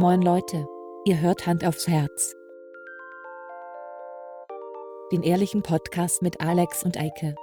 Moin 0.00 0.22
Leute, 0.22 0.64
ihr 1.06 1.20
hört 1.20 1.44
Hand 1.44 1.64
aufs 1.64 1.88
Herz. 1.88 2.36
Den 5.10 5.24
ehrlichen 5.24 5.64
Podcast 5.64 6.22
mit 6.22 6.40
Alex 6.40 6.84
und 6.84 6.96
Eike. 6.96 7.34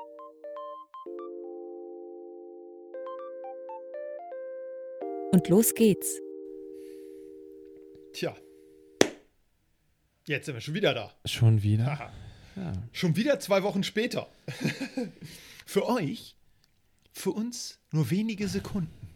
Und 5.33 5.49
los 5.49 5.73
geht's. 5.73 6.21
Tja. 8.13 8.33
Jetzt 10.25 10.45
sind 10.45 10.55
wir 10.55 10.61
schon 10.61 10.75
wieder 10.75 10.93
da. 10.93 11.11
Schon 11.25 11.61
wieder? 11.61 12.13
Ja. 12.55 12.71
Schon 12.93 13.17
wieder 13.17 13.37
zwei 13.41 13.63
Wochen 13.63 13.83
später. 13.83 14.29
für 15.65 15.89
euch, 15.89 16.37
für 17.11 17.31
uns 17.31 17.79
nur 17.91 18.09
wenige 18.11 18.47
Sekunden. 18.47 19.09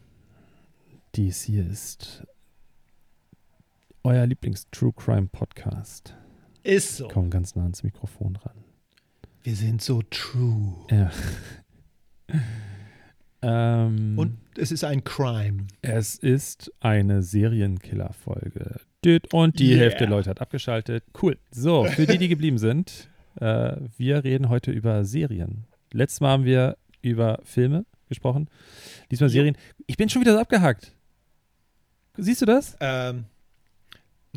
Dies 1.16 1.44
hier 1.44 1.66
ist 1.66 2.28
euer 4.04 4.26
Lieblings-True 4.26 4.94
Crime 4.94 5.28
Podcast. 5.28 6.16
Ist 6.64 6.98
so. 6.98 7.07
Komm 7.07 7.30
ganz 7.30 7.56
nah 7.56 7.64
ans 7.64 7.84
Mikrofon 7.84 8.36
ran. 8.38 8.64
Wir 9.44 9.56
sind 9.56 9.82
so 9.82 10.02
true. 10.10 10.76
Ja. 10.92 11.12
ähm, 13.42 14.18
Und 14.18 14.38
es 14.57 14.71
ist 14.71 14.84
ein 14.84 15.04
Crime. 15.04 15.68
es 15.82 16.16
ist 16.16 16.71
eine 16.80 17.24
Serienkiller-Folge. 17.24 18.82
Und 19.32 19.60
die 19.60 19.70
Yeah. 19.70 19.80
Hälfte 19.80 20.00
der 20.00 20.10
Leute 20.10 20.29
hat 20.29 20.42
abgeschaltet. 20.42 21.06
Cool. 21.21 21.38
So, 21.52 21.86
für 21.86 22.06
die, 22.06 22.18
die 22.18 22.28
geblieben 22.29 22.57
sind, 22.57 23.10
äh, 23.40 23.78
wir 23.98 24.24
reden 24.24 24.50
heute 24.50 24.71
über 24.71 25.06
Serien. 25.06 25.66
Letztes 25.93 26.20
Mal 26.20 26.32
haben 26.32 26.46
wir 26.46 26.78
über 27.02 27.40
Filme 27.43 27.86
gesprochen. 28.10 28.50
Diesmal. 29.10 29.29
Serien. 29.29 29.56
Ich 29.88 29.96
bin 29.96 30.10
schon 30.10 30.21
wieder 30.21 30.34
so 30.34 30.40
abgehackt. 30.40 30.93
Siehst 32.18 32.42
du 32.42 32.45
das? 32.45 32.76
Ähm, 32.81 33.26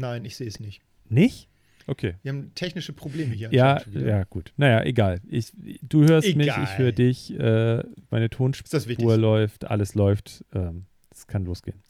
nein, 0.03 0.25
ich 0.25 0.37
sehe 0.37 0.49
es 0.49 0.61
nicht. 0.61 0.83
Nicht? 1.09 1.49
Okay. 1.87 2.15
Wir 2.23 2.33
haben 2.33 2.55
technische 2.55 2.93
Probleme 2.93 3.35
hier. 3.35 3.53
Ja, 3.53 3.81
ja, 3.93 4.25
gut. 4.25 4.53
Naja, 4.57 4.83
egal. 4.85 5.21
Ich, 5.29 5.53
du 5.83 6.05
hörst 6.05 6.27
mich, 6.37 6.49
Egal. 6.49 6.65
ich 6.65 6.79
höre 6.79 6.93
dich. 6.93 7.39
Äh, 7.39 7.83
meine 8.11 8.29
Tonspur 8.29 9.17
läuft, 9.17 9.65
alles 9.65 9.95
läuft. 9.95 10.45
Ähm, 10.55 10.87
Es 11.11 11.27
kann 11.27 11.45
losgehen. 11.45 11.83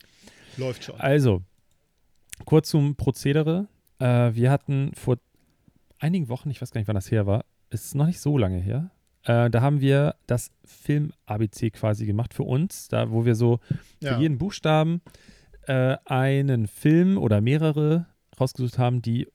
Läuft 0.56 0.84
schon. 0.84 1.00
Also, 1.00 1.42
kurz 2.44 2.68
zum 2.70 2.96
Prozedere. 2.96 3.68
Äh, 3.98 4.34
wir 4.34 4.50
hatten 4.50 4.92
vor 4.94 5.18
einigen 5.98 6.28
Wochen, 6.28 6.50
ich 6.50 6.60
weiß 6.60 6.70
gar 6.70 6.80
nicht, 6.80 6.88
wann 6.88 6.94
das 6.94 7.10
her 7.10 7.26
war, 7.26 7.44
ist 7.70 7.94
noch 7.94 8.06
nicht 8.06 8.20
so 8.20 8.36
lange 8.38 8.58
her. 8.58 8.90
Äh, 9.24 9.50
da 9.50 9.60
haben 9.60 9.80
wir 9.80 10.16
das 10.26 10.50
Film-ABC 10.64 11.70
quasi 11.70 12.06
gemacht 12.06 12.34
für 12.34 12.42
uns, 12.42 12.88
da 12.88 13.10
wo 13.10 13.24
wir 13.24 13.34
so 13.34 13.60
ja. 14.00 14.14
für 14.14 14.20
jeden 14.20 14.38
Buchstaben 14.38 15.00
äh, 15.66 15.96
einen 16.04 16.66
Film 16.66 17.18
oder 17.18 17.40
mehrere 17.40 18.06
rausgesucht 18.40 18.78
haben, 18.78 19.02
die 19.02 19.28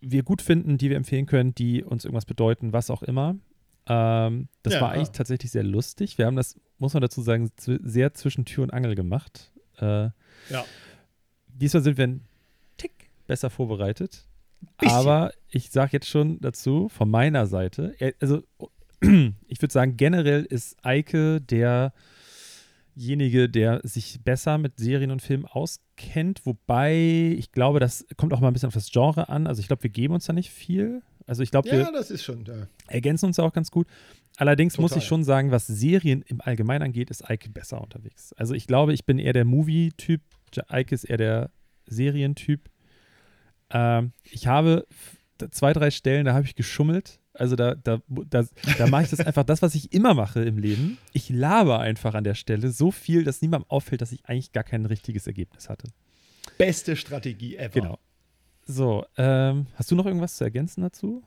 wir 0.00 0.22
gut 0.22 0.42
finden, 0.42 0.78
die 0.78 0.90
wir 0.90 0.96
empfehlen 0.96 1.26
können, 1.26 1.54
die 1.54 1.82
uns 1.82 2.04
irgendwas 2.04 2.26
bedeuten, 2.26 2.72
was 2.72 2.90
auch 2.90 3.02
immer. 3.02 3.36
Ähm, 3.88 4.48
das 4.62 4.74
Ja. 4.74 4.80
war 4.82 4.92
eigentlich 4.92 5.10
tatsächlich 5.10 5.50
sehr 5.50 5.62
lustig. 5.64 6.18
Wir 6.18 6.26
haben 6.26 6.36
das, 6.36 6.58
muss 6.78 6.94
man 6.94 7.00
dazu 7.00 7.22
sagen, 7.22 7.50
sehr 7.56 8.14
zwischen 8.14 8.44
Tür 8.44 8.64
und 8.64 8.72
Angel 8.72 8.94
gemacht. 8.94 9.52
Äh, 9.78 10.10
Ja. 10.50 10.64
Diesmal 11.48 11.82
sind 11.82 11.96
wir 11.96 12.06
ein 12.06 12.20
Tick 12.76 13.10
besser 13.26 13.48
vorbereitet. 13.50 14.26
Bisschen. 14.78 14.96
Aber 14.98 15.32
ich 15.48 15.70
sage 15.70 15.90
jetzt 15.94 16.08
schon 16.08 16.40
dazu, 16.40 16.88
von 16.88 17.10
meiner 17.10 17.46
Seite, 17.46 17.94
äh, 18.00 18.12
also 18.20 18.42
ich 19.00 19.62
würde 19.62 19.72
sagen, 19.72 19.96
generell 19.96 20.44
ist 20.44 20.76
Eike 20.84 21.40
derjenige, 22.96 23.48
der 23.48 23.80
sich 23.84 24.20
besser 24.24 24.58
mit 24.58 24.78
Serien 24.78 25.10
und 25.10 25.22
Filmen 25.22 25.44
auskennt. 25.44 26.44
Wobei, 26.46 27.34
ich 27.38 27.52
glaube, 27.52 27.78
das 27.80 28.06
kommt 28.16 28.32
auch 28.32 28.40
mal 28.40 28.48
ein 28.48 28.52
bisschen 28.52 28.68
auf 28.68 28.74
das 28.74 28.90
Genre 28.90 29.28
an. 29.28 29.46
Also 29.46 29.60
ich 29.60 29.66
glaube, 29.68 29.82
wir 29.82 29.90
geben 29.90 30.14
uns 30.14 30.26
da 30.26 30.32
nicht 30.32 30.50
viel. 30.50 31.02
Also 31.26 31.42
ich 31.42 31.50
glaube, 31.50 31.70
wir 31.70 31.78
ja, 31.80 31.90
das 31.92 32.10
ist 32.10 32.22
schon 32.24 32.44
da. 32.44 32.68
ergänzen 32.86 33.26
uns 33.26 33.36
ja 33.36 33.44
auch 33.44 33.52
ganz 33.52 33.70
gut. 33.70 33.86
Allerdings 34.36 34.78
muss 34.78 34.90
Total. 34.90 35.02
ich 35.02 35.08
schon 35.08 35.24
sagen, 35.24 35.50
was 35.50 35.66
Serien 35.66 36.22
im 36.22 36.40
Allgemeinen 36.40 36.82
angeht, 36.84 37.10
ist 37.10 37.28
Eike 37.28 37.48
besser 37.50 37.80
unterwegs. 37.80 38.32
Also 38.34 38.54
ich 38.54 38.66
glaube, 38.66 38.92
ich 38.92 39.04
bin 39.04 39.18
eher 39.18 39.32
der 39.32 39.44
Movie-Typ, 39.44 40.20
Ja- 40.54 40.64
Eike 40.68 40.94
ist 40.94 41.04
eher 41.04 41.16
der 41.16 41.50
Serientyp. 41.86 42.68
Ähm, 43.70 44.12
ich 44.24 44.46
habe 44.46 44.86
zwei, 45.50 45.72
drei 45.72 45.90
Stellen, 45.90 46.24
da 46.26 46.34
habe 46.34 46.46
ich 46.46 46.54
geschummelt. 46.54 47.18
Also 47.38 47.56
da, 47.56 47.74
da, 47.74 48.00
da, 48.08 48.44
da 48.78 48.86
mache 48.86 49.04
ich 49.04 49.10
das 49.10 49.20
einfach, 49.20 49.44
das, 49.44 49.62
was 49.62 49.74
ich 49.74 49.92
immer 49.92 50.14
mache 50.14 50.42
im 50.42 50.58
Leben. 50.58 50.98
Ich 51.12 51.28
laber 51.30 51.80
einfach 51.80 52.14
an 52.14 52.24
der 52.24 52.34
Stelle 52.34 52.70
so 52.70 52.90
viel, 52.90 53.24
dass 53.24 53.42
niemandem 53.42 53.70
auffällt, 53.70 54.00
dass 54.02 54.12
ich 54.12 54.24
eigentlich 54.26 54.52
gar 54.52 54.64
kein 54.64 54.86
richtiges 54.86 55.26
Ergebnis 55.26 55.68
hatte. 55.68 55.88
Beste 56.58 56.96
Strategie 56.96 57.56
ever. 57.56 57.80
Genau. 57.80 57.98
So, 58.66 59.04
ähm, 59.16 59.66
hast 59.76 59.90
du 59.90 59.94
noch 59.94 60.06
irgendwas 60.06 60.36
zu 60.36 60.44
ergänzen 60.44 60.82
dazu? 60.82 61.22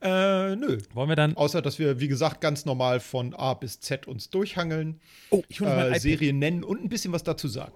Äh, 0.00 0.54
nö. 0.56 0.78
Wollen 0.92 1.08
wir 1.08 1.16
dann. 1.16 1.34
Außer, 1.36 1.62
dass 1.62 1.78
wir, 1.78 1.98
wie 1.98 2.08
gesagt, 2.08 2.40
ganz 2.40 2.64
normal 2.64 3.00
von 3.00 3.34
A 3.34 3.54
bis 3.54 3.80
Z 3.80 4.06
uns 4.06 4.28
durchhangeln, 4.30 5.00
Oh, 5.30 5.42
ich 5.48 5.60
hole 5.60 5.94
äh, 5.94 5.98
Serien 5.98 6.38
nennen 6.38 6.62
und 6.62 6.82
ein 6.82 6.88
bisschen 6.88 7.12
was 7.12 7.22
dazu 7.22 7.48
sagen. 7.48 7.72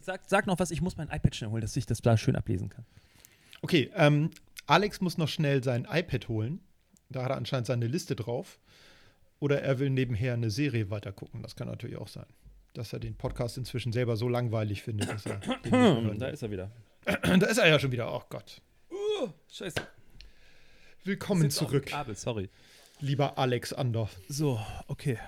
Sag, 0.00 0.22
sag 0.26 0.46
noch 0.46 0.58
was, 0.60 0.70
ich 0.70 0.80
muss 0.80 0.96
mein 0.96 1.08
iPad 1.08 1.34
schnell 1.34 1.50
holen, 1.50 1.60
dass 1.60 1.76
ich 1.76 1.86
das 1.86 2.00
da 2.00 2.16
schön 2.16 2.36
ablesen 2.36 2.68
kann. 2.68 2.84
Okay, 3.62 3.90
ähm, 3.96 4.30
Alex 4.66 5.00
muss 5.00 5.18
noch 5.18 5.28
schnell 5.28 5.62
sein 5.62 5.86
iPad 5.90 6.28
holen. 6.28 6.60
Da 7.08 7.24
hat 7.24 7.30
er 7.30 7.36
anscheinend 7.36 7.66
seine 7.66 7.86
Liste 7.86 8.16
drauf. 8.16 8.58
Oder 9.40 9.62
er 9.62 9.78
will 9.78 9.90
nebenher 9.90 10.34
eine 10.34 10.50
Serie 10.50 10.90
weitergucken. 10.90 11.42
Das 11.42 11.56
kann 11.56 11.68
natürlich 11.68 11.96
auch 11.96 12.08
sein. 12.08 12.26
Dass 12.74 12.92
er 12.92 13.00
den 13.00 13.16
Podcast 13.16 13.58
inzwischen 13.58 13.92
selber 13.92 14.16
so 14.16 14.28
langweilig 14.28 14.82
findet, 14.82 15.10
dass 15.10 15.26
er. 15.26 15.40
will. 15.64 16.22
ist 16.22 16.42
er 16.42 16.50
wieder. 16.50 16.70
da 17.04 17.46
ist 17.46 17.58
er 17.58 17.68
ja 17.68 17.78
schon 17.78 17.92
wieder. 17.92 18.12
Oh 18.14 18.22
Gott. 18.28 18.62
Scheiße. 19.50 19.82
Willkommen 21.04 21.50
zurück, 21.50 21.86
Kabel, 21.86 22.14
sorry. 22.14 22.48
lieber 23.00 23.36
Alexander. 23.36 24.08
So, 24.28 24.60
okay. 24.86 25.18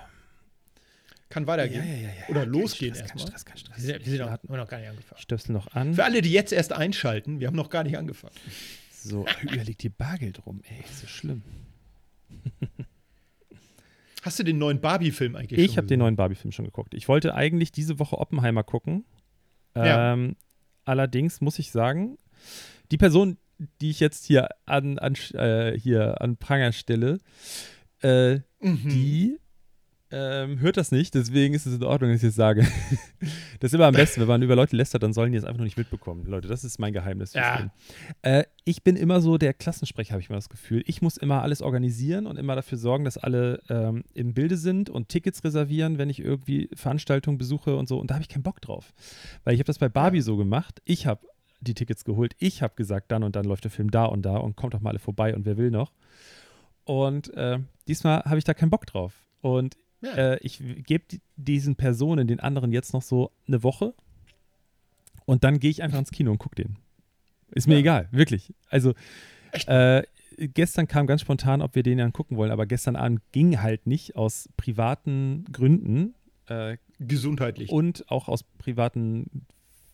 Kann 1.29 1.47
weitergehen. 1.47 2.09
Oder 2.29 2.45
losgehen 2.45 2.95
Stress, 2.95 3.09
kein 3.09 3.17
erstmal. 3.19 3.27
Stress, 3.27 3.45
kein 3.45 3.57
Stress. 3.57 3.77
Wir 3.77 3.83
sind, 3.83 4.05
wir 4.05 4.11
sind 4.11 4.29
haben 4.29 4.57
noch 4.57 4.67
gar 4.67 4.79
nicht 4.79 4.89
angefangen. 4.89 5.21
Stöpsel 5.21 5.51
noch 5.51 5.67
an. 5.73 5.93
Für 5.93 6.05
alle, 6.05 6.21
die 6.21 6.31
jetzt 6.31 6.53
erst 6.53 6.71
einschalten, 6.71 7.39
wir 7.39 7.47
haben 7.47 7.55
noch 7.55 7.69
gar 7.69 7.83
nicht 7.83 7.97
angefangen. 7.97 8.35
So, 9.07 9.25
überall 9.43 9.65
liegt 9.65 9.81
hier 9.83 9.91
Bargeld 9.91 10.45
rum. 10.45 10.61
Ey, 10.67 10.83
ist 10.83 11.01
so 11.01 11.07
schlimm. 11.07 11.41
Hast 14.23 14.39
du 14.39 14.43
den 14.43 14.57
neuen 14.57 14.81
Barbie-Film 14.81 15.35
eigentlich 15.35 15.59
Ich 15.59 15.77
habe 15.77 15.85
den 15.87 15.99
neuen 15.99 16.15
Barbie-Film 16.15 16.51
schon 16.51 16.65
geguckt. 16.65 16.95
Ich 16.95 17.07
wollte 17.07 17.35
eigentlich 17.35 17.71
diese 17.71 17.99
Woche 17.99 18.17
Oppenheimer 18.17 18.63
gucken. 18.63 19.05
Ja. 19.75 20.13
Ähm, 20.13 20.35
allerdings 20.83 21.41
muss 21.41 21.59
ich 21.59 21.71
sagen, 21.71 22.17
die 22.91 22.97
Person, 22.97 23.37
die 23.81 23.91
ich 23.91 23.99
jetzt 23.99 24.25
hier 24.25 24.49
an, 24.65 24.97
an, 24.97 25.13
äh, 25.33 25.77
hier 25.77 26.21
an 26.21 26.37
Pranger 26.37 26.71
stelle, 26.71 27.19
äh, 28.01 28.39
Mhm. 28.61 28.89
die 28.89 29.37
ähm, 30.17 30.61
hört 30.61 30.77
das 30.77 30.93
nicht, 30.93 31.13
deswegen 31.13 31.53
ist 31.53 31.65
es 31.65 31.75
in 31.75 31.83
Ordnung, 31.83 32.09
dass 32.09 32.23
ich 32.23 32.29
es 32.29 32.35
sage. 32.35 32.61
das 33.59 33.71
ist 33.71 33.73
immer 33.73 33.87
am 33.87 33.93
besten, 33.93 34.21
wenn 34.21 34.29
man 34.29 34.41
über 34.41 34.55
Leute 34.55 34.73
lästert, 34.73 35.03
dann 35.03 35.11
sollen 35.11 35.33
die 35.33 35.37
es 35.37 35.43
einfach 35.43 35.57
nur 35.57 35.65
nicht 35.65 35.77
mitbekommen. 35.77 36.25
Leute, 36.25 36.47
das 36.47 36.63
ist 36.63 36.79
mein 36.79 36.93
Geheimnis. 36.93 37.33
Ja. 37.33 37.69
Äh, 38.21 38.45
ich 38.63 38.81
bin 38.81 38.95
immer 38.95 39.19
so 39.19 39.37
der 39.37 39.53
Klassensprecher, 39.53 40.13
habe 40.13 40.21
ich 40.21 40.29
mal 40.29 40.37
das 40.37 40.47
Gefühl. 40.47 40.83
Ich 40.85 41.01
muss 41.01 41.17
immer 41.17 41.41
alles 41.41 41.61
organisieren 41.61 42.27
und 42.27 42.37
immer 42.37 42.55
dafür 42.55 42.77
sorgen, 42.77 43.03
dass 43.03 43.17
alle 43.17 43.59
ähm, 43.67 44.05
im 44.13 44.33
Bilde 44.33 44.55
sind 44.55 44.89
und 44.89 45.09
Tickets 45.09 45.43
reservieren, 45.43 45.97
wenn 45.97 46.09
ich 46.09 46.21
irgendwie 46.21 46.69
Veranstaltungen 46.73 47.37
besuche 47.37 47.75
und 47.75 47.89
so. 47.89 47.99
Und 47.99 48.09
da 48.09 48.15
habe 48.15 48.21
ich 48.21 48.29
keinen 48.29 48.43
Bock 48.43 48.61
drauf. 48.61 48.93
Weil 49.43 49.55
ich 49.55 49.59
habe 49.59 49.67
das 49.67 49.79
bei 49.79 49.89
Barbie 49.89 50.21
so 50.21 50.37
gemacht. 50.37 50.81
Ich 50.85 51.07
habe 51.07 51.27
die 51.59 51.73
Tickets 51.73 52.05
geholt. 52.05 52.35
Ich 52.39 52.61
habe 52.61 52.75
gesagt, 52.75 53.11
dann 53.11 53.23
und 53.23 53.35
dann 53.35 53.43
läuft 53.43 53.65
der 53.65 53.71
Film 53.71 53.91
da 53.91 54.05
und 54.05 54.21
da 54.21 54.37
und 54.37 54.55
kommt 54.55 54.73
doch 54.75 54.79
mal 54.79 54.91
alle 54.91 54.99
vorbei 54.99 55.35
und 55.35 55.45
wer 55.45 55.57
will 55.57 55.71
noch. 55.71 55.91
Und 56.85 57.33
äh, 57.33 57.59
diesmal 57.89 58.23
habe 58.23 58.37
ich 58.37 58.45
da 58.45 58.53
keinen 58.53 58.69
Bock 58.69 58.85
drauf. 58.85 59.25
Und 59.41 59.75
Ja. 60.01 60.13
äh, 60.33 60.39
ich 60.41 60.61
gebe 60.85 61.03
die, 61.09 61.21
diesen 61.35 61.75
Personen, 61.75 62.27
den 62.27 62.39
anderen 62.39 62.71
jetzt 62.71 62.93
noch 62.93 63.01
so 63.01 63.31
eine 63.47 63.63
Woche 63.63 63.93
und 65.25 65.43
dann 65.43 65.59
gehe 65.59 65.71
ich 65.71 65.81
einfach 65.83 65.99
ins 65.99 66.11
Kino 66.11 66.31
und 66.31 66.37
gucke 66.37 66.55
den. 66.55 66.77
Ist 67.51 67.67
mir 67.67 67.75
Ja. 67.75 67.79
egal, 67.79 68.09
wirklich. 68.11 68.53
Also 68.69 68.93
äh, 69.67 70.03
gestern 70.37 70.87
kam 70.87 71.07
ganz 71.07 71.21
spontan, 71.21 71.61
ob 71.61 71.75
wir 71.75 71.83
den 71.83 71.97
dann 71.97 72.13
gucken 72.13 72.37
wollen, 72.37 72.51
aber 72.51 72.65
gestern 72.65 72.95
Abend 72.95 73.21
ging 73.31 73.61
halt 73.61 73.87
nicht 73.87 74.15
aus 74.15 74.49
privaten 74.57 75.45
Gründen 75.51 76.13
äh, 76.47 76.77
Gesundheitlich. 76.99 77.69
und 77.71 78.09
auch 78.11 78.27
aus 78.27 78.43
privaten 78.43 79.45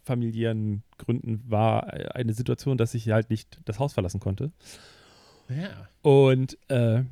familiären 0.04 0.84
Gründen 0.98 1.44
war 1.48 1.94
eine 2.16 2.34
Situation, 2.34 2.78
dass 2.78 2.94
ich 2.96 3.10
halt 3.12 3.30
nicht 3.30 3.60
das 3.66 3.78
Haus 3.80 3.94
verlassen 3.94 4.20
konnte. 4.20 4.52
ja. 5.50 5.88
Und 6.02 6.58
äh, 6.70 7.04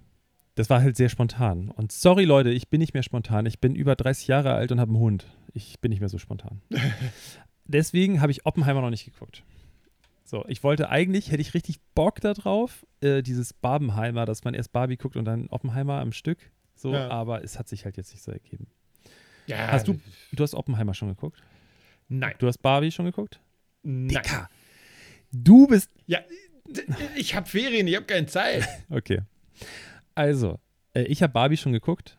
das 0.60 0.70
war 0.70 0.82
halt 0.82 0.98
sehr 0.98 1.08
spontan. 1.08 1.70
Und 1.70 1.94
sorry, 1.94 2.26
Leute, 2.26 2.50
ich 2.50 2.68
bin 2.68 2.80
nicht 2.80 2.94
mehr 2.94 3.02
spontan. 3.04 3.46
Ich 3.46 3.60
bin 3.60 3.76
über 3.76 3.96
30 3.96 4.28
Jahre 4.28 4.54
alt 4.54 4.74
und 4.74 4.80
habe 4.82 4.90
einen 4.90 5.00
Hund. 5.00 5.26
Ich 5.54 5.80
bin 5.80 5.90
nicht 5.90 6.02
mehr 6.02 6.10
so 6.10 6.18
spontan. 6.18 6.62
Deswegen 7.66 8.20
habe 8.20 8.34
ich 8.34 8.46
Oppenheimer 8.46 8.82
noch 8.82 8.90
nicht 8.90 9.06
geguckt. 9.06 9.44
So, 10.26 10.44
ich 10.50 10.62
wollte 10.62 10.90
eigentlich, 10.90 11.32
hätte 11.32 11.42
ich 11.42 11.54
richtig 11.54 11.80
Bock 11.96 12.20
darauf, 12.20 12.86
äh, 13.00 13.22
dieses 13.24 13.54
Barbenheimer, 13.54 14.26
dass 14.26 14.44
man 14.44 14.54
erst 14.54 14.74
Barbie 14.74 14.98
guckt 14.98 15.16
und 15.16 15.24
dann 15.24 15.48
Oppenheimer 15.48 16.02
am 16.02 16.12
Stück. 16.12 16.38
So, 16.76 16.94
Ja. 16.94 17.10
aber 17.10 17.42
es 17.44 17.58
hat 17.58 17.70
sich 17.70 17.86
halt 17.86 17.96
jetzt 17.96 18.12
nicht 18.12 18.22
so 18.24 18.32
ergeben. 18.32 18.68
ja. 19.48 19.72
Hast 19.72 19.88
du, 19.88 19.98
du 20.34 20.44
hast 20.44 20.56
Oppenheimer 20.56 20.94
schon 20.94 21.08
geguckt? 21.08 21.42
Nein. 22.10 22.36
Du 22.38 22.48
hast 22.48 22.58
Barbie 22.58 22.92
schon 22.92 23.06
geguckt? 23.06 23.40
Nein. 23.84 24.10
Dicker. 24.10 24.50
Du 25.32 25.68
bist. 25.68 25.90
Ja, 26.06 26.20
ich 27.16 27.34
habe 27.36 27.48
Ferien, 27.48 27.88
ich 27.88 27.96
habe 27.96 28.06
keine 28.06 28.28
Zeit. 28.28 28.68
Okay. 28.90 29.22
Also, 30.20 30.60
äh, 30.94 31.04
ich 31.04 31.24
habe 31.24 31.32
Barbie 31.32 31.56
schon 31.56 31.72
geguckt. 31.72 32.18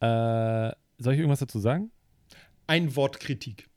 Äh, 0.00 0.72
soll 0.98 1.12
ich 1.14 1.20
irgendwas 1.20 1.38
dazu 1.38 1.60
sagen? 1.60 1.92
Ein 2.66 2.96
Wort 2.96 3.20
Kritik. 3.20 3.68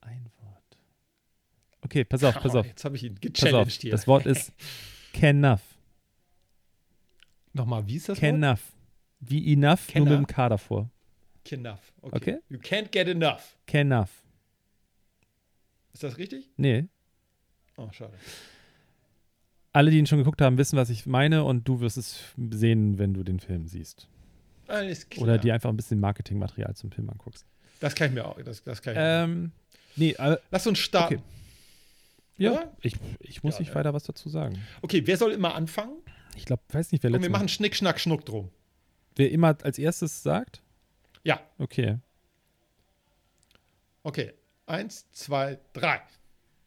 Ein 0.00 0.30
Wort. 0.40 0.78
Okay, 1.82 2.04
pass 2.04 2.24
auf, 2.24 2.34
pass 2.36 2.54
Oh, 2.54 2.60
auf. 2.60 2.66
Jetzt 2.66 2.84
habe 2.84 2.96
ich 2.96 3.02
ihn 3.04 3.14
Pass 3.16 3.26
auf. 3.28 3.32
gechallenged 3.34 3.82
hier. 3.82 3.90
Das 3.90 4.06
Wort 4.06 4.24
ist 4.26 4.52
Kenuff. 5.12 5.60
Nochmal, 7.52 7.86
wie 7.86 7.96
ist 7.96 8.08
das 8.08 8.16
Wort? 8.16 8.20
Kenuff. 8.20 8.72
Wie 9.20 9.52
enough, 9.52 9.86
nur 9.88 9.92
Kenner. 10.06 10.10
mit 10.10 10.18
dem 10.20 10.26
K 10.26 10.48
davor. 10.48 10.90
Enough. 11.50 11.92
Okay. 12.02 12.16
Okay. 12.16 12.38
You 12.48 12.58
can't 12.58 12.90
get 12.90 13.06
enough. 13.06 13.56
Kenuff. 13.66 14.24
Ist 15.92 16.02
das 16.02 16.16
richtig? 16.18 16.50
Nee. 16.56 16.88
Oh, 17.76 17.88
schade. 17.92 18.12
Alle, 19.72 19.90
die 19.90 19.98
ihn 19.98 20.06
schon 20.06 20.18
geguckt 20.18 20.40
haben, 20.40 20.56
wissen, 20.56 20.76
was 20.78 20.88
ich 20.88 21.04
meine 21.06 21.44
und 21.44 21.68
du 21.68 21.80
wirst 21.80 21.98
es 21.98 22.18
sehen, 22.50 22.98
wenn 22.98 23.12
du 23.12 23.22
den 23.22 23.40
Film 23.40 23.66
siehst. 23.66 24.08
Alles 24.68 25.08
klar. 25.08 25.24
Oder 25.24 25.38
dir 25.38 25.52
einfach 25.54 25.68
ein 25.70 25.76
bisschen 25.76 26.00
Marketingmaterial 26.00 26.74
zum 26.74 26.90
Film 26.90 27.10
anguckst. 27.10 27.44
Das 27.80 27.94
kann 27.94 28.08
ich 28.08 28.14
mir 28.14 28.24
auch. 28.26 28.40
Das, 28.42 28.62
das 28.64 28.80
kann 28.80 28.94
ich 28.94 28.98
mir. 28.98 29.04
Ähm, 29.24 29.52
nee, 29.96 30.12
äh, 30.12 30.38
Lass 30.50 30.66
uns 30.66 30.78
starten. 30.78 31.16
okay. 31.16 31.22
ja, 32.38 32.52
Oder? 32.52 32.72
ich, 32.80 32.94
ich 33.20 33.42
muss 33.42 33.54
Ja, 33.56 33.60
nicht 33.60 33.68
ne? 33.68 33.74
weiter 33.74 33.92
was 33.92 34.04
dazu 34.04 34.30
sagen. 34.30 34.58
Okay, 34.80 35.02
wer 35.06 35.18
soll 35.18 35.32
immer 35.32 35.54
anfangen? 35.54 35.98
Ich 36.36 36.46
glaube, 36.46 36.62
weiß 36.70 36.92
nicht, 36.92 37.02
wer 37.04 37.08
Und 37.10 37.12
letztes 37.16 37.28
wir 37.28 37.32
machen 37.32 37.48
Schnick, 37.48 37.76
Schnack, 37.76 38.00
Schnuck 38.00 38.24
drum. 38.24 38.50
Wer 39.14 39.30
immer 39.30 39.56
als 39.62 39.78
erstes 39.78 40.22
sagt? 40.22 40.62
Ja. 41.22 41.40
Okay. 41.58 41.98
Okay. 44.02 44.32
Eins, 44.66 45.10
zwei, 45.12 45.58
drei. 45.74 46.00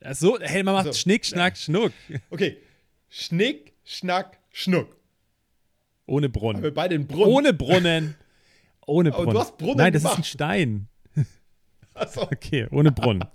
Ach 0.04 0.16
so, 0.16 0.40
Helmer 0.40 0.74
macht 0.74 0.86
So. 0.88 0.94
Schnick, 0.94 1.26
Schnack, 1.26 1.58
Schnuck. 1.58 1.92
Okay. 2.30 2.58
Schnick, 3.10 3.74
Schnack, 3.84 4.38
Schnuck. 4.52 4.96
Ohne 6.06 6.30
Brunnen. 6.30 6.74
beide 6.74 6.96
einen 6.96 7.08
Brunnen. 7.08 7.28
Ohne 7.34 7.54
Brunnen. 7.54 8.16
Ohne 8.88 9.10
Aber 9.14 9.18
du 9.18 9.24
Brunnen. 9.26 9.42
hast 9.42 9.58
Brunnen 9.58 9.78
Nein, 9.78 9.94
das 9.94 10.04
ist 10.04 10.10
gemacht. 10.10 10.20
ein 10.20 10.24
Stein. 10.24 10.88
Achso. 11.94 12.22
Okay, 12.32 12.68
ohne 12.72 12.92
Brunnen. 12.92 13.26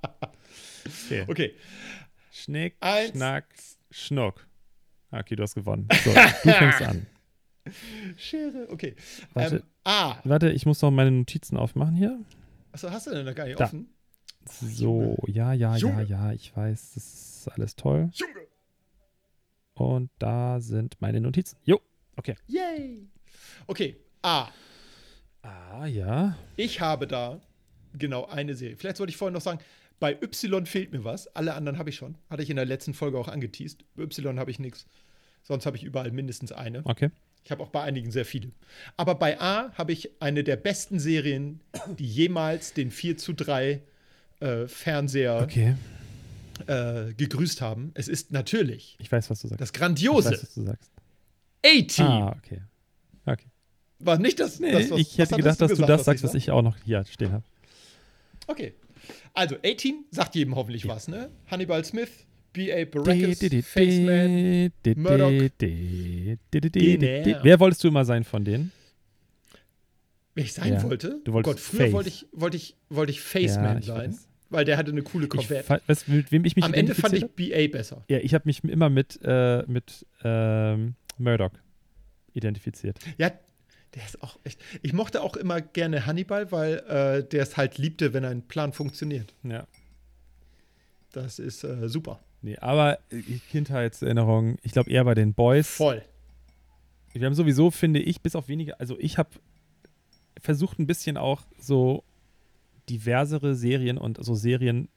Okay. 1.06 1.24
Okay. 1.28 1.54
Schnick, 2.32 2.76
Eins. 2.80 3.10
Schnack, 3.10 3.46
Schnuck. 3.90 4.46
Ah, 5.10 5.20
Okay, 5.20 5.36
du 5.36 5.42
hast 5.42 5.54
gewonnen. 5.54 5.86
So, 6.02 6.10
du 6.12 6.50
fängst 6.52 6.82
an. 6.82 7.06
Schere. 8.16 8.66
Okay. 8.70 8.94
Warte. 9.32 9.56
Ähm, 9.56 9.62
A. 9.84 10.16
Warte, 10.24 10.50
ich 10.50 10.66
muss 10.66 10.82
noch 10.82 10.90
meine 10.90 11.10
Notizen 11.10 11.56
aufmachen 11.56 11.94
hier. 11.94 12.18
Achso, 12.72 12.90
hast 12.90 13.06
du 13.06 13.10
denn 13.12 13.24
noch 13.24 13.34
gar 13.34 13.46
nicht 13.46 13.60
Da. 13.60 13.64
offen? 13.66 13.88
So, 14.46 15.16
ja, 15.26 15.52
ja, 15.52 15.76
ja, 15.76 16.00
ja, 16.02 16.32
ich 16.32 16.54
weiß, 16.56 16.92
das 16.94 17.04
ist 17.14 17.48
alles 17.48 17.76
toll. 17.76 18.10
Junge. 18.14 18.46
Und 19.74 20.10
da 20.18 20.60
sind 20.60 20.96
meine 21.00 21.20
Notizen. 21.20 21.56
Jo, 21.64 21.80
okay. 22.16 22.36
Yay. 22.46 23.08
Okay. 23.66 23.96
A. 24.22 24.48
Ah, 25.42 25.86
ja. 25.86 26.36
Ich 26.56 26.80
habe 26.80 27.06
da 27.06 27.40
genau 27.92 28.26
eine 28.26 28.54
Serie. 28.54 28.76
Vielleicht 28.76 28.96
sollte 28.96 29.10
ich 29.10 29.16
vorhin 29.16 29.34
noch 29.34 29.40
sagen, 29.40 29.60
bei 30.00 30.12
Y 30.22 30.66
fehlt 30.66 30.92
mir 30.92 31.04
was. 31.04 31.26
Alle 31.34 31.54
anderen 31.54 31.78
habe 31.78 31.90
ich 31.90 31.96
schon. 31.96 32.16
Hatte 32.30 32.42
ich 32.42 32.50
in 32.50 32.56
der 32.56 32.64
letzten 32.64 32.94
Folge 32.94 33.18
auch 33.18 33.28
angeteased. 33.28 33.84
Bei 33.94 34.04
Y 34.04 34.38
habe 34.38 34.50
ich 34.50 34.58
nichts. 34.58 34.86
Sonst 35.42 35.66
habe 35.66 35.76
ich 35.76 35.84
überall 35.84 36.10
mindestens 36.10 36.52
eine. 36.52 36.82
Okay. 36.84 37.10
Ich 37.44 37.50
habe 37.50 37.62
auch 37.62 37.68
bei 37.68 37.82
einigen 37.82 38.10
sehr 38.10 38.24
viele. 38.24 38.52
Aber 38.96 39.14
bei 39.16 39.38
A 39.40 39.72
habe 39.74 39.92
ich 39.92 40.22
eine 40.22 40.44
der 40.44 40.56
besten 40.56 40.98
Serien, 40.98 41.60
die 41.98 42.06
jemals 42.06 42.72
den 42.72 42.90
4 42.90 43.18
zu 43.18 43.34
3 43.34 43.82
äh, 44.44 44.68
Fernseher 44.68 45.40
Okay. 45.42 45.74
äh, 46.66 47.12
gegrüßt 47.14 47.60
haben. 47.60 47.90
Es 47.94 48.08
ist 48.08 48.30
natürlich 48.32 48.96
Ich 49.00 49.10
weiß, 49.10 49.30
was 49.30 49.40
du 49.40 49.48
sagst. 49.48 49.60
das 49.60 49.70
ich 49.70 49.74
weiß, 49.74 49.80
grandiose 49.80 50.30
was 50.32 50.54
du 50.54 50.62
sagst. 50.62 50.90
A-Team. 51.64 52.06
Ah, 52.06 52.36
okay. 52.38 52.60
Okay. 53.26 53.46
War 54.00 54.18
nicht 54.18 54.38
das, 54.38 54.60
Nee, 54.60 54.70
das 54.72 54.90
was, 54.90 55.00
ich 55.00 55.16
hätte 55.18 55.36
gedacht, 55.36 55.60
dass 55.60 55.70
du 55.70 55.76
gesagt, 55.76 55.90
das 55.90 56.04
sagst, 56.04 56.24
was 56.24 56.34
ich 56.34 56.50
auch 56.50 56.62
noch 56.62 56.76
hier 56.84 57.04
stehen 57.06 57.32
habe. 57.32 57.44
Okay. 58.46 58.74
Also, 59.32 59.56
A-Team 59.64 60.04
sagt 60.10 60.34
jedem 60.34 60.54
hoffentlich 60.56 60.86
was, 60.86 61.08
ne? 61.08 61.30
Hannibal 61.50 61.84
Smith, 61.84 62.10
B.A. 62.52 62.84
Baracus, 62.84 63.38
Faceman. 63.66 64.70
Murdoch. 64.96 65.30
Wer 65.60 67.60
wolltest 67.60 67.82
du 67.84 67.88
immer 67.88 68.04
sein 68.04 68.24
von 68.24 68.44
denen? 68.44 68.70
Wer 70.34 70.44
ich 70.44 70.52
sein 70.52 70.74
Ja. 70.74 70.82
wollte? 70.82 71.20
Du 71.24 71.30
oh 71.30 71.34
wolltest 71.34 71.56
Gott, 71.56 71.60
früher 71.60 71.80
Faith. 71.80 71.92
wollte 71.92 72.08
ich, 72.08 72.26
wollte 72.32 72.56
ich, 72.56 72.76
wollte 72.90 73.12
ich 73.12 73.20
Faceman 73.20 73.78
ich 73.78 73.86
sein, 73.86 74.10
weiß. 74.12 74.28
Weil 74.50 74.64
der 74.64 74.76
hatte 74.76 74.90
eine 74.92 75.02
coole 75.02 75.26
Corvette. 75.28 75.64
fa- 75.64 75.80
weißt, 75.86 76.08
du, 76.08 76.12
mit 76.12 76.32
wem 76.32 76.44
ich 76.44 76.56
mich 76.56 76.64
Am 76.64 76.74
Ende 76.74 76.94
fand 76.94 77.14
ich 77.14 77.26
B.A. 77.30 77.68
besser. 77.68 78.04
Ja, 78.08 78.18
ich 78.18 78.34
habe 78.34 78.42
mich 78.46 78.62
immer 78.64 78.90
mit, 78.90 79.18
äh, 79.24 79.62
mit 79.66 80.06
ähm, 80.22 80.94
Murdoch 81.18 81.52
identifiziert. 82.34 82.98
Ja, 83.18 83.30
der 83.94 84.04
ist 84.04 84.22
auch 84.22 84.38
echt. 84.44 84.60
Ich 84.82 84.92
mochte 84.92 85.22
auch 85.22 85.36
immer 85.36 85.60
gerne 85.60 86.06
Hannibal, 86.06 86.50
weil 86.52 86.78
äh, 86.88 87.28
der 87.28 87.42
es 87.42 87.56
halt 87.56 87.78
liebte, 87.78 88.12
wenn 88.12 88.24
ein 88.24 88.42
Plan 88.46 88.72
funktioniert. 88.72 89.34
Ja. 89.44 89.66
Das 91.12 91.38
ist 91.38 91.62
äh, 91.64 91.88
super. 91.88 92.20
Nee, 92.42 92.56
aber 92.58 92.98
äh, 93.10 93.22
Kindheitserinnerung, 93.50 94.58
ich 94.62 94.72
glaube 94.72 94.90
eher 94.90 95.04
bei 95.04 95.14
den 95.14 95.32
Boys. 95.32 95.68
Voll. 95.68 96.02
Wir 97.12 97.24
haben 97.26 97.34
sowieso, 97.34 97.70
finde 97.70 98.00
ich, 98.00 98.20
bis 98.20 98.34
auf 98.34 98.48
wenige, 98.48 98.78
also 98.80 98.98
ich 98.98 99.16
habe 99.18 99.30
versucht 100.40 100.80
ein 100.80 100.86
bisschen 100.88 101.16
auch 101.16 101.42
so 101.58 102.02
diversere 102.88 103.54
Serien 103.54 103.98
und 103.98 104.22
so 104.24 104.34
Serien 104.34 104.88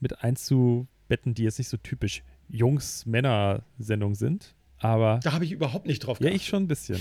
mit 0.00 0.22
einzubetten, 0.24 1.34
die 1.34 1.44
jetzt 1.44 1.58
nicht 1.58 1.68
so 1.68 1.76
typisch 1.76 2.22
Jungs-Männer-Sendung 2.48 4.14
sind. 4.14 4.54
Aber 4.78 5.20
Da 5.22 5.32
habe 5.32 5.44
ich 5.44 5.52
überhaupt 5.52 5.86
nicht 5.86 6.00
drauf 6.00 6.18
ja, 6.20 6.24
geachtet. 6.24 6.40
ich 6.42 6.48
schon 6.48 6.62
ein 6.64 6.68
bisschen. 6.68 6.98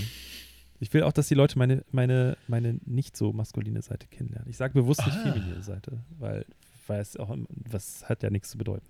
Ich 0.82 0.94
will 0.94 1.04
auch, 1.04 1.12
dass 1.14 1.28
die 1.28 1.36
Leute 1.36 1.58
meine, 1.58 1.84
meine, 1.92 2.38
meine 2.48 2.80
nicht 2.86 3.16
so 3.18 3.34
maskuline 3.34 3.82
Seite 3.82 4.08
kennenlernen. 4.08 4.50
Ich 4.50 4.58
sage 4.58 4.74
bewusst 4.74 5.06
nicht 5.06 5.18
Ah. 5.18 5.32
feminine 5.34 5.62
Seite, 5.64 6.00
weil, 6.20 6.46
weil 6.88 7.02
es 7.02 7.18
auch, 7.18 7.36
was 7.70 8.08
hat 8.08 8.24
ja 8.24 8.30
nichts 8.30 8.50
zu 8.52 8.58
bedeuten. 8.58 8.86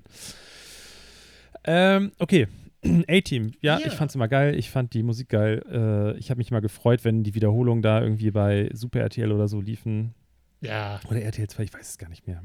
Ähm, 1.63 2.11
okay. 2.19 2.47
A-Team. 3.07 3.51
Ja, 3.61 3.79
Ja. 3.79 3.87
ich 3.87 3.93
fand's 3.93 4.15
immer 4.15 4.27
geil. 4.27 4.55
Ich 4.57 4.69
fand 4.69 4.93
die 4.93 5.03
Musik 5.03 5.29
geil. 5.29 5.63
Äh, 5.71 6.17
ich 6.17 6.29
habe 6.29 6.37
mich 6.37 6.51
mal 6.51 6.61
gefreut, 6.61 7.03
wenn 7.03 7.23
die 7.23 7.35
Wiederholungen 7.35 7.81
da 7.81 8.01
irgendwie 8.01 8.31
bei 8.31 8.69
Super 8.73 9.01
RTL 9.01 9.31
oder 9.31 9.47
so 9.47 9.59
liefen. 9.59 10.13
Ja, 10.61 10.99
Oder 11.09 11.21
RTL 11.21 11.47
2, 11.47 11.63
ich 11.63 11.73
weiß 11.73 11.89
es 11.89 11.97
gar 11.97 12.09
nicht 12.09 12.27
mehr. 12.27 12.43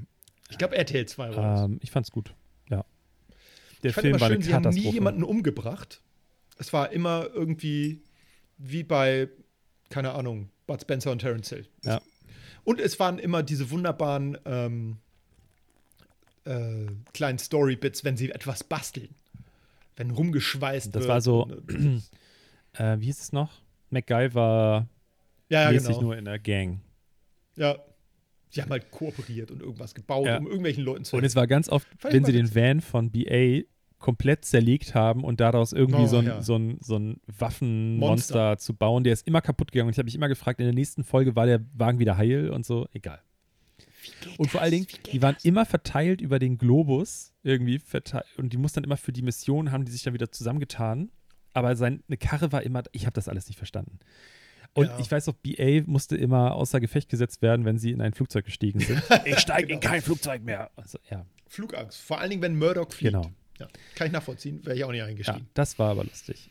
ich 0.50 0.58
glaube 0.58 0.76
RTL 0.76 1.06
2 1.06 1.34
war 1.36 1.42
das. 1.56 1.62
Ähm, 1.62 1.78
ich 1.82 1.90
fand's 1.90 2.10
gut. 2.10 2.34
Ja. 2.70 2.84
Der 3.82 3.90
ich 3.90 3.94
fand 3.94 4.02
Film 4.04 4.14
immer 4.14 4.20
war 4.20 4.28
schön, 4.28 4.36
eine 4.36 4.44
sie 4.44 4.54
haben 4.54 4.68
nie 4.70 4.90
jemanden 4.92 5.24
umgebracht. 5.24 6.00
Es 6.58 6.72
war 6.72 6.92
immer 6.92 7.26
irgendwie 7.34 8.02
wie 8.58 8.84
bei, 8.84 9.28
keine 9.90 10.12
Ahnung, 10.12 10.50
Bud 10.66 10.80
Spencer 10.80 11.10
und 11.10 11.18
Terence 11.18 11.48
Hill. 11.48 11.66
Ja. 11.84 12.00
Und 12.62 12.80
es 12.80 12.98
waren 13.00 13.18
immer 13.18 13.42
diese 13.42 13.70
wunderbaren 13.70 14.38
ähm, 14.46 14.98
äh, 16.44 16.86
kleinen 17.12 17.38
Story-Bits, 17.38 18.04
wenn 18.04 18.16
sie 18.16 18.30
etwas 18.30 18.64
basteln. 18.64 19.14
Wenn 19.96 20.10
rumgeschweißt 20.10 20.94
Das 20.94 21.02
wird. 21.02 21.08
war 21.08 21.20
so- 21.20 21.44
und- 21.44 22.02
äh, 22.74 22.98
wie 23.00 23.06
hieß 23.06 23.20
es 23.20 23.32
noch? 23.32 23.50
MacGyver 23.90 24.88
ja, 25.48 25.62
ja, 25.64 25.70
mäßig 25.72 25.88
genau. 25.88 26.00
nur 26.02 26.16
in 26.16 26.24
der 26.24 26.38
Gang. 26.38 26.80
Ja. 27.56 27.76
Sie 28.54 28.62
haben 28.62 28.70
halt 28.70 28.90
kooperiert 28.90 29.50
und 29.50 29.60
irgendwas 29.62 29.94
gebaut, 29.94 30.26
Ja. 30.26 30.38
um 30.38 30.46
irgendwelchen 30.46 30.84
Leuten 30.84 31.04
zu 31.04 31.16
Und 31.16 31.24
es 31.24 31.34
war 31.36 31.46
ganz 31.46 31.68
oft, 31.68 31.86
ich 31.98 32.04
wenn 32.12 32.24
sie 32.24 32.32
den 32.32 32.54
Van 32.54 32.80
von 32.80 33.10
BA 33.10 33.62
komplett 33.98 34.44
zerlegt 34.44 34.94
haben 34.94 35.24
und 35.24 35.40
daraus 35.40 35.72
irgendwie 35.72 36.02
Oh, 36.02 36.06
so 36.06 36.18
ein, 36.18 36.26
ja. 36.26 36.42
so 36.42 36.56
ein, 36.56 36.76
so 36.80 36.96
ein 36.98 37.20
Waffenmonster 37.26 38.48
Monster. 38.50 38.58
zu 38.58 38.74
bauen, 38.74 39.02
der 39.04 39.12
ist 39.14 39.26
immer 39.26 39.40
kaputt 39.40 39.72
gegangen. 39.72 39.88
Und 39.88 39.92
ich 39.94 39.98
habe 39.98 40.04
mich 40.06 40.14
immer 40.14 40.28
gefragt, 40.28 40.60
in 40.60 40.66
der 40.66 40.74
nächsten 40.74 41.04
Folge 41.04 41.34
war 41.36 41.46
der 41.46 41.60
Wagen 41.74 41.98
wieder 41.98 42.16
heil 42.16 42.50
und 42.50 42.66
so, 42.66 42.86
egal. 42.92 43.20
Und 44.36 44.50
vor 44.50 44.60
allen 44.60 44.72
Dingen, 44.72 44.86
die 45.12 45.22
waren 45.22 45.36
immer 45.42 45.64
verteilt 45.64 46.20
über 46.20 46.38
den 46.38 46.58
Globus 46.58 47.32
irgendwie 47.42 47.78
verteilt 47.78 48.26
und 48.36 48.52
die 48.52 48.58
mussten 48.58 48.76
dann 48.76 48.84
immer 48.84 48.98
für 48.98 49.12
die 49.12 49.22
Mission, 49.22 49.72
haben 49.72 49.84
die 49.86 49.92
sich 49.92 50.02
dann 50.02 50.12
wieder 50.14 50.30
zusammengetan. 50.30 51.10
Aber 51.54 51.74
seine 51.76 52.00
Karre 52.20 52.52
war 52.52 52.62
immer, 52.62 52.82
ich 52.92 53.06
habe 53.06 53.14
das 53.14 53.28
alles 53.28 53.46
nicht 53.46 53.56
verstanden. 53.56 53.98
Und 54.74 54.86
Ja. 54.88 54.98
ich 54.98 55.10
weiß 55.10 55.28
auch, 55.28 55.34
BA 55.34 55.82
musste 55.86 56.16
immer 56.16 56.54
außer 56.54 56.80
Gefecht 56.80 57.08
gesetzt 57.08 57.40
werden, 57.42 57.64
wenn 57.64 57.78
sie 57.78 57.92
in 57.92 58.00
ein 58.00 58.12
Flugzeug 58.12 58.44
gestiegen 58.44 58.80
sind. 58.80 59.00
ich 59.24 59.38
steige 59.38 59.72
in 59.72 59.80
Genau. 59.80 59.92
kein 59.92 60.02
Flugzeug 60.02 60.42
mehr. 60.42 60.70
Also, 60.76 60.98
ja, 61.10 61.24
Flugangst. 61.46 62.00
Vor 62.00 62.18
allen 62.20 62.30
Dingen, 62.30 62.42
wenn 62.42 62.56
Murdoch 62.58 62.90
fliegt. 62.92 63.12
genau. 63.14 63.30
Ja. 63.60 63.68
Kann 63.94 64.08
ich 64.08 64.12
nachvollziehen, 64.12 64.64
wäre 64.66 64.76
ich 64.76 64.82
auch 64.84 64.90
nicht 64.90 64.98
Ja, 64.98 65.06
eingestiegen. 65.06 65.48
das 65.54 65.78
war 65.78 65.90
aber 65.92 66.02
lustig. 66.04 66.50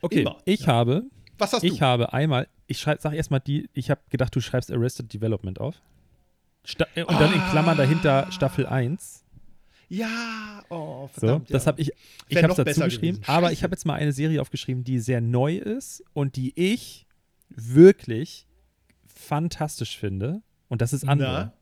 Okay, 0.00 0.22
Immer, 0.22 0.38
ich 0.44 0.66
habe, 0.66 1.04
Was 1.38 1.52
hast 1.52 1.62
ich 1.62 1.74
du? 1.78 1.80
habe 1.80 2.12
einmal, 2.12 2.48
ich 2.66 2.78
schreib, 2.80 3.00
sag 3.00 3.12
erstmal 3.14 3.38
die, 3.40 3.68
ich 3.72 3.88
habe 3.90 4.00
gedacht, 4.10 4.34
du 4.34 4.40
schreibst 4.40 4.72
Arrested 4.72 5.12
Development 5.12 5.60
auf. 5.60 5.76
Sta 6.64 6.86
und 6.96 7.20
dann 7.20 7.32
in 7.32 7.40
Klammern 7.50 7.76
dahinter 7.78 8.30
Staffel 8.32 8.66
1. 8.66 9.24
Ja, 9.88 10.62
oh, 10.68 11.08
So, 11.14 11.20
verdammt. 11.20 11.54
das 11.54 11.64
ja. 11.64 11.72
habe 11.72 11.80
ich, 11.80 11.92
ich 12.28 12.36
habe 12.38 12.48
es 12.48 12.56
dazu 12.56 12.64
besser 12.64 12.84
geschrieben, 12.86 13.20
aber 13.26 13.52
ich 13.52 13.62
habe 13.62 13.72
jetzt 13.72 13.86
mal 13.86 13.94
eine 13.94 14.12
Serie 14.12 14.40
aufgeschrieben, 14.42 14.84
die 14.84 14.98
sehr 14.98 15.20
neu 15.20 15.56
ist 15.56 16.04
und 16.12 16.36
die 16.36 16.52
ich 16.56 17.06
wirklich 17.50 18.46
fantastisch 19.06 19.98
finde, 19.98 20.42
und 20.68 20.82
das 20.82 20.92
ist 20.92 21.08
Andor. 21.08 21.28
Na? 21.28 21.52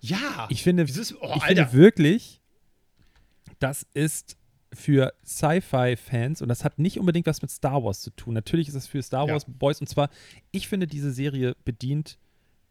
Ja. 0.00 0.46
Ich 0.50 0.62
finde, 0.62 0.84
Dieses, 0.84 1.14
oh, 1.14 1.32
ich 1.36 1.42
Alter. 1.42 1.46
finde 1.46 1.72
wirklich, 1.72 2.40
das 3.58 3.86
ist 3.94 4.36
für 4.72 5.12
Sci-Fi-Fans 5.24 6.42
und 6.42 6.48
das 6.48 6.64
hat 6.64 6.78
nicht 6.78 6.98
unbedingt 6.98 7.26
was 7.26 7.40
mit 7.40 7.50
Star 7.50 7.82
Wars 7.82 8.02
zu 8.02 8.10
tun. 8.10 8.34
Natürlich 8.34 8.68
ist 8.68 8.74
es 8.74 8.86
für 8.86 9.02
Star 9.02 9.26
Ja. 9.26 9.32
Wars 9.32 9.46
Boys 9.48 9.80
und 9.80 9.86
zwar, 9.88 10.10
ich 10.50 10.68
finde, 10.68 10.86
diese 10.86 11.12
Serie 11.12 11.56
bedient 11.64 12.18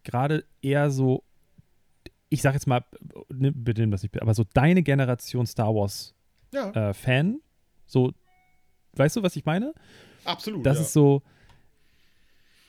gerade 0.04 0.46
eher 0.62 0.92
so, 0.92 1.24
ich 2.30 2.42
sag 2.42 2.54
jetzt 2.54 2.68
mal, 2.68 2.86
ne, 3.30 3.52
bitte 3.52 3.88
das 3.88 4.04
nicht, 4.04 4.22
aber 4.22 4.34
so 4.34 4.44
deine 4.54 4.84
Generation 4.84 5.48
Star 5.48 5.74
Wars 5.74 6.14
ja, 6.54 6.70
äh, 6.72 6.94
Fan. 6.94 7.42
So, 7.88 8.14
weißt 8.94 9.16
du, 9.16 9.24
was 9.24 9.36
ich 9.36 9.46
meine? 9.46 9.74
absolut. 10.26 10.66
Das 10.66 10.78
ja. 10.78 10.84
ist 10.84 10.94
so, 10.94 11.24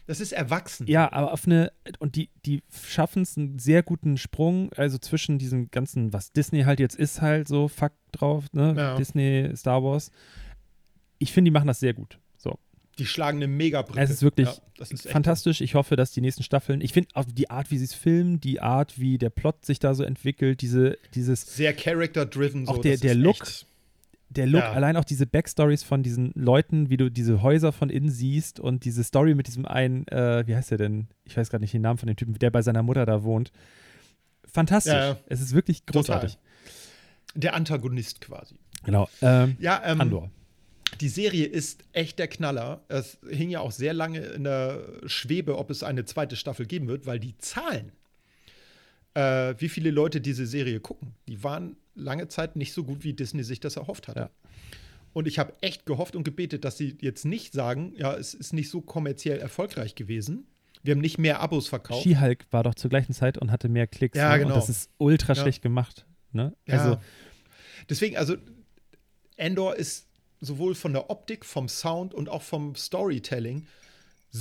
das 0.07 0.21
ist 0.21 0.33
erwachsen. 0.33 0.87
ja, 0.87 1.13
aber 1.13 1.33
auf 1.33 1.47
eine, 1.47 1.73
und 1.99 2.15
die, 2.17 2.29
die 2.45 2.63
schaffen 2.89 3.23
es 3.23 3.37
einen 3.37 3.59
sehr 3.59 3.83
guten 3.83 4.17
Sprung, 4.19 4.73
also 4.77 4.99
zwischen 4.99 5.39
diesem 5.39 5.71
ganzen, 5.71 6.13
was 6.13 6.33
Disney 6.33 6.63
halt 6.63 6.79
jetzt 6.81 6.97
ist, 6.97 7.21
halt 7.23 7.49
so, 7.49 7.69
fuck 7.69 7.93
drauf, 8.13 8.45
ne? 8.53 8.75
Ja. 8.77 8.97
Disney, 8.97 9.51
Star 9.57 9.83
Wars. 9.83 10.11
Ich 11.19 11.33
finde, 11.33 11.49
die 11.49 11.53
machen 11.53 11.67
das 11.67 11.81
sehr 11.81 11.95
gut. 11.95 12.19
So. 12.37 12.59
Die 12.99 13.07
schlagen 13.07 13.39
eine 13.39 13.49
Megabrücke. 13.49 14.01
Es 14.01 14.11
ist 14.11 14.23
wirklich 14.23 14.49
ja, 14.49 14.85
ist 14.87 15.09
Fantastisch. 15.09 15.61
Ich 15.61 15.75
hoffe, 15.75 15.97
dass 15.97 16.13
die 16.13 16.21
nächsten 16.21 16.43
Staffeln, 16.43 16.81
ich 16.81 16.93
finde 16.93 17.09
auch 17.15 17.25
die 17.25 17.51
Art, 17.51 17.71
wie 17.71 17.79
sie 17.79 17.85
es 17.85 17.95
filmen, 17.95 18.41
die 18.41 18.61
Art, 18.61 18.99
wie 18.99 19.19
der 19.19 19.31
Plot 19.31 19.65
sich 19.67 19.79
da 19.79 19.95
so 19.95 20.03
entwickelt, 20.03 20.61
diese, 20.63 20.99
dieses, 21.15 21.43
Sehr 21.57 21.73
character-driven. 21.75 22.69
Auch 22.69 22.77
so, 22.77 22.83
der- 22.83 22.93
das 22.93 23.01
der 23.01 23.13
ist 23.13 23.19
Look. 23.19 23.41
echt- 23.43 23.67
der 24.29 24.47
Look, 24.47 24.61
Ja. 24.63 24.73
allein 24.73 24.97
auch 24.97 25.05
diese 25.05 25.27
Backstories 25.27 25.83
von 25.83 26.03
diesen 26.03 26.33
Leuten, 26.35 26.91
wie 26.91 26.97
du 26.97 27.11
diese 27.11 27.43
Häuser 27.43 27.73
von 27.73 27.91
innen 27.91 28.11
siehst 28.11 28.59
und 28.61 28.85
diese 28.85 29.05
Story 29.05 29.35
mit 29.35 29.47
diesem 29.47 29.67
einen, 29.67 30.07
äh, 30.09 30.47
wie 30.47 30.55
heißt 30.57 30.71
der 30.73 30.79
denn? 30.79 31.07
Ich 31.25 31.37
weiß 31.37 31.49
gerade 31.51 31.63
nicht 31.63 31.73
den 31.75 31.83
Namen 31.83 31.99
von 31.99 32.07
dem 32.09 32.17
Typen, 32.17 32.35
der 32.39 32.51
bei 32.51 32.63
seiner 32.63 32.83
Mutter 32.83 33.07
da 33.07 33.23
wohnt. 33.23 33.53
Fantastisch. 34.53 34.93
Ja. 34.93 35.17
Es 35.29 35.41
ist 35.41 35.53
wirklich 35.55 35.87
großartig. 35.87 36.39
Der 37.35 37.55
Antagonist 37.55 38.21
quasi. 38.21 38.55
Genau. 38.85 39.09
Ähm, 39.23 39.57
Ja, 39.61 39.83
ähm, 39.85 40.01
Andor. 40.01 40.31
die 41.01 41.09
Serie 41.09 41.45
ist 41.47 41.85
echt 41.93 42.19
der 42.19 42.29
Knaller. 42.29 42.81
Es 42.89 43.19
hing 43.29 43.51
ja 43.51 43.61
auch 43.61 43.73
sehr 43.73 43.93
lange 43.95 44.21
in 44.21 44.45
der 44.45 44.81
Schwebe, 45.07 45.59
ob 45.59 45.71
es 45.71 45.83
eine 45.83 46.05
zweite 46.05 46.37
Staffel 46.37 46.67
geben 46.67 46.89
wird, 46.89 47.07
weil 47.07 47.19
die 47.21 47.37
Zahlen, 47.39 47.93
äh, 49.15 49.55
wie 49.59 49.69
viele 49.69 49.91
Leute 49.91 50.21
diese 50.21 50.47
Serie 50.47 50.81
gucken, 50.81 51.13
die 51.29 51.43
waren 51.45 51.77
lange 51.97 52.29
Zeit 52.29 52.57
nicht 52.57 52.73
so 52.73 52.85
gut, 52.85 53.03
wie 53.03 53.13
Disney 53.13 53.43
sich 53.43 53.61
das 53.61 53.77
erhofft 53.77 54.09
hatte. 54.09 54.21
Ja. 54.21 54.31
Und 55.13 55.27
ich 55.27 55.39
habe 55.39 55.55
echt 55.63 55.87
gehofft 55.87 56.15
und 56.15 56.25
gebetet, 56.25 56.65
dass 56.65 56.77
sie 56.77 56.97
jetzt 57.01 57.25
nicht 57.25 57.55
sagen, 57.55 57.93
ja, 57.97 58.15
es 58.15 58.35
ist 58.35 58.53
nicht 58.53 58.71
so 58.71 58.83
kommerziell 58.83 59.39
erfolgreich 59.39 59.95
gewesen. 59.95 60.47
Wir 60.83 60.95
haben 60.95 61.01
nicht 61.01 61.19
mehr 61.19 61.41
Abos 61.41 61.69
verkauft. 61.69 62.03
She-Hulk 62.03 62.47
war 62.51 62.63
doch 62.63 62.75
zur 62.75 62.91
gleichen 62.91 63.13
Zeit 63.13 63.39
und 63.39 63.51
hatte 63.51 63.69
mehr 63.69 63.87
Klicks. 63.87 64.17
Ja, 64.17 64.33
ne? 64.33 64.41
genau. 64.41 64.55
Und 64.55 64.61
das 64.61 64.69
ist 64.69 64.91
ultra 64.99 65.33
Ja. 65.33 65.41
schlecht 65.43 65.63
gemacht. 65.63 66.07
Ne? 66.33 66.55
Ja. 66.67 66.79
Also, 66.79 67.01
Deswegen, 67.89 68.17
also 68.17 68.37
Endor 69.37 69.77
ist 69.77 70.07
sowohl 70.41 70.75
von 70.75 70.93
der 70.93 71.09
Optik, 71.11 71.45
vom 71.45 71.69
Sound 71.69 72.15
und 72.15 72.29
auch 72.29 72.43
vom 72.43 72.75
Storytelling 72.75 73.67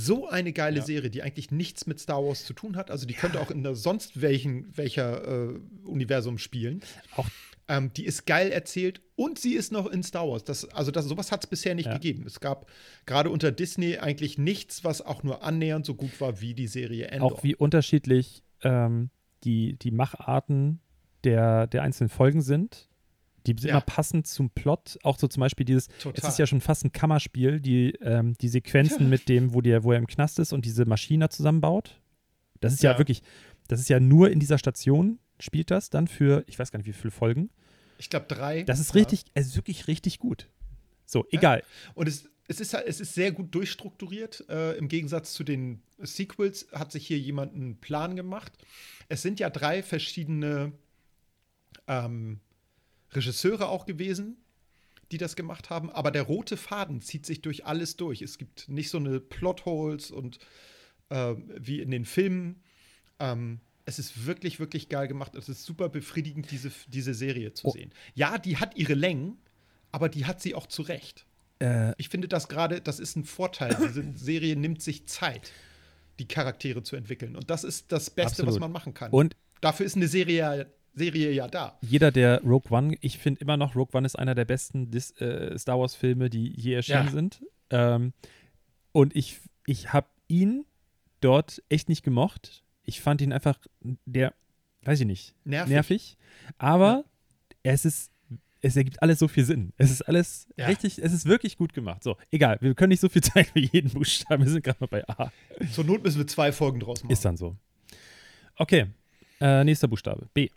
so 0.04 0.28
eine 0.28 0.52
geile 0.52 0.78
Ja. 0.78 0.84
Serie, 0.84 1.10
die 1.10 1.22
eigentlich 1.22 1.50
nichts 1.50 1.86
mit 1.86 1.98
Star 2.00 2.22
Wars 2.24 2.44
zu 2.44 2.52
tun 2.52 2.76
hat. 2.76 2.90
Also 2.90 3.06
die 3.06 3.14
könnte 3.14 3.40
auch 3.40 3.50
in 3.50 3.62
der 3.62 3.74
sonst 3.74 4.20
welchen 4.20 4.76
welcher 4.76 5.24
äh, 5.54 5.58
Universum 5.84 6.38
spielen. 6.38 6.82
Auch- 7.16 7.28
ähm, 7.68 7.92
die 7.96 8.04
ist 8.04 8.26
geil 8.26 8.52
erzählt 8.52 9.00
und 9.16 9.40
sie 9.40 9.54
ist 9.54 9.72
noch 9.72 9.86
in 9.90 10.04
Star 10.04 10.28
Wars. 10.28 10.44
Das, 10.44 10.66
also 10.66 10.92
das, 10.92 11.04
sowas 11.06 11.32
hat 11.32 11.42
es 11.42 11.50
bisher 11.50 11.74
nicht 11.74 11.86
Ja. 11.86 11.94
gegeben. 11.94 12.24
Es 12.24 12.38
gab 12.38 12.70
gerade 13.06 13.28
unter 13.30 13.50
Disney 13.50 13.98
eigentlich 13.98 14.38
nichts, 14.38 14.84
was 14.84 15.02
auch 15.02 15.24
nur 15.24 15.42
annähernd 15.42 15.84
so 15.84 15.94
gut 15.96 16.20
war 16.20 16.40
wie 16.40 16.54
die 16.54 16.68
Serie 16.68 17.08
Endor. 17.08 17.32
auch 17.32 17.42
wie 17.42 17.56
unterschiedlich 17.56 18.44
ähm, 18.62 19.10
die, 19.42 19.76
die 19.80 19.90
Macharten 19.90 20.78
der, 21.24 21.66
der 21.66 21.82
einzelnen 21.82 22.08
Folgen 22.08 22.40
sind. 22.40 22.88
Die 23.46 23.52
sind 23.52 23.64
Ja. 23.64 23.70
immer 23.76 23.80
passend 23.80 24.26
zum 24.26 24.50
Plot. 24.50 24.98
Auch 25.02 25.18
so 25.18 25.28
zum 25.28 25.40
Beispiel 25.40 25.64
dieses, 25.64 25.88
es 25.88 25.98
Total. 25.98 26.30
ist 26.30 26.38
ja 26.38 26.46
schon 26.46 26.60
fast 26.60 26.84
ein 26.84 26.92
Kammerspiel, 26.92 27.60
die, 27.60 27.90
ähm, 28.02 28.34
die 28.40 28.48
Sequenzen 28.48 29.08
mit 29.08 29.28
dem, 29.28 29.54
wo, 29.54 29.60
der, 29.60 29.84
wo 29.84 29.92
er 29.92 29.98
im 29.98 30.06
Knast 30.06 30.38
ist 30.38 30.52
und 30.52 30.64
diese 30.64 30.84
Maschine 30.84 31.28
zusammenbaut. 31.28 32.00
Das 32.60 32.72
ist 32.72 32.82
ja, 32.82 32.92
Ja. 32.92 32.98
wirklich, 32.98 33.22
das 33.68 33.80
ist 33.80 33.88
ja 33.88 34.00
nur 34.00 34.30
in 34.30 34.40
dieser 34.40 34.58
Station, 34.58 35.18
spielt 35.38 35.70
das 35.70 35.90
dann 35.90 36.08
für, 36.08 36.42
ich 36.46 36.58
weiß 36.58 36.72
gar 36.72 36.78
nicht, 36.78 36.86
wie 36.86 36.92
viele 36.92 37.10
Folgen. 37.10 37.50
ich 37.98 38.10
glaube 38.10 38.26
drei. 38.28 38.62
Das 38.64 38.78
ist 38.80 38.88
Ja. 38.94 39.00
richtig, 39.00 39.24
es 39.34 39.46
ist 39.46 39.56
wirklich 39.56 39.86
richtig 39.88 40.18
gut. 40.18 40.48
So, 41.06 41.24
egal. 41.30 41.62
Und 41.94 42.08
es, 42.08 42.28
es, 42.48 42.60
ist, 42.60 42.74
es 42.74 43.00
ist 43.00 43.14
sehr 43.14 43.32
gut 43.32 43.54
durchstrukturiert. 43.54 44.44
Äh, 44.48 44.76
Im 44.76 44.88
Gegensatz 44.88 45.32
zu 45.34 45.44
den 45.44 45.82
Sequels 45.98 46.66
hat 46.72 46.92
sich 46.92 47.06
hier 47.06 47.18
jemand 47.18 47.54
einen 47.54 47.76
Plan 47.80 48.14
gemacht. 48.16 48.52
Es 49.08 49.22
sind 49.22 49.40
ja 49.40 49.50
drei 49.50 49.82
verschiedene 49.82 50.72
ähm, 51.88 52.40
Regisseure 53.12 53.68
auch 53.68 53.86
gewesen, 53.86 54.36
die 55.12 55.18
das 55.18 55.36
gemacht 55.36 55.70
haben. 55.70 55.90
Aber 55.90 56.10
der 56.10 56.22
rote 56.22 56.56
Faden 56.56 57.00
zieht 57.00 57.26
sich 57.26 57.40
durch 57.42 57.64
alles 57.64 57.96
durch. 57.96 58.22
Es 58.22 58.38
gibt 58.38 58.68
nicht 58.68 58.90
so 58.90 58.98
eine 58.98 59.20
Plotholes 59.20 60.10
und 60.10 60.38
äh, 61.10 61.34
wie 61.58 61.80
in 61.80 61.90
den 61.90 62.04
Filmen. 62.04 62.62
Ähm, 63.18 63.60
es 63.84 63.98
ist 64.00 64.26
wirklich, 64.26 64.58
wirklich 64.58 64.88
geil 64.88 65.06
gemacht. 65.06 65.36
Es 65.36 65.48
ist 65.48 65.64
super 65.64 65.88
befriedigend, 65.88 66.50
diese, 66.50 66.72
diese 66.88 67.14
Serie 67.14 67.52
zu 67.54 67.68
Oh. 67.68 67.70
sehen. 67.70 67.92
Ja, 68.14 68.36
die 68.38 68.56
hat 68.56 68.76
ihre 68.76 68.94
Längen, 68.94 69.38
aber 69.92 70.08
die 70.08 70.24
hat 70.26 70.42
sie 70.42 70.54
auch 70.56 70.66
zurecht. 70.66 71.24
Äh, 71.60 71.92
Ich 71.96 72.08
finde 72.08 72.26
das 72.26 72.48
gerade, 72.48 72.80
das 72.80 72.98
ist 72.98 73.14
ein 73.16 73.24
Vorteil. 73.24 73.76
Diese 73.80 74.04
Serie 74.16 74.56
nimmt 74.56 74.82
sich 74.82 75.06
Zeit, 75.06 75.52
die 76.18 76.26
Charaktere 76.26 76.82
zu 76.82 76.96
entwickeln. 76.96 77.36
Und 77.36 77.48
das 77.48 77.62
ist 77.62 77.92
das 77.92 78.10
Beste, 78.10 78.38
was 78.42 78.48
Absolut. 78.48 78.60
man 78.60 78.72
machen 78.72 78.92
kann. 78.92 79.12
und 79.12 79.36
Dafür 79.62 79.86
ist 79.86 79.96
eine 79.96 80.08
Serie, 80.08 80.36
ja- 80.36 80.64
Serie 80.96 81.30
ja 81.32 81.46
da. 81.46 81.78
jeder, 81.82 82.10
der 82.10 82.40
Rogue 82.42 82.70
One, 82.76 82.96
ich 83.02 83.18
finde 83.18 83.40
immer 83.42 83.56
noch, 83.56 83.76
Rogue 83.76 83.96
One 83.96 84.06
ist 84.06 84.18
einer 84.18 84.34
der 84.34 84.44
besten 84.46 84.90
Dis 84.90 85.12
äh, 85.20 85.56
Star 85.58 85.78
Wars-Filme, 85.78 86.28
die 86.30 86.48
je 86.58 86.72
erschienen 86.74 87.06
Ja. 87.06 87.10
sind. 87.12 87.42
Ähm, 87.70 88.12
und 88.92 89.14
ich, 89.14 89.40
ich 89.66 89.92
habe 89.92 90.08
ihn 90.28 90.64
dort 91.20 91.62
echt 91.68 91.88
nicht 91.88 92.02
gemocht. 92.02 92.62
Ich 92.82 93.00
fand 93.00 93.20
ihn 93.20 93.32
einfach, 93.32 93.58
der, 94.06 94.32
weiß 94.82 95.00
ich 95.00 95.06
nicht, 95.06 95.34
Nervig. 95.44 95.70
nervig. 95.72 96.16
Aber 96.58 97.04
es 97.62 97.84
ist, 97.84 98.10
es 98.62 98.74
ergibt 98.76 99.02
alles 99.02 99.18
so 99.18 99.28
viel 99.28 99.44
Sinn. 99.44 99.72
Es 99.76 99.90
ist 99.90 100.02
alles 100.02 100.48
Ja. 100.56 100.66
richtig, 100.66 100.98
es 100.98 101.12
ist 101.12 101.26
wirklich 101.26 101.58
gut 101.58 101.72
gemacht. 101.74 102.02
So, 102.04 102.16
egal, 102.30 102.56
wir 102.62 102.74
können 102.74 102.88
nicht 102.90 103.00
so 103.00 103.08
viel 103.10 103.22
Zeit 103.22 103.48
für 103.48 103.58
jeden 103.58 103.90
Buchstaben. 103.90 104.44
Wir 104.44 104.50
sind 104.50 104.64
gerade 104.64 104.78
mal 104.80 104.86
bei 104.86 105.06
A. 105.08 105.30
Zur 105.72 105.84
Not 105.84 106.02
müssen 106.04 106.18
wir 106.18 106.26
zwei 106.26 106.52
Folgen 106.52 106.80
draus 106.80 107.02
machen. 107.02 107.12
Ist 107.12 107.24
dann 107.24 107.36
so. 107.36 107.54
Okay, 108.56 108.86
äh, 109.40 109.62
nächster 109.64 109.88
Buchstabe. 109.88 110.28
B. 110.32 110.48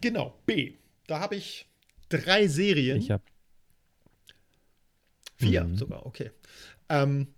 Genau, 0.00 0.38
B. 0.46 0.74
Da 1.06 1.20
habe 1.20 1.36
ich 1.36 1.66
drei 2.08 2.46
Serien. 2.48 2.98
Ich 2.98 3.10
habe 3.10 3.22
Vier 5.38 5.64
Mhm. 5.64 5.76
sogar, 5.76 6.06
okay. 6.06 6.30
Ähm, 6.88 7.28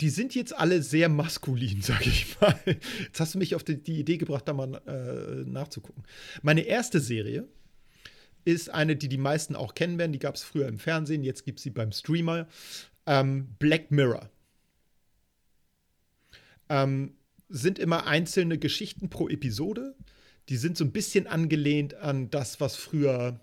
die 0.00 0.10
sind 0.10 0.34
jetzt 0.34 0.54
alle 0.54 0.82
sehr 0.82 1.08
maskulin, 1.08 1.80
sag 1.82 2.06
ich 2.06 2.38
mal. 2.40 2.58
Jetzt 2.66 3.18
hast 3.18 3.34
du 3.34 3.38
mich 3.38 3.54
auf 3.54 3.64
die, 3.64 3.82
die 3.82 3.98
Idee 3.98 4.18
gebracht, 4.18 4.46
da 4.46 4.52
mal 4.52 4.74
äh, 4.86 5.48
nachzugucken. 5.48 6.04
Meine 6.42 6.60
erste 6.62 7.00
Serie 7.00 7.48
ist 8.44 8.68
eine, 8.70 8.94
die 8.96 9.08
die 9.08 9.16
meisten 9.18 9.56
auch 9.56 9.74
kennen 9.74 9.98
werden. 9.98 10.12
Die 10.12 10.18
gab 10.18 10.34
es 10.34 10.42
früher 10.42 10.68
im 10.68 10.78
Fernsehen, 10.78 11.22
jetzt 11.24 11.44
gibt 11.44 11.58
es 11.58 11.62
sie 11.62 11.70
beim 11.70 11.92
Streamer. 11.92 12.46
Ähm, 13.06 13.54
Black 13.58 13.90
Mirror. 13.90 14.30
Ähm, 16.68 17.14
sind 17.48 17.78
immer 17.78 18.06
einzelne 18.06 18.58
Geschichten 18.58 19.08
pro 19.08 19.28
Episode. 19.28 19.94
Die 20.48 20.56
sind 20.56 20.76
so 20.76 20.84
ein 20.84 20.92
bisschen 20.92 21.26
angelehnt 21.26 21.94
an 21.94 22.30
das, 22.30 22.60
was 22.60 22.76
früher, 22.76 23.40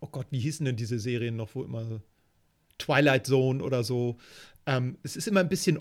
oh 0.00 0.08
Gott, 0.08 0.26
wie 0.30 0.40
hießen 0.40 0.64
denn 0.66 0.76
diese 0.76 0.98
Serien 0.98 1.36
noch, 1.36 1.54
wo 1.54 1.62
immer 1.62 2.00
Twilight 2.78 3.26
Zone 3.26 3.62
oder 3.62 3.84
so. 3.84 4.16
Ähm, 4.66 4.98
es 5.02 5.16
ist 5.16 5.28
immer 5.28 5.40
ein 5.40 5.48
bisschen 5.48 5.78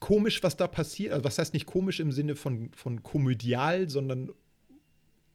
komisch, 0.00 0.42
was 0.42 0.56
da 0.56 0.66
passiert. 0.66 1.12
Also, 1.12 1.24
was 1.24 1.38
heißt 1.38 1.54
nicht 1.54 1.66
komisch 1.66 2.00
im 2.00 2.12
Sinne 2.12 2.36
von, 2.36 2.70
von 2.74 3.02
komödial, 3.02 3.88
sondern 3.88 4.30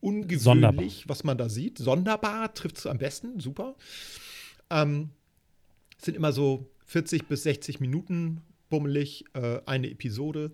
ungewöhnlich, 0.02 0.44
Sonderbar. 0.44 0.86
was 1.06 1.24
man 1.24 1.38
da 1.38 1.50
sieht. 1.50 1.78
Sonderbar 1.78 2.54
trifft 2.54 2.78
es 2.78 2.86
am 2.86 2.98
besten, 2.98 3.40
super. 3.40 3.76
Ähm, 4.70 5.10
es 5.98 6.06
sind 6.06 6.16
immer 6.16 6.32
so 6.32 6.70
40 6.86 7.28
bis 7.28 7.44
60 7.44 7.80
Minuten 7.80 8.42
bummelig, 8.70 9.26
äh, 9.34 9.60
eine 9.66 9.90
Episode. 9.90 10.52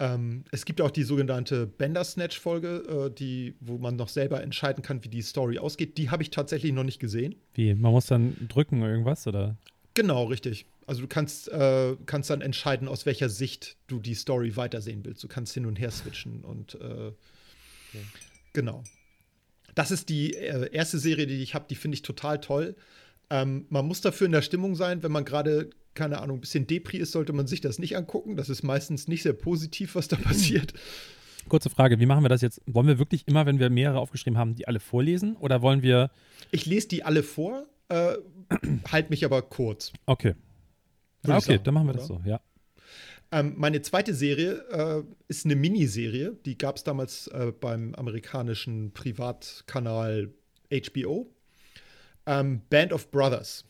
Ähm, 0.00 0.44
es 0.50 0.64
gibt 0.64 0.80
auch 0.80 0.90
die 0.90 1.04
sogenannte 1.04 1.66
Bender-Snatch-Folge, 1.66 3.08
äh, 3.08 3.14
die, 3.14 3.54
wo 3.60 3.78
man 3.78 3.96
noch 3.96 4.08
selber 4.08 4.42
entscheiden 4.42 4.82
kann, 4.82 5.04
wie 5.04 5.08
die 5.08 5.22
Story 5.22 5.58
ausgeht. 5.58 5.98
Die 5.98 6.10
habe 6.10 6.22
ich 6.22 6.30
tatsächlich 6.30 6.72
noch 6.72 6.84
nicht 6.84 6.98
gesehen. 6.98 7.36
Wie? 7.54 7.74
Man 7.74 7.92
muss 7.92 8.06
dann 8.06 8.36
drücken 8.48 8.82
irgendwas 8.82 9.26
oder? 9.26 9.56
Genau, 9.94 10.24
richtig. 10.24 10.66
Also 10.86 11.00
du 11.00 11.06
kannst, 11.06 11.48
äh, 11.48 11.96
kannst 12.06 12.30
dann 12.30 12.40
entscheiden, 12.40 12.88
aus 12.88 13.06
welcher 13.06 13.28
Sicht 13.28 13.76
du 13.86 14.00
die 14.00 14.14
Story 14.14 14.56
weitersehen 14.56 15.04
willst. 15.04 15.22
Du 15.22 15.28
kannst 15.28 15.54
hin 15.54 15.64
und 15.64 15.78
her 15.78 15.90
switchen 15.90 16.42
und 16.42 16.74
äh, 16.74 17.12
genau. 18.52 18.82
Das 19.74 19.90
ist 19.90 20.08
die 20.08 20.34
äh, 20.34 20.70
erste 20.72 20.98
Serie, 20.98 21.26
die 21.26 21.42
ich 21.42 21.54
habe, 21.54 21.66
die 21.68 21.76
finde 21.76 21.94
ich 21.94 22.02
total 22.02 22.40
toll. 22.40 22.74
Ähm, 23.30 23.66
man 23.68 23.86
muss 23.86 24.00
dafür 24.00 24.26
in 24.26 24.32
der 24.32 24.42
Stimmung 24.42 24.74
sein, 24.74 25.02
wenn 25.02 25.12
man 25.12 25.24
gerade, 25.24 25.70
keine 25.94 26.20
Ahnung, 26.20 26.38
ein 26.38 26.40
bisschen 26.40 26.66
Depri 26.66 26.98
ist, 26.98 27.12
sollte 27.12 27.32
man 27.32 27.46
sich 27.46 27.60
das 27.60 27.78
nicht 27.78 27.96
angucken. 27.96 28.36
Das 28.36 28.48
ist 28.48 28.62
meistens 28.62 29.08
nicht 29.08 29.22
sehr 29.22 29.32
positiv, 29.32 29.94
was 29.94 30.08
da 30.08 30.16
passiert. 30.22 30.74
Kurze 31.48 31.70
Frage, 31.70 32.00
wie 32.00 32.06
machen 32.06 32.24
wir 32.24 32.28
das 32.28 32.40
jetzt? 32.40 32.60
Wollen 32.66 32.86
wir 32.86 32.98
wirklich 32.98 33.28
immer, 33.28 33.44
wenn 33.46 33.58
wir 33.58 33.68
mehrere 33.68 33.98
aufgeschrieben 33.98 34.38
haben, 34.38 34.54
die 34.54 34.66
alle 34.66 34.80
vorlesen? 34.80 35.36
Oder 35.36 35.62
wollen 35.62 35.82
wir. 35.82 36.10
Ich 36.50 36.64
lese 36.66 36.88
die 36.88 37.02
alle 37.04 37.22
vor, 37.22 37.66
äh, 37.88 38.14
halt 38.92 39.10
mich 39.10 39.24
aber 39.24 39.42
kurz. 39.42 39.92
Okay. 40.06 40.34
Ah, 41.26 41.36
okay, 41.36 41.52
sagen, 41.52 41.64
dann 41.64 41.74
machen 41.74 41.86
wir 41.86 41.94
das 41.94 42.10
oder? 42.10 42.22
so, 42.22 42.28
ja. 42.28 42.40
Ähm, 43.32 43.54
meine 43.56 43.82
zweite 43.82 44.14
Serie 44.14 44.64
äh, 44.70 45.02
ist 45.28 45.44
eine 45.44 45.56
Miniserie. 45.56 46.36
Die 46.44 46.56
gab 46.56 46.76
es 46.76 46.84
damals 46.84 47.26
äh, 47.28 47.52
beim 47.58 47.94
amerikanischen 47.94 48.92
Privatkanal 48.92 50.32
HBO. 50.70 51.30
Ähm, 52.26 52.62
Band 52.70 52.92
of 52.92 53.10
Brothers 53.10 53.64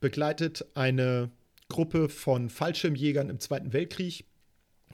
begleitet 0.00 0.64
eine 0.74 1.30
Gruppe 1.68 2.08
von 2.08 2.50
Fallschirmjägern 2.50 3.30
im 3.30 3.40
Zweiten 3.40 3.72
Weltkrieg 3.72 4.24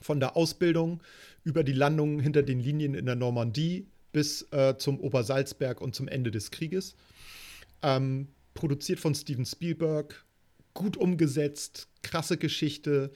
von 0.01 0.19
der 0.19 0.35
Ausbildung 0.35 1.01
über 1.43 1.63
die 1.63 1.73
Landung 1.73 2.19
hinter 2.19 2.43
den 2.43 2.59
Linien 2.59 2.95
in 2.95 3.05
der 3.05 3.15
Normandie 3.15 3.87
bis 4.11 4.43
äh, 4.51 4.77
zum 4.77 4.99
Obersalzberg 4.99 5.81
und 5.81 5.95
zum 5.95 6.07
Ende 6.07 6.31
des 6.31 6.51
Krieges. 6.51 6.95
Ähm, 7.81 8.29
produziert 8.53 8.99
von 8.99 9.13
Steven 9.13 9.45
Spielberg, 9.45 10.25
gut 10.73 10.97
umgesetzt, 10.97 11.89
krasse 12.01 12.37
Geschichte. 12.37 13.11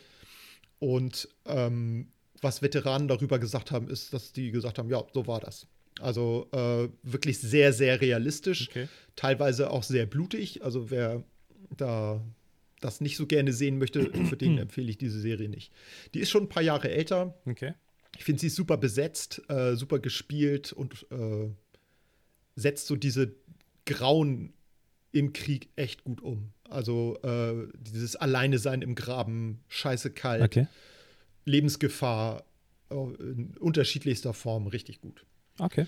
Und 0.79 1.29
ähm, 1.45 2.11
was 2.41 2.61
Veteranen 2.61 3.07
darüber 3.07 3.39
gesagt 3.39 3.71
haben, 3.71 3.89
ist, 3.89 4.13
dass 4.13 4.31
die 4.31 4.51
gesagt 4.51 4.77
haben, 4.77 4.89
ja, 4.89 5.03
so 5.13 5.27
war 5.27 5.39
das. 5.39 5.67
Also 6.01 6.47
äh, 6.51 6.89
wirklich 7.03 7.39
sehr, 7.39 7.73
sehr 7.73 7.99
realistisch, 8.01 8.67
Okay. 8.69 8.87
teilweise 9.15 9.69
auch 9.71 9.83
sehr 9.83 10.05
blutig. 10.05 10.63
Also 10.63 10.89
wer 10.91 11.23
da 11.77 12.21
das 12.81 13.01
nicht 13.01 13.17
so 13.17 13.25
gerne 13.27 13.51
sehen 13.53 13.77
möchte, 13.77 14.05
für 14.29 14.37
den 14.37 14.57
empfehle 14.57 14.89
ich 14.89 14.97
diese 14.97 15.19
Serie 15.19 15.49
nicht. 15.49 15.71
Die 16.13 16.19
ist 16.19 16.29
schon 16.29 16.43
ein 16.43 16.49
paar 16.49 16.63
Jahre 16.63 16.89
älter. 16.89 17.37
Okay. 17.45 17.73
Ich 18.17 18.23
finde, 18.23 18.41
sie 18.41 18.47
ist 18.47 18.55
super 18.55 18.77
besetzt, 18.77 19.41
äh, 19.49 19.75
super 19.75 19.99
gespielt 19.99 20.73
und 20.73 21.05
äh, 21.11 21.49
setzt 22.55 22.87
so 22.87 22.95
diese 22.95 23.33
Grauen 23.85 24.53
im 25.11 25.33
Krieg 25.33 25.69
echt 25.75 26.03
gut 26.03 26.21
um. 26.21 26.51
Also 26.69 27.17
äh, 27.23 27.67
dieses 27.79 28.15
Alleine 28.15 28.59
sein 28.59 28.81
im 28.81 28.93
Graben, 28.95 29.59
scheiße 29.67 30.11
kalt, 30.11 30.43
Okay. 30.43 30.67
Lebensgefahr 31.45 32.43
äh, 32.91 32.95
in 32.95 33.55
unterschiedlichster 33.59 34.33
Form, 34.33 34.67
richtig 34.67 35.01
gut. 35.01 35.25
Okay. 35.59 35.85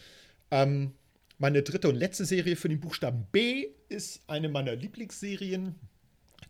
Ähm, 0.51 0.93
meine 1.37 1.63
dritte 1.63 1.89
und 1.89 1.95
letzte 1.95 2.25
Serie 2.25 2.55
für 2.55 2.69
den 2.69 2.79
Buchstaben 2.79 3.25
B 3.31 3.67
ist 3.89 4.21
eine 4.27 4.47
meiner 4.47 4.75
Lieblingsserien 4.75 5.75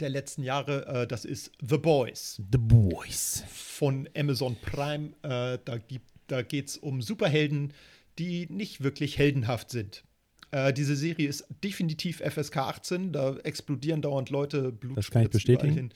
der 0.01 0.09
letzten 0.09 0.43
Jahre. 0.43 0.85
Äh, 1.03 1.07
das 1.07 1.23
ist 1.23 1.51
The 1.61 1.77
Boys 1.77 2.41
The 2.51 2.57
Boys. 2.57 3.43
von 3.47 4.09
Amazon 4.17 4.57
Prime. 4.61 5.11
Äh, 5.21 5.59
da 5.63 5.77
gibt, 5.77 6.11
da 6.27 6.41
geht 6.41 6.67
es 6.67 6.77
um 6.77 7.01
Superhelden, 7.01 7.73
die 8.19 8.47
nicht 8.49 8.83
wirklich 8.83 9.17
heldenhaft 9.17 9.69
sind. 9.69 10.03
Äh, 10.51 10.73
diese 10.73 10.95
Serie 10.95 11.27
ist 11.27 11.45
definitiv 11.63 12.19
FSK 12.19 12.57
18. 12.57 13.13
Da 13.13 13.37
explodieren 13.37 14.01
dauernd 14.01 14.29
Leute, 14.29 14.71
Blut 14.71 14.97
Das 14.97 15.09
kann 15.09 15.23
ich 15.23 15.29
bestätigen. 15.29 15.93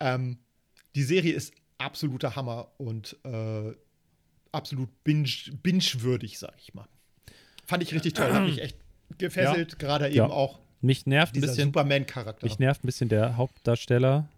Ähm, 0.00 0.38
die 0.94 1.02
Serie 1.02 1.32
ist 1.32 1.54
absoluter 1.78 2.36
Hammer 2.36 2.72
und 2.76 3.16
absolut 4.52 4.88
binge- 5.04 5.52
binge-würdig, 5.62 6.38
sag 6.38 6.54
ich 6.58 6.74
mal. 6.74 6.86
Fand 7.66 7.82
ich 7.82 7.92
richtig 7.94 8.14
toll, 8.14 8.32
hat 8.32 8.42
mich 8.42 8.60
echt 8.60 8.76
gefesselt, 9.18 9.78
gerade 9.78 10.06
eben 10.08 10.16
Ja. 10.16 10.26
auch 10.26 10.58
Mich 10.80 11.06
nervt 11.06 11.34
ein 11.36 11.40
bisschen, 11.40 11.66
Superman-Charakter. 11.68 12.46
mich 12.46 12.58
nervt 12.58 12.82
ein 12.82 12.86
bisschen 12.86 13.08
der 13.08 13.36
Hauptdarsteller, 13.36 14.28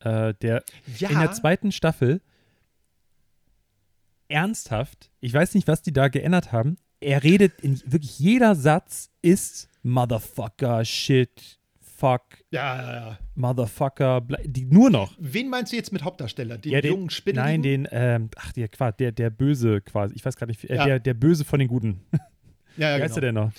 äh, 0.00 0.34
der 0.42 0.64
Ja, 0.98 1.10
in 1.10 1.18
der 1.18 1.32
zweiten 1.32 1.70
Staffel 1.72 2.20
ernsthaft, 4.28 5.10
ich 5.20 5.32
weiß 5.32 5.54
nicht, 5.54 5.66
was 5.68 5.82
die 5.82 5.92
da 5.92 6.08
geändert 6.08 6.52
haben. 6.52 6.76
Er 7.00 7.22
redet 7.22 7.60
in 7.60 7.80
wirklich 7.90 8.18
jeder 8.18 8.54
Satz 8.54 9.10
ist 9.22 9.68
Motherfucker, 9.82 10.84
Shit, 10.84 11.57
Fuck, 11.98 12.22
ja, 12.52 12.76
ja, 12.80 12.94
ja. 13.08 13.18
Motherfucker, 13.34 14.20
die 14.44 14.64
nur 14.66 14.88
noch. 14.88 15.16
Wen 15.18 15.50
meinst 15.50 15.72
du 15.72 15.76
jetzt 15.76 15.92
mit 15.92 16.04
Hauptdarsteller? 16.04 16.56
Den 16.56 16.70
Ja, 16.70 16.80
den- 16.80 16.92
jungen 16.92 17.10
Spinnen? 17.10 17.42
Nein, 17.42 17.60
den, 17.62 17.88
ähm, 17.90 18.30
ach, 18.36 18.52
der, 18.52 18.68
der, 18.68 19.10
der 19.10 19.30
Böse 19.30 19.80
quasi, 19.80 20.14
ich 20.14 20.24
weiß 20.24 20.36
gar 20.36 20.46
nicht, 20.46 20.62
äh, 20.70 20.76
Ja. 20.76 20.84
der, 20.86 21.00
der 21.00 21.14
Böse 21.14 21.44
von 21.44 21.58
den 21.58 21.68
Guten. 21.68 22.00
Ja, 22.76 22.90
ja, 22.90 22.98
Wie 22.98 23.02
heißt 23.02 23.16
genau. 23.16 23.32
der 23.42 23.50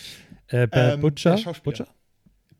denn 0.58 0.66
noch? 0.70 0.74
Äh, 0.80 0.94
Ähm, 0.94 1.02
Butcher? 1.02 1.38
Butcher? 1.62 1.88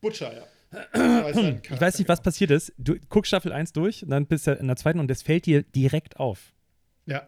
Butcher, 0.02 0.34
ja. 0.36 0.44
Ich 0.92 1.00
weiß, 1.00 1.62
Ich 1.72 1.82
weiß 1.82 2.00
nicht, 2.00 2.10
was 2.10 2.22
passiert 2.22 2.52
ist. 2.52 2.74
Du 2.78 2.98
guckst 3.08 3.30
Staffel 3.30 3.54
1 3.54 3.72
durch 3.72 4.04
und 4.04 4.10
dann 4.10 4.26
bist 4.28 4.46
du 4.46 4.52
in 4.52 4.68
der 4.68 4.76
zweiten 4.76 5.00
und 5.00 5.08
das 5.10 5.22
fällt 5.22 5.46
dir 5.46 5.64
direkt 5.64 6.20
auf. 6.20 6.52
Ja, 7.06 7.26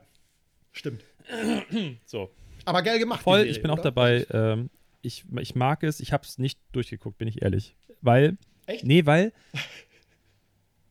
stimmt. 0.74 1.06
So. 2.06 2.30
Aber 2.66 2.82
geil 2.84 3.00
gemacht. 3.00 3.22
Voll, 3.24 3.38
Serie, 3.40 3.52
ich 3.52 3.62
bin 3.62 3.72
auch 3.72 3.76
oder? 3.76 3.84
dabei. 3.84 4.26
Ähm, 4.32 4.70
ich, 5.02 5.24
ich 5.40 5.56
mag 5.56 5.82
es. 5.84 6.02
Ich 6.02 6.12
habe 6.12 6.26
es 6.26 6.38
nicht 6.38 6.60
durchgeguckt, 6.74 7.18
bin 7.18 7.28
ich 7.30 7.42
ehrlich. 7.42 7.76
Weil, 8.02 8.38
Echt? 8.66 8.86
nee, 8.86 9.06
weil 9.06 9.34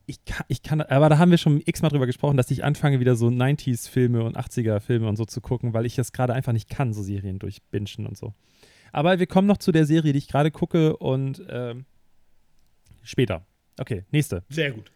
ich 0.07 0.25
kann, 0.25 0.45
ich 0.49 0.63
kann, 0.63 0.81
aber 0.81 1.09
da 1.09 1.19
haben 1.19 1.31
wir 1.31 1.39
schon 1.39 1.63
x-mal 1.65 1.89
drüber 1.89 2.07
gesprochen, 2.07 2.37
dass 2.37 2.51
ich 2.51 2.65
anfange, 2.65 2.99
wieder 2.99 3.15
so 3.15 3.29
90s-Filme 3.29 4.25
und 4.25 4.37
80er-Filme 4.37 5.09
und 5.09 5.17
so 5.17 5.25
zu 5.25 5.41
gucken, 5.41 5.73
weil 5.73 5.87
ich 5.87 5.95
das 5.95 6.13
gerade 6.13 6.35
einfach 6.35 6.53
nicht 6.53 6.69
kann, 6.69 6.93
so 6.93 7.03
Serien 7.03 7.39
durchbingen 7.39 8.07
und 8.07 8.17
so. 8.17 8.35
Aber 8.93 9.21
wir 9.21 9.27
kommen 9.27 9.47
noch 9.47 9.59
zu 9.59 9.71
der 9.71 9.87
Serie, 9.87 10.13
die 10.13 10.19
ich 10.19 10.27
gerade 10.27 10.51
gucke 10.51 10.97
und 10.97 11.45
ähm, 11.49 11.85
später. 13.05 13.47
Okay, 13.79 14.05
nächste. 14.11 14.43
Sehr 14.49 14.73
gut. 14.73 14.91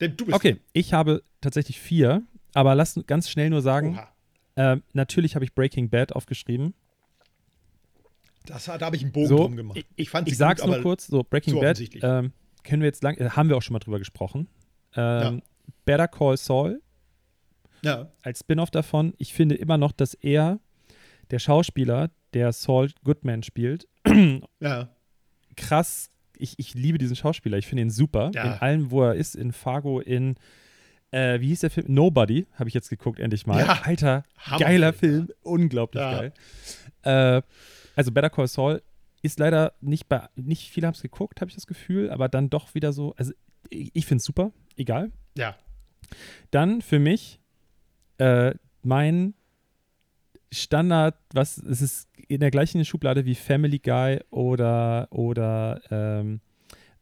Denn 0.00 0.16
du 0.16 0.24
bist. 0.24 0.36
Okay, 0.36 0.56
ich 0.72 0.92
habe 0.94 1.22
tatsächlich 1.42 1.78
vier, 1.78 2.22
aber 2.54 2.74
lass 2.74 2.98
ganz 3.06 3.28
schnell 3.28 3.50
nur 3.50 3.60
sagen, 3.60 4.00
ähm, 4.56 4.82
natürlich 4.92 5.34
habe 5.34 5.44
ich 5.44 5.54
Breaking 5.54 5.90
Bad 5.90 6.12
aufgeschrieben. 6.14 6.74
Das, 8.46 8.64
da 8.66 8.78
habe 8.80 8.96
ich 8.96 9.02
einen 9.02 9.12
Bogen 9.12 9.28
So, 9.28 9.36
drum 9.38 9.56
gemacht. 9.56 9.84
ich, 9.96 10.10
fand 10.10 10.28
sie 10.28 10.32
ich 10.32 10.38
sag's 10.38 10.60
gut, 10.60 10.70
nur 10.70 10.82
kurz, 10.82 11.06
so 11.06 11.22
Breaking 11.22 11.60
Bad 11.60 11.80
ähm, 12.02 12.32
können 12.62 12.82
wir 12.82 12.86
jetzt 12.86 13.02
lang, 13.02 13.16
äh, 13.16 13.30
haben 13.30 13.48
wir 13.48 13.56
auch 13.56 13.62
schon 13.62 13.72
mal 13.72 13.78
drüber 13.78 13.98
gesprochen. 13.98 14.48
Ähm, 14.96 15.42
Better 15.84 16.08
Call 16.08 16.36
Saul 16.36 16.82
Ja, 17.82 18.10
als 18.22 18.40
Spin-off 18.40 18.70
davon. 18.70 19.14
Ich 19.18 19.32
finde 19.32 19.54
immer 19.54 19.78
noch, 19.78 19.92
dass 19.92 20.14
er, 20.14 20.60
der 21.30 21.38
Schauspieler, 21.38 22.10
der 22.34 22.52
Saul 22.52 22.90
Goodman 23.02 23.42
spielt, 23.42 23.88
ja. 24.60 24.88
krass, 25.56 26.10
ich, 26.36 26.58
ich 26.58 26.74
liebe 26.74 26.98
diesen 26.98 27.16
Schauspieler. 27.16 27.56
Ich 27.58 27.66
finde 27.66 27.82
ihn 27.82 27.90
super. 27.90 28.30
Ja. 28.34 28.44
In 28.44 28.52
allem, 28.60 28.90
wo 28.90 29.02
er 29.04 29.14
ist, 29.14 29.36
in 29.36 29.52
Fargo, 29.52 30.00
in, 30.00 30.34
äh, 31.12 31.40
wie 31.40 31.48
hieß 31.48 31.60
der 31.60 31.70
Film? 31.70 31.86
Nobody, 31.88 32.46
habe 32.54 32.68
ich 32.68 32.74
jetzt 32.74 32.90
geguckt, 32.90 33.20
endlich 33.20 33.46
mal. 33.46 33.60
Ja. 33.60 33.80
Alter, 33.84 34.24
Hammerfilm, 34.38 34.68
geiler 34.68 34.86
ja. 34.88 34.92
Film, 34.92 35.28
unglaublich 35.42 36.02
Ja. 36.02 36.18
geil. 36.18 36.32
Äh, 37.02 37.42
also 37.94 38.12
Better 38.12 38.30
Call 38.30 38.48
Saul 38.48 38.82
ist 39.22 39.38
leider 39.38 39.72
nicht 39.80 40.08
bei, 40.08 40.28
nicht 40.36 40.70
viele 40.70 40.86
haben 40.86 40.94
es 40.94 41.02
geguckt, 41.02 41.40
habe 41.40 41.48
ich 41.48 41.54
das 41.54 41.66
Gefühl, 41.66 42.10
aber 42.10 42.28
dann 42.28 42.50
doch 42.50 42.74
wieder 42.74 42.92
so, 42.92 43.14
also 43.16 43.32
ich, 43.70 43.90
ich 43.94 44.06
finde 44.06 44.18
es 44.20 44.24
super, 44.24 44.52
egal. 44.76 45.10
Ja. 45.36 45.56
Dann 46.50 46.82
für 46.82 46.98
mich 46.98 47.40
äh, 48.18 48.54
mein 48.82 49.34
Standard, 50.52 51.16
was 51.32 51.58
es 51.58 51.80
ist 51.80 52.08
in 52.28 52.40
der 52.40 52.50
gleichen 52.50 52.84
Schublade 52.84 53.24
wie 53.24 53.34
Family 53.34 53.78
Guy 53.78 54.20
oder, 54.30 55.08
oder 55.10 55.80
ähm, 55.90 56.40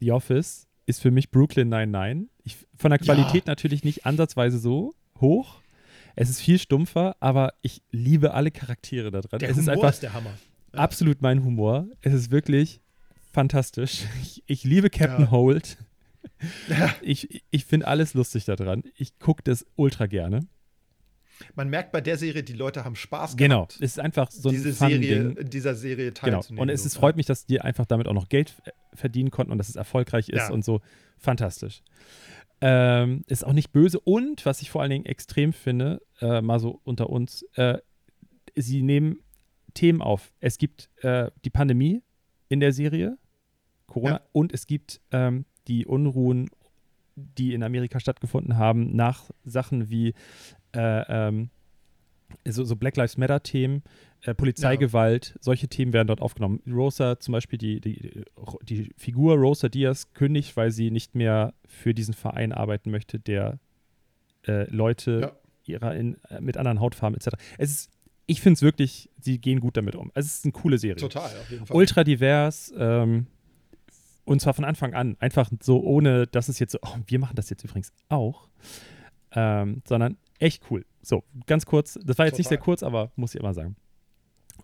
The 0.01 0.13
Office, 0.13 0.69
ist 0.87 1.03
für 1.03 1.11
mich 1.11 1.31
Brooklyn 1.31 1.69
99. 1.69 2.31
Ich, 2.45 2.57
von 2.77 2.91
der 2.91 3.01
Ja. 3.01 3.05
Qualität 3.15 3.47
natürlich 3.47 3.85
nicht 3.85 4.07
ansatzweise 4.07 4.59
so 4.59 4.95
hoch. 5.21 5.61
Es 6.15 6.29
ist 6.29 6.41
viel 6.41 6.59
stumpfer, 6.59 7.17
aber 7.21 7.55
ich 7.63 7.83
liebe 7.91 8.35
alle 8.35 8.51
Charaktere 8.51 9.11
da 9.11 9.21
dran. 9.21 9.39
Der 9.41 9.51
es 9.51 9.57
Humor 9.57 9.63
ist 9.63 9.69
einfach 9.69 9.91
ist 9.91 10.03
der 10.03 10.13
Hammer. 10.13 10.33
Absolut 10.73 11.21
mein 11.23 11.45
Humor. 11.45 11.87
Es 12.01 12.13
ist 12.15 12.31
wirklich 12.31 12.81
fantastisch. 13.33 14.05
Ich, 14.23 14.43
ich 14.47 14.65
liebe 14.65 14.91
Captain 14.91 15.25
Ja. 15.27 15.31
Holt. 15.31 15.77
Ja. 16.69 16.95
Ich, 17.03 17.43
ich 17.51 17.65
finde 17.65 17.89
alles 17.89 18.15
lustig 18.15 18.45
daran. 18.45 18.85
Ich 18.97 19.19
gucke 19.19 19.43
das 19.43 19.67
ultra 19.75 20.07
gerne. 20.07 20.47
Man 21.57 21.69
merkt 21.69 21.91
bei 21.91 22.01
der 22.01 22.17
Serie, 22.17 22.45
die 22.45 22.53
Leute 22.53 22.85
haben 22.85 22.95
Spaß 22.95 23.37
Genau. 23.37 23.57
gehabt. 23.67 23.75
Es 23.81 23.93
ist 23.93 23.99
einfach 23.99 24.31
so 24.31 24.49
ein 24.49 24.55
diese. 24.55 24.73
Serie, 24.73 25.35
in 25.37 25.51
dieser 25.51 25.75
Serie 25.75 26.13
Genau. 26.13 26.21
teilzunehmen. 26.37 26.63
Und 26.63 26.69
es 26.69 26.87
ist, 26.87 26.97
freut 26.97 27.17
mich, 27.17 27.27
dass 27.27 27.45
die 27.47 27.61
einfach 27.61 27.87
damit 27.87 28.07
auch 28.07 28.13
noch 28.13 28.29
Geld 28.29 28.55
äh, 28.65 28.71
verdienen 28.95 29.31
konnten 29.33 29.51
und 29.51 29.59
dass 29.59 29.69
es 29.69 29.75
erfolgreich 29.75 30.29
ist 30.29 30.39
Ja. 30.49 30.53
und 30.53 30.65
so. 30.65 30.81
Fantastisch. 31.19 31.83
Ähm, 32.61 33.25
ist 33.27 33.45
auch 33.45 33.53
nicht 33.53 33.73
böse. 33.73 33.99
Und 33.99 34.47
was 34.47 34.63
ich 34.63 34.71
vor 34.71 34.83
allen 34.83 34.91
Dingen 34.93 35.07
extrem 35.07 35.53
finde, 35.53 36.03
äh, 36.21 36.41
mal 36.41 36.61
so 36.61 36.81
unter 36.85 37.11
uns, 37.11 37.43
äh, 37.55 37.79
sie 38.55 38.83
nehmen 38.83 39.19
Themen 39.75 40.03
auf. 40.03 40.33
Es 40.41 40.59
gibt 40.59 40.89
äh, 41.03 41.31
die 41.45 41.51
Pandemie 41.51 42.03
in 42.49 42.61
der 42.61 42.73
Serie, 42.73 43.17
Corona, 43.87 44.15
Ja. 44.17 44.21
und 44.33 44.53
es 44.53 44.67
gibt 44.67 45.01
ähm, 45.11 45.45
die 45.69 45.87
Unruhen, 45.87 46.49
die 47.15 47.55
in 47.55 47.63
Amerika 47.63 48.01
stattgefunden 48.01 48.57
haben, 48.57 48.95
nach 48.97 49.31
Sachen 49.45 49.91
wie 49.91 50.15
äh, 50.75 51.29
ähm, 51.29 51.51
so, 52.47 52.65
so 52.65 52.77
Black 52.77 52.97
Lives 52.97 53.19
Matter-Themen, 53.19 53.83
äh, 54.23 54.35
Polizeigewalt, 54.35 55.37
solche 55.41 55.69
Themen 55.69 55.93
werden 55.93 56.09
dort 56.09 56.23
aufgenommen. 56.23 56.63
Rosa 56.67 57.21
zum 57.21 57.33
Beispiel, 57.33 57.59
die, 57.59 57.81
die, 57.81 58.25
die 58.63 58.91
Figur 58.97 59.35
Rosa 59.37 59.69
Diaz 59.69 60.13
kündigt, 60.15 60.57
weil 60.57 60.71
sie 60.71 60.91
nicht 60.91 61.15
mehr 61.15 61.53
für 61.67 61.93
diesen 61.93 62.15
Verein 62.15 62.53
arbeiten 62.53 62.91
möchte, 62.91 63.19
der 63.21 63.59
äh, 64.47 64.65
Leute 64.75 65.21
Ja. 65.21 65.33
ihrer 65.67 65.95
in, 65.95 66.17
mit 66.41 66.57
anderen 66.57 66.81
Hautfarben 66.81 67.17
etc. 67.17 67.37
Es 67.59 67.71
ist, 67.71 67.91
ich 68.33 68.41
finde 68.41 68.55
es 68.55 68.63
wirklich, 68.63 69.11
sie 69.21 69.39
gehen 69.39 69.61
gut 69.61 69.77
damit 69.77 69.95
um. 69.95 70.11
Es 70.15 70.25
ist 70.25 70.45
eine 70.45 70.53
coole 70.53 70.79
Serie. 70.79 70.97
Total, 70.97 71.27
auf 71.27 71.51
jeden 71.51 71.67
Fall. 71.67 71.77
Ultra 71.77 72.03
divers, 72.03 72.73
ähm, 72.77 73.27
und 74.25 74.41
zwar 74.41 74.55
von 74.55 74.65
Anfang 74.65 74.95
an. 74.95 75.17
Einfach 75.21 75.51
so, 75.61 75.83
ohne 75.83 76.27
dass 76.27 76.49
es 76.49 76.59
jetzt 76.59 76.73
so, 76.73 76.79
oh, 76.83 76.97
wir 77.07 77.19
machen 77.19 77.37
das 77.37 77.51
jetzt 77.51 77.63
übrigens 77.63 77.93
auch, 78.09 78.49
ähm, 79.33 79.83
sondern 79.87 80.17
echt 80.39 80.63
cool. 80.71 80.87
So, 81.03 81.25
ganz 81.47 81.67
kurz, 81.67 81.99
das 82.03 82.17
war 82.17 82.25
jetzt 82.25 82.39
nicht 82.39 82.47
Total. 82.47 82.59
sehr 82.59 82.65
kurz, 82.65 82.83
aber 82.83 83.13
muss 83.17 83.35
ich 83.35 83.41
immer 83.41 83.53
sagen. 83.53 83.77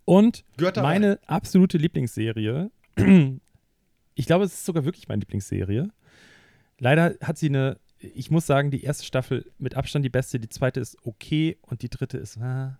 Und 0.07 0.45
meine 0.77 1.19
absolute 1.27 1.77
Lieblingsserie, 1.77 2.71
ich 4.15 4.27
glaube, 4.27 4.45
es 4.45 4.55
ist 4.55 4.65
sogar 4.65 4.87
wirklich 4.87 5.09
meine 5.09 5.21
Lieblingsserie. 5.21 5.91
Leider 6.79 7.17
hat 7.21 7.37
sie 7.37 7.49
eine, 7.49 7.79
ich 7.99 8.31
muss 8.31 8.47
sagen, 8.47 8.71
die 8.71 8.83
erste 8.83 9.05
Staffel 9.05 9.53
mit 9.59 9.75
Abstand 9.75 10.07
die 10.07 10.11
beste, 10.11 10.41
die 10.41 10.49
zweite 10.49 10.81
ist 10.81 10.97
okay 11.05 11.59
und 11.61 11.83
die 11.83 11.91
dritte 11.91 12.17
ist, 12.17 12.39
ah, 12.39 12.79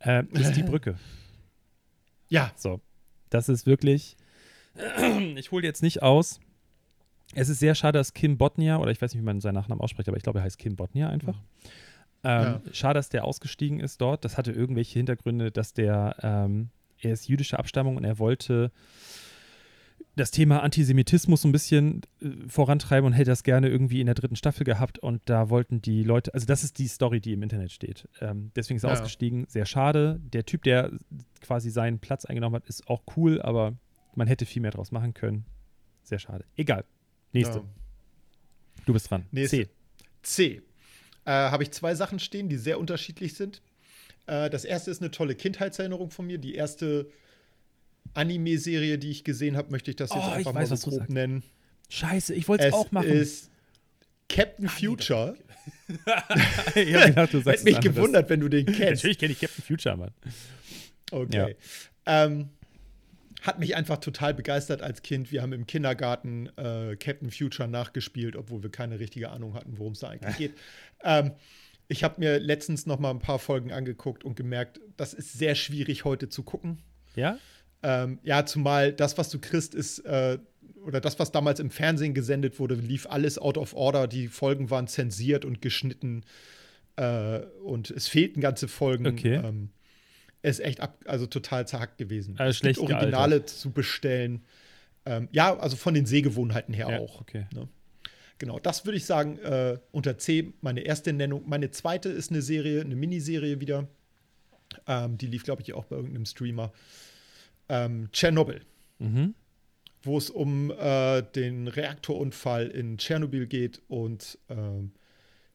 äh, 0.00 0.24
ist 0.32 0.56
die 0.56 0.62
Brücke. 0.64 0.96
Ja, 2.28 2.52
So, 2.56 2.80
das 3.30 3.48
ist 3.48 3.66
wirklich, 3.66 4.16
ich 5.36 5.50
hole 5.50 5.64
jetzt 5.64 5.82
nicht 5.82 6.02
aus. 6.02 6.40
Es 7.34 7.48
ist 7.48 7.60
sehr 7.60 7.74
schade, 7.74 7.98
dass 7.98 8.12
Kim 8.12 8.38
Botnia, 8.38 8.78
oder 8.78 8.90
ich 8.90 9.00
weiß 9.00 9.14
nicht, 9.14 9.22
wie 9.22 9.26
man 9.26 9.40
seinen 9.40 9.54
Nachnamen 9.54 9.80
ausspricht, 9.80 10.08
aber 10.08 10.16
ich 10.16 10.22
glaube, 10.24 10.40
er 10.40 10.44
heißt 10.44 10.58
Kim 10.58 10.74
Botnia 10.76 11.08
einfach. 11.08 11.40
Ähm, 12.22 12.60
Schade, 12.72 12.98
dass 12.98 13.08
der 13.08 13.24
ausgestiegen 13.24 13.80
ist 13.80 14.00
dort. 14.00 14.24
Das 14.24 14.36
hatte 14.36 14.52
irgendwelche 14.52 14.98
Hintergründe, 14.98 15.50
dass 15.50 15.72
der, 15.72 16.16
ähm, 16.22 16.70
er 16.98 17.12
ist 17.12 17.28
jüdischer 17.28 17.58
Abstammung 17.58 17.96
und 17.96 18.04
er 18.04 18.18
wollte 18.18 18.72
das 20.16 20.30
Thema 20.30 20.62
Antisemitismus 20.62 21.42
so 21.42 21.48
ein 21.48 21.52
bisschen 21.52 22.02
äh, 22.20 22.28
vorantreiben 22.48 23.06
und 23.06 23.12
hätte 23.12 23.30
das 23.30 23.42
gerne 23.42 23.68
irgendwie 23.68 24.00
in 24.00 24.06
der 24.06 24.14
dritten 24.14 24.36
Staffel 24.36 24.64
gehabt. 24.64 24.98
Und 24.98 25.22
da 25.26 25.50
wollten 25.50 25.80
die 25.80 26.02
Leute, 26.02 26.34
also 26.34 26.46
das 26.46 26.64
ist 26.64 26.78
die 26.78 26.88
Story, 26.88 27.20
die 27.20 27.32
im 27.32 27.42
Internet 27.42 27.72
steht. 27.72 28.08
Ähm, 28.20 28.50
deswegen 28.56 28.76
ist 28.76 28.84
er 28.84 28.90
Ja. 28.90 28.94
ausgestiegen. 28.94 29.46
Sehr 29.48 29.66
schade. 29.66 30.20
Der 30.32 30.44
Typ, 30.44 30.62
der 30.64 30.90
quasi 31.40 31.70
seinen 31.70 31.98
Platz 32.00 32.24
eingenommen 32.24 32.56
hat, 32.56 32.66
ist 32.66 32.88
auch 32.88 33.02
cool, 33.16 33.40
aber 33.40 33.74
man 34.14 34.26
hätte 34.26 34.44
viel 34.46 34.62
mehr 34.62 34.72
draus 34.72 34.90
machen 34.92 35.14
können. 35.14 35.44
Sehr 36.02 36.18
schade. 36.18 36.44
Egal. 36.56 36.84
Nächste. 37.32 37.58
Ja. 37.58 37.64
Du 38.86 38.92
bist 38.92 39.10
dran. 39.10 39.26
Nächste. 39.30 39.68
C. 39.68 39.68
C. 40.22 40.62
Äh, 41.24 41.30
Habe 41.30 41.62
ich 41.62 41.70
zwei 41.70 41.94
Sachen 41.94 42.18
stehen, 42.18 42.48
die 42.48 42.56
sehr 42.56 42.80
unterschiedlich 42.80 43.34
sind. 43.34 43.62
Äh, 44.26 44.50
das 44.50 44.64
erste 44.64 44.90
ist 44.90 45.00
eine 45.00 45.10
tolle 45.12 45.34
Kindheitserinnerung 45.34 46.10
von 46.10 46.26
mir. 46.26 46.38
Die 46.38 46.54
erste 46.54 47.08
Anime-Serie, 48.14 48.98
die 48.98 49.10
ich 49.10 49.24
gesehen 49.24 49.56
habe, 49.56 49.70
möchte 49.70 49.90
ich 49.90 49.96
das 49.96 50.10
jetzt 50.10 50.18
Oh, 50.24 50.28
ich 50.30 50.34
einfach 50.36 50.54
weiß, 50.54 50.70
mal 50.70 50.76
so 50.76 50.90
grob 50.90 51.08
nennen. 51.08 51.42
Scheiße, 51.88 52.34
ich 52.34 52.48
wollte 52.48 52.66
es 52.68 52.72
auch 52.72 52.90
machen. 52.92 53.08
ist 53.08 53.50
Captain 54.28 54.68
Future. 54.68 55.36
ich 56.74 56.94
hab 56.94 57.06
gedacht, 57.06 57.32
du 57.32 57.38
Hätte 57.38 57.42
sagst 57.42 57.64
mich 57.64 57.74
ein 57.74 57.78
anderes. 57.78 57.96
gewundert, 57.96 58.30
wenn 58.30 58.40
du 58.40 58.48
den 58.48 58.66
kennst. 58.66 59.02
Natürlich 59.02 59.18
kenne 59.18 59.32
ich 59.32 59.40
Captain 59.40 59.64
Future, 59.64 59.96
Mann. 59.96 60.12
Okay. 61.10 61.56
Ähm, 62.06 62.50
hat 63.42 63.58
mich 63.58 63.74
einfach 63.74 63.98
total 63.98 64.34
begeistert 64.34 64.82
als 64.82 65.02
Kind. 65.02 65.32
Wir 65.32 65.42
haben 65.42 65.52
im 65.52 65.66
Kindergarten 65.66 66.46
äh, 66.56 66.96
Captain 66.96 67.30
Future 67.30 67.68
nachgespielt, 67.68 68.36
obwohl 68.36 68.62
wir 68.62 68.70
keine 68.70 69.00
richtige 69.00 69.30
Ahnung 69.30 69.54
hatten, 69.54 69.78
worum 69.78 69.92
es 69.92 70.00
da 70.00 70.08
eigentlich 70.08 70.36
geht. 70.36 70.54
Ähm, 71.02 71.32
ich 71.88 72.04
habe 72.04 72.16
mir 72.20 72.38
letztens 72.38 72.84
noch 72.84 72.98
mal 72.98 73.08
ein 73.10 73.20
paar 73.20 73.38
Folgen 73.38 73.72
angeguckt 73.72 74.22
und 74.22 74.36
gemerkt, 74.36 74.80
das 74.98 75.14
ist 75.14 75.32
sehr 75.32 75.54
schwierig 75.54 76.04
heute 76.04 76.28
zu 76.28 76.42
gucken. 76.42 76.82
Ja? 77.16 77.38
Ähm, 77.82 78.18
ja, 78.22 78.44
zumal 78.44 78.92
das, 78.92 79.16
was 79.18 79.30
du 79.30 79.38
kriegst, 79.38 79.74
ist, 79.74 80.00
äh, 80.00 80.38
oder 80.84 81.00
das, 81.00 81.18
was 81.18 81.32
damals 81.32 81.60
im 81.60 81.70
Fernsehen 81.70 82.14
gesendet 82.14 82.58
wurde, 82.58 82.74
lief 82.74 83.06
alles 83.06 83.38
out 83.38 83.58
of 83.58 83.74
order. 83.74 84.06
Die 84.06 84.28
Folgen 84.28 84.70
waren 84.70 84.86
zensiert 84.86 85.44
und 85.44 85.62
geschnitten 85.62 86.24
äh, 86.96 87.40
und 87.64 87.90
es 87.90 88.08
fehlten 88.08 88.40
ganze 88.40 88.68
Folgen. 88.68 89.06
Okay. 89.06 89.34
Ähm, 89.36 89.70
es 90.42 90.58
ist 90.58 90.64
echt 90.64 90.80
ab, 90.80 90.98
also 91.06 91.26
total 91.26 91.66
zerhackt 91.66 91.98
gewesen. 91.98 92.34
Also 92.38 92.54
schlecht 92.56 92.78
Originale 92.78 93.44
zu 93.44 93.70
bestellen. 93.70 94.42
Ähm, 95.04 95.28
ja, 95.32 95.56
also 95.58 95.76
von 95.76 95.94
den 95.94 96.06
Sehgewohnheiten 96.06 96.74
her 96.74 96.88
Ja, 96.90 96.98
auch. 96.98 97.20
okay. 97.20 97.46
Ne? 97.54 97.68
Genau, 98.38 98.58
das 98.58 98.86
würde 98.86 98.96
ich 98.96 99.04
sagen, 99.04 99.38
äh, 99.38 99.78
unter 99.92 100.16
C, 100.16 100.54
meine 100.62 100.80
erste 100.80 101.12
Nennung. 101.12 101.42
Meine 101.46 101.70
zweite 101.70 102.08
ist 102.08 102.30
eine 102.30 102.40
Serie, 102.40 102.80
eine 102.80 102.96
Miniserie 102.96 103.60
wieder. 103.60 103.86
Ähm, 104.86 105.18
die 105.18 105.26
lief, 105.26 105.44
glaube 105.44 105.60
ich, 105.60 105.74
auch 105.74 105.84
bei 105.84 105.96
irgendeinem 105.96 106.24
Streamer. 106.24 106.72
Ähm, 107.70 108.08
Tschernobyl 108.12 108.62
Mhm. 108.98 109.34
wo 110.02 110.18
es 110.18 110.28
um 110.28 110.70
äh, 110.70 111.22
den 111.22 111.68
Reaktorunfall 111.68 112.66
in 112.68 112.98
Tschernobyl 112.98 113.46
geht 113.46 113.80
und 113.88 114.38
ähm, 114.48 114.92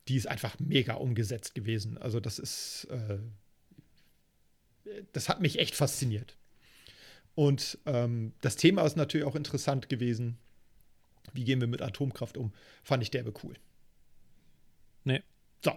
die 0.07 0.15
ist 0.15 0.27
einfach 0.27 0.57
mega 0.59 0.93
umgesetzt 0.95 1.53
gewesen. 1.55 1.97
Also 1.97 2.19
das 2.19 2.39
ist, 2.39 2.87
äh, 2.91 3.19
das 5.13 5.29
hat 5.29 5.41
mich 5.41 5.59
echt 5.59 5.75
fasziniert. 5.75 6.37
Und 7.35 7.77
ähm, 7.85 8.33
das 8.41 8.55
Thema 8.55 8.83
ist 8.83 8.95
natürlich 8.95 9.27
auch 9.27 9.35
interessant 9.35 9.89
gewesen. 9.89 10.37
Wie 11.33 11.43
gehen 11.43 11.59
wir 11.59 11.67
mit 11.67 11.81
Atomkraft 11.81 12.37
um? 12.37 12.53
Fand 12.83 13.03
ich 13.03 13.11
derbe 13.11 13.33
cool. 13.43 13.55
Nee. 15.03 15.21
So, 15.63 15.71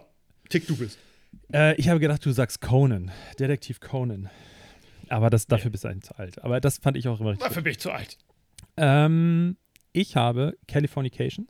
Tick, 0.47 0.67
du 0.67 0.77
bist. 0.77 0.97
Äh, 1.53 1.75
ich 1.75 1.89
habe 1.89 1.99
gedacht, 1.99 2.25
du 2.25 2.31
sagst 2.31 2.61
Conan. 2.61 3.11
Detektiv 3.39 3.79
Conan. 3.79 4.29
Aber 5.09 5.29
das, 5.29 5.47
dafür 5.47 5.71
bist 5.71 5.83
du 5.83 5.87
ein 5.87 6.01
zu 6.01 6.17
alt. 6.17 6.43
Aber 6.43 6.59
das 6.61 6.77
fand 6.77 6.97
ich 6.97 7.07
auch 7.07 7.19
immer 7.19 7.31
richtig. 7.31 7.47
Dafür 7.47 7.61
bin 7.63 7.71
ich 7.71 7.79
zu 7.79 7.91
alt. 7.91 8.17
Ähm, 8.77 9.57
ich 9.91 10.15
habe 10.15 10.57
Californication. 10.67 11.47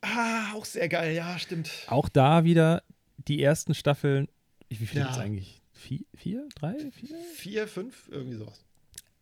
Ah, 0.00 0.52
auch 0.54 0.64
sehr 0.64 0.88
geil, 0.88 1.14
ja, 1.14 1.38
stimmt. 1.38 1.70
Auch 1.88 2.08
da 2.08 2.44
wieder 2.44 2.82
die 3.16 3.42
ersten 3.42 3.74
Staffeln. 3.74 4.28
Wie 4.68 4.76
viele 4.76 5.00
Ja. 5.00 5.06
gibt 5.06 5.16
es 5.18 5.22
eigentlich? 5.22 5.62
Vier, 5.72 6.00
vier? 6.14 6.48
Drei? 6.54 6.74
Vier? 6.92 7.16
Vier, 7.34 7.68
fünf, 7.68 8.08
irgendwie 8.10 8.36
sowas. 8.36 8.64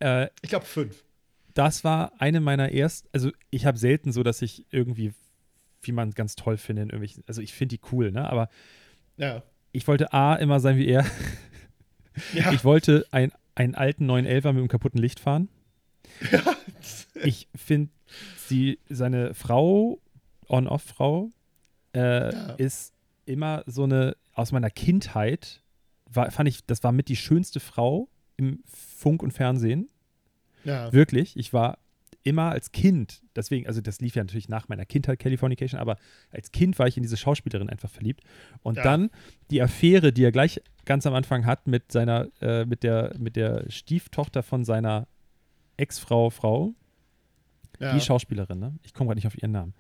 Äh, 0.01 0.29
Ich 0.43 0.51
glaube 0.51 0.67
fünf. 0.67 1.03
das 1.55 1.83
war 1.85 2.13
eine 2.21 2.41
meiner 2.41 2.73
ersten. 2.73 3.09
Also, 3.13 3.31
ich 3.51 3.65
habe 3.67 3.79
selten 3.79 4.13
so, 4.13 4.23
dass 4.23 4.43
ich 4.43 4.67
irgendwie, 4.71 5.13
wie 5.83 5.93
man 5.93 6.11
ganz 6.13 6.35
toll 6.37 6.57
finde, 6.59 6.83
in 6.83 6.89
irgendwelchen. 6.89 7.25
Also, 7.27 7.41
ich 7.41 7.53
finde 7.55 7.77
die 7.77 7.83
cool, 7.93 8.11
ne? 8.13 8.29
Aber 8.29 8.49
Ja. 9.17 9.43
ich 9.73 9.87
wollte 9.89 10.13
A, 10.13 10.35
immer 10.37 10.61
sein 10.61 10.77
wie 10.77 10.87
er. 10.89 11.07
Ja. 12.35 12.53
Ich 12.53 12.65
wollte 12.65 13.07
ein, 13.11 13.33
einen 13.55 13.75
alten 13.75 14.11
911er 14.11 14.35
mit 14.53 14.59
einem 14.59 14.69
kaputten 14.69 15.01
Licht 15.01 15.21
fahren. 15.21 15.49
Ich 17.25 17.49
finde, 17.55 17.91
seine 18.89 19.35
Frau, 19.35 20.01
On-Off-Frau, 20.49 21.31
äh, 21.95 21.99
Ja. 22.33 22.51
ist 22.55 22.93
immer 23.25 23.65
so 23.67 23.85
eine, 23.85 24.17
aus 24.33 24.53
meiner 24.53 24.71
Kindheit, 24.71 25.63
war, 26.09 26.31
fand 26.31 26.49
ich, 26.49 26.65
das 26.67 26.83
war 26.85 26.93
mit 26.93 27.09
die 27.09 27.17
schönste 27.17 27.59
Frau 27.61 28.09
im 28.37 28.63
Funk 28.67 29.23
und 29.23 29.33
Fernsehen. 29.33 29.89
ja. 30.65 30.93
Wirklich. 30.93 31.37
Ich 31.37 31.53
war 31.53 31.79
immer 32.23 32.51
als 32.51 32.73
Kind, 32.73 33.23
deswegen, 33.37 33.67
also 33.69 33.81
das 33.81 34.01
lief 34.01 34.17
ja 34.17 34.23
natürlich 34.25 34.49
nach 34.49 34.69
meiner 34.69 34.85
Kindheit, 34.85 35.21
Californication, 35.21 35.79
aber 35.81 35.97
als 36.33 36.51
Kind 36.51 36.77
war 36.79 36.89
ich 36.89 36.97
in 36.97 37.05
diese 37.05 37.17
Schauspielerin 37.17 37.71
einfach 37.71 37.89
verliebt. 37.91 38.23
Und 38.63 38.77
Ja. 38.79 38.83
dann 38.83 39.11
die 39.51 39.63
Affäre, 39.63 40.13
die 40.13 40.25
er 40.25 40.33
gleich 40.33 40.61
ganz 40.87 41.07
am 41.07 41.15
Anfang 41.15 41.45
hat 41.45 41.67
mit 41.67 41.93
seiner, 41.93 42.29
äh, 42.41 42.65
mit 42.65 42.83
der, 42.83 43.15
mit 43.19 43.37
der 43.37 43.71
Stieftochter 43.71 44.43
von 44.43 44.65
seiner 44.65 45.07
Ex-Frau, 45.77 46.31
Frau, 46.31 46.73
ja. 47.79 47.93
die 47.93 48.01
Schauspielerin, 48.01 48.59
ne? 48.59 48.79
Ich 48.83 48.95
komme 48.95 49.09
gerade 49.09 49.19
nicht 49.19 49.27
auf 49.27 49.37
ihren 49.37 49.53
Namen. 49.53 49.75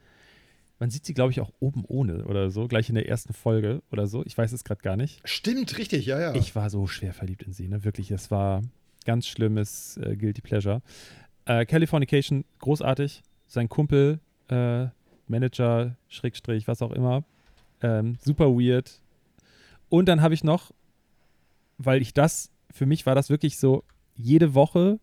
Man 0.79 0.90
sieht 0.90 1.07
sie, 1.07 1.14
glaube 1.14 1.31
ich, 1.31 1.40
auch 1.40 1.53
oben 1.59 1.85
ohne 1.87 2.27
oder 2.27 2.51
so, 2.51 2.69
gleich 2.69 2.90
in 2.90 2.97
der 2.97 3.09
ersten 3.09 3.33
Folge 3.33 3.83
oder 3.90 4.07
so. 4.07 4.23
Ich 4.27 4.37
weiß 4.37 4.53
es 4.53 4.62
gerade 4.62 4.83
gar 4.83 4.97
nicht. 4.97 5.27
Stimmt, 5.27 5.79
richtig, 5.79 6.05
ja, 6.05 6.21
ja. 6.21 6.35
Ich 6.35 6.55
war 6.55 6.69
so 6.69 6.87
schwer 6.87 7.14
verliebt 7.14 7.45
in 7.45 7.55
sie, 7.55 7.69
ne? 7.69 7.85
Wirklich, 7.85 8.11
es 8.11 8.31
war 8.31 8.62
ganz 9.07 9.27
schlimmes 9.27 9.97
äh, 9.97 10.16
Guilty 10.16 10.42
Pleasure. 10.42 10.83
Äh, 11.47 11.64
Californication, 11.64 12.45
großartig. 12.59 13.23
Sein 13.47 13.69
Kumpel, 13.69 14.21
äh, 14.49 14.88
Manager, 15.29 15.97
Schrägstrich, 16.09 16.69
was 16.69 16.83
auch 16.83 16.92
immer. 16.92 17.25
Ähm, 17.81 18.19
super 18.21 18.51
weird. 18.51 19.01
Und 19.88 20.07
dann 20.07 20.21
habe 20.21 20.35
ich 20.35 20.45
noch, 20.45 20.73
weil 21.79 22.03
ich 22.03 22.15
das, 22.15 22.51
für 22.71 22.87
mich 22.87 23.07
war 23.07 23.15
das 23.15 23.31
wirklich 23.31 23.59
so, 23.59 23.85
jede 24.15 24.55
Woche, 24.55 24.99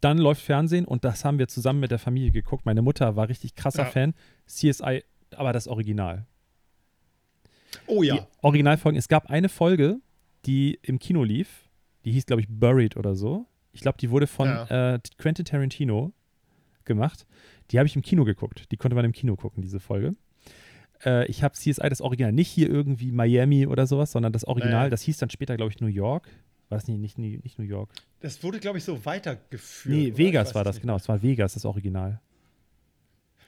dann 0.00 0.18
läuft 0.18 0.42
Fernsehen 0.42 0.84
und 0.84 1.04
das 1.04 1.24
haben 1.24 1.38
wir 1.38 1.48
zusammen 1.48 1.80
mit 1.80 1.90
der 1.90 1.98
Familie 1.98 2.30
geguckt. 2.30 2.64
Meine 2.66 2.82
Mutter 2.82 3.16
war 3.16 3.28
richtig 3.28 3.56
krasser 3.56 3.82
Ja. 3.84 3.90
Fan. 3.90 4.14
CSI, 4.46 5.02
aber 5.34 5.52
das 5.52 5.66
Original 5.66 6.26
oh 7.86 8.02
ja. 8.02 8.16
die 8.16 8.20
Originalfolgen. 8.42 8.98
Es 8.98 9.08
gab 9.08 9.30
eine 9.30 9.48
Folge, 9.48 10.00
die 10.46 10.78
im 10.82 10.98
Kino 10.98 11.24
lief. 11.24 11.68
Die 12.04 12.12
hieß, 12.12 12.26
glaube 12.26 12.42
ich, 12.42 12.48
Buried 12.48 12.96
oder 12.96 13.14
so. 13.14 13.46
Ich 13.72 13.80
glaube, 13.80 13.98
die 13.98 14.10
wurde 14.10 14.26
von 14.26 14.48
Ja. 14.48 14.94
äh, 14.94 15.00
Quentin 15.18 15.44
Tarantino 15.44 16.12
gemacht. 16.84 17.26
Die 17.70 17.78
habe 17.78 17.86
ich 17.86 17.96
im 17.96 18.02
Kino 18.02 18.24
geguckt. 18.24 18.70
Die 18.72 18.76
konnte 18.76 18.94
man 18.94 19.04
im 19.04 19.12
Kino 19.12 19.36
gucken, 19.36 19.62
diese 19.62 19.80
Folge. 19.80 20.12
Äh, 21.04 21.26
ich 21.26 21.42
habe 21.42 21.54
CSI, 21.54 21.88
das 21.88 22.00
Original, 22.00 22.32
nicht 22.32 22.48
hier 22.48 22.68
irgendwie 22.68 23.12
Miami 23.12 23.66
oder 23.66 23.86
sowas, 23.86 24.12
sondern 24.12 24.32
das 24.32 24.44
Original, 24.44 24.84
Nee. 24.86 24.90
das 24.90 25.02
hieß 25.02 25.18
dann 25.18 25.30
später, 25.30 25.56
glaube 25.56 25.72
ich, 25.72 25.80
New 25.80 25.86
York. 25.86 26.28
War 26.68 26.76
das 26.78 26.86
nicht, 26.88 26.98
nicht, 27.18 27.18
nicht 27.44 27.58
New 27.58 27.64
York? 27.64 27.90
Das 28.20 28.42
wurde, 28.42 28.58
glaube 28.60 28.78
ich, 28.78 28.84
so 28.84 29.04
weitergeführt. 29.06 29.94
Nee, 29.96 30.12
Vegas 30.16 30.48
weiß 30.48 30.54
war 30.56 30.64
das, 30.64 30.76
nicht. 30.76 30.82
genau. 30.82 30.96
Es 30.96 31.08
war 31.08 31.22
Vegas, 31.22 31.54
das 31.54 31.64
Original. 31.64 32.20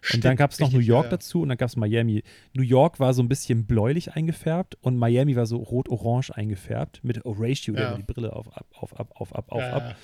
Und 0.02 0.06
Stimmt, 0.06 0.24
dann 0.24 0.36
gab 0.36 0.50
es 0.52 0.58
noch 0.60 0.72
New 0.72 0.78
York 0.78 1.04
ja, 1.06 1.10
dazu 1.10 1.42
und 1.42 1.50
dann 1.50 1.58
gab 1.58 1.68
es 1.68 1.76
Miami. 1.76 2.22
New 2.54 2.62
York 2.62 2.98
war 3.00 3.12
so 3.12 3.22
ein 3.22 3.28
bisschen 3.28 3.66
bläulich 3.66 4.12
eingefärbt 4.14 4.78
und 4.80 4.96
Miami 4.96 5.36
war 5.36 5.44
so 5.44 5.58
rot-orange 5.58 6.30
eingefärbt 6.34 7.04
mit 7.04 7.22
Horatio, 7.24 7.74
der 7.74 7.82
Ja. 7.82 7.88
immer 7.90 7.98
die 7.98 8.10
Brille 8.10 8.32
auf, 8.34 8.48
ab, 8.56 8.66
auf, 8.72 8.98
ab, 8.98 9.10
auf, 9.14 9.34
ab, 9.34 9.52
auf, 9.52 9.60
Ja, 9.60 9.72
ab. 9.76 9.96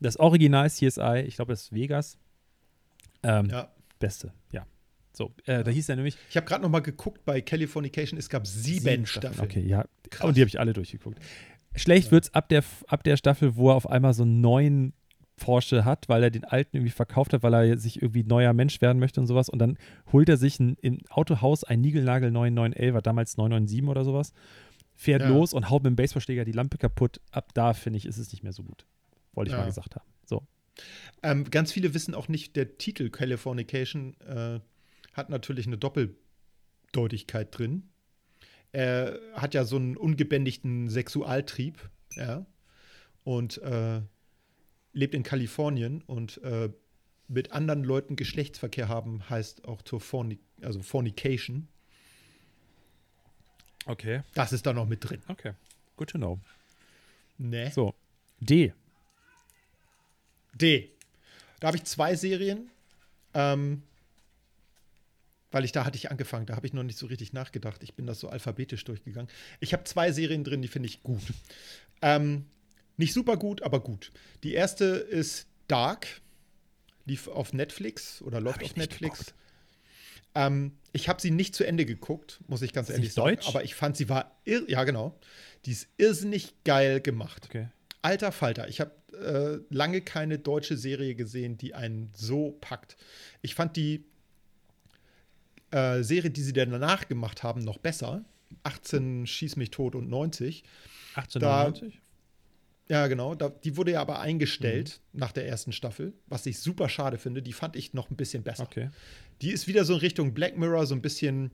Das 0.00 0.16
Original 0.18 0.70
CSI, 0.70 1.24
ich 1.26 1.36
glaube, 1.36 1.52
das 1.52 1.64
ist 1.64 1.72
Vegas. 1.74 2.16
Ähm, 3.22 3.46
Ja. 3.50 3.68
Beste, 3.98 4.32
ja. 4.50 4.64
So, 5.16 5.32
äh, 5.46 5.62
da 5.62 5.70
hieß 5.70 5.88
er 5.88 5.96
nämlich 5.96 6.16
Ich 6.28 6.36
habe 6.36 6.44
gerade 6.46 6.62
noch 6.62 6.68
mal 6.70 6.80
geguckt 6.80 7.24
bei 7.24 7.40
Californication, 7.40 8.18
es 8.18 8.28
gab 8.28 8.46
sieben, 8.46 9.06
Staffeln. 9.06 9.40
Okay, 9.44 9.60
ja. 9.64 9.84
Krass. 10.10 10.26
Und 10.28 10.36
die 10.36 10.40
habe 10.40 10.48
ich 10.48 10.58
alle 10.58 10.72
durchgeguckt. 10.72 11.18
Schlecht 11.76 12.10
wird's 12.10 12.34
ab 12.34 12.48
der, 12.48 12.62
ab 12.88 13.04
der 13.04 13.16
Staffel, 13.16 13.56
wo 13.56 13.70
er 13.70 13.76
auf 13.76 13.88
einmal 13.88 14.12
so 14.14 14.24
einen 14.24 14.40
neuen 14.40 14.92
Porsche 15.36 15.84
hat, 15.84 16.08
weil 16.08 16.22
er 16.22 16.30
den 16.30 16.44
alten 16.44 16.76
irgendwie 16.76 16.92
verkauft 16.92 17.32
hat, 17.32 17.42
weil 17.42 17.54
er 17.54 17.78
sich 17.78 18.00
irgendwie 18.02 18.22
neuer 18.22 18.52
Mensch 18.52 18.80
werden 18.80 18.98
möchte 18.98 19.20
und 19.20 19.26
sowas. 19.26 19.48
Und 19.48 19.58
dann 19.60 19.78
holt 20.12 20.28
er 20.28 20.36
sich 20.36 20.60
ein, 20.60 20.76
im 20.80 21.00
Autohaus 21.10 21.64
einen 21.64 21.82
niegelnagelneuen 21.82 22.54
911, 22.54 22.94
war 22.94 23.02
damals 23.02 23.36
997 23.36 23.88
oder 23.88 24.04
sowas, 24.04 24.32
fährt 24.94 25.22
Ja. 25.22 25.28
los 25.28 25.52
und 25.52 25.70
haut 25.70 25.82
mit 25.82 25.90
dem 25.90 25.96
Baseballschläger 25.96 26.44
die 26.44 26.52
Lampe 26.52 26.78
kaputt. 26.78 27.20
Ab 27.32 27.50
da, 27.54 27.72
finde 27.72 27.96
ich, 27.98 28.06
ist 28.06 28.18
es 28.18 28.30
nicht 28.32 28.42
mehr 28.44 28.52
so 28.52 28.62
gut. 28.62 28.84
Wollte 29.32 29.48
ich 29.50 29.52
Ja. 29.54 29.60
mal 29.60 29.66
gesagt 29.66 29.96
haben. 29.96 30.04
So. 30.24 30.42
Ähm, 31.24 31.50
ganz 31.50 31.72
viele 31.72 31.94
wissen 31.94 32.14
auch 32.14 32.28
nicht, 32.28 32.54
der 32.54 32.78
Titel 32.78 33.10
Californication 33.10 34.14
äh, 34.20 34.60
hat 35.14 35.30
natürlich 35.30 35.66
eine 35.66 35.78
Doppeldeutigkeit 35.78 37.56
drin. 37.56 37.88
Er 38.72 39.18
hat 39.34 39.54
ja 39.54 39.64
so 39.64 39.76
einen 39.76 39.96
ungebändigten 39.96 40.90
Sexualtrieb, 40.90 41.88
ja, 42.16 42.44
und 43.24 43.58
äh, 43.62 44.00
lebt 44.92 45.14
in 45.14 45.22
Kalifornien 45.22 46.02
und 46.02 46.42
äh, 46.42 46.70
mit 47.28 47.52
anderen 47.52 47.84
Leuten 47.84 48.16
Geschlechtsverkehr 48.16 48.88
haben 48.88 49.28
heißt 49.28 49.64
auch 49.64 49.82
to 49.82 49.98
forni 49.98 50.38
also 50.60 50.82
Fornication. 50.82 51.68
Okay. 53.86 54.22
Das 54.34 54.52
ist 54.52 54.66
da 54.66 54.72
noch 54.72 54.86
mit 54.86 55.08
drin. 55.08 55.22
Okay. 55.28 55.52
Good 55.96 56.10
to 56.10 56.18
know. 56.18 56.38
Ne? 57.38 57.70
So. 57.74 57.94
D. 58.40 58.72
D. 60.54 60.90
Da 61.60 61.68
habe 61.68 61.76
ich 61.76 61.84
zwei 61.84 62.14
Serien. 62.14 62.70
Ähm, 63.34 63.82
weil 65.54 65.64
ich 65.64 65.70
da 65.70 65.84
hatte 65.84 65.96
ich 65.96 66.10
angefangen, 66.10 66.46
da 66.46 66.56
habe 66.56 66.66
ich 66.66 66.72
noch 66.72 66.82
nicht 66.82 66.98
so 66.98 67.06
richtig 67.06 67.32
nachgedacht. 67.32 67.84
Ich 67.84 67.94
bin 67.94 68.06
das 68.06 68.18
so 68.18 68.28
alphabetisch 68.28 68.82
durchgegangen. 68.84 69.30
Ich 69.60 69.72
habe 69.72 69.84
zwei 69.84 70.10
Serien 70.10 70.42
drin, 70.42 70.62
die 70.62 70.68
finde 70.68 70.88
ich 70.88 71.04
gut. 71.04 71.22
Ähm, 72.02 72.46
nicht 72.96 73.12
super 73.12 73.36
gut, 73.36 73.62
aber 73.62 73.78
gut. 73.78 74.10
Die 74.42 74.52
erste 74.52 74.84
ist 74.84 75.46
Dark, 75.68 76.20
lief 77.04 77.28
auf 77.28 77.52
Netflix 77.52 78.20
oder 78.20 78.40
läuft 78.40 78.64
auf 78.64 78.74
Netflix. 78.74 79.32
Ähm, 80.34 80.72
ich 80.92 81.08
habe 81.08 81.22
sie 81.22 81.30
nicht 81.30 81.54
zu 81.54 81.64
Ende 81.64 81.86
geguckt, 81.86 82.40
muss 82.48 82.60
ich 82.62 82.72
ganz 82.72 82.88
Ist 82.88 82.96
ehrlich 82.96 83.12
sagen. 83.12 83.36
deutsch? 83.36 83.46
Aber 83.48 83.62
ich 83.62 83.76
fand, 83.76 83.96
sie 83.96 84.08
war, 84.08 84.36
ir 84.44 84.68
ja 84.68 84.82
genau, 84.82 85.16
die 85.66 85.70
ist 85.70 85.86
irrsinnig 85.98 86.52
geil 86.64 87.00
gemacht. 87.00 87.44
Okay. 87.44 87.68
Alter 88.02 88.32
Falter, 88.32 88.68
ich 88.68 88.80
habe 88.80 88.90
äh, 89.12 89.72
lange 89.72 90.00
keine 90.00 90.40
deutsche 90.40 90.76
Serie 90.76 91.14
gesehen, 91.14 91.56
die 91.58 91.74
einen 91.74 92.10
so 92.12 92.58
packt. 92.60 92.96
Ich 93.40 93.54
fand 93.54 93.76
die 93.76 94.04
äh, 95.74 96.02
Serie, 96.02 96.30
die 96.30 96.42
sie 96.42 96.52
danach 96.52 97.08
gemacht 97.08 97.42
haben, 97.42 97.62
noch 97.62 97.78
besser. 97.78 98.24
18 98.62 99.26
Schieß 99.26 99.56
mich 99.56 99.70
tot 99.70 99.94
und 99.94 100.08
90. 100.08 100.62
1899? 101.16 102.00
Ja, 102.88 103.06
genau. 103.06 103.34
Da, 103.34 103.48
die 103.48 103.76
wurde 103.76 103.92
ja 103.92 104.00
aber 104.00 104.20
eingestellt 104.20 105.00
Mhm. 105.12 105.20
nach 105.20 105.32
der 105.32 105.48
ersten 105.48 105.72
Staffel, 105.72 106.12
was 106.26 106.44
ich 106.46 106.58
super 106.58 106.88
schade 106.88 107.18
finde. 107.18 107.42
Die 107.42 107.52
fand 107.54 107.76
ich 107.76 107.94
noch 107.94 108.10
ein 108.10 108.16
bisschen 108.16 108.42
besser. 108.42 108.64
Okay. 108.64 108.90
Die 109.40 109.50
ist 109.50 109.66
wieder 109.66 109.84
so 109.84 109.94
in 109.94 110.00
Richtung 110.00 110.34
Black 110.34 110.56
Mirror, 110.58 110.86
so 110.86 110.94
ein 110.94 111.02
bisschen 111.02 111.50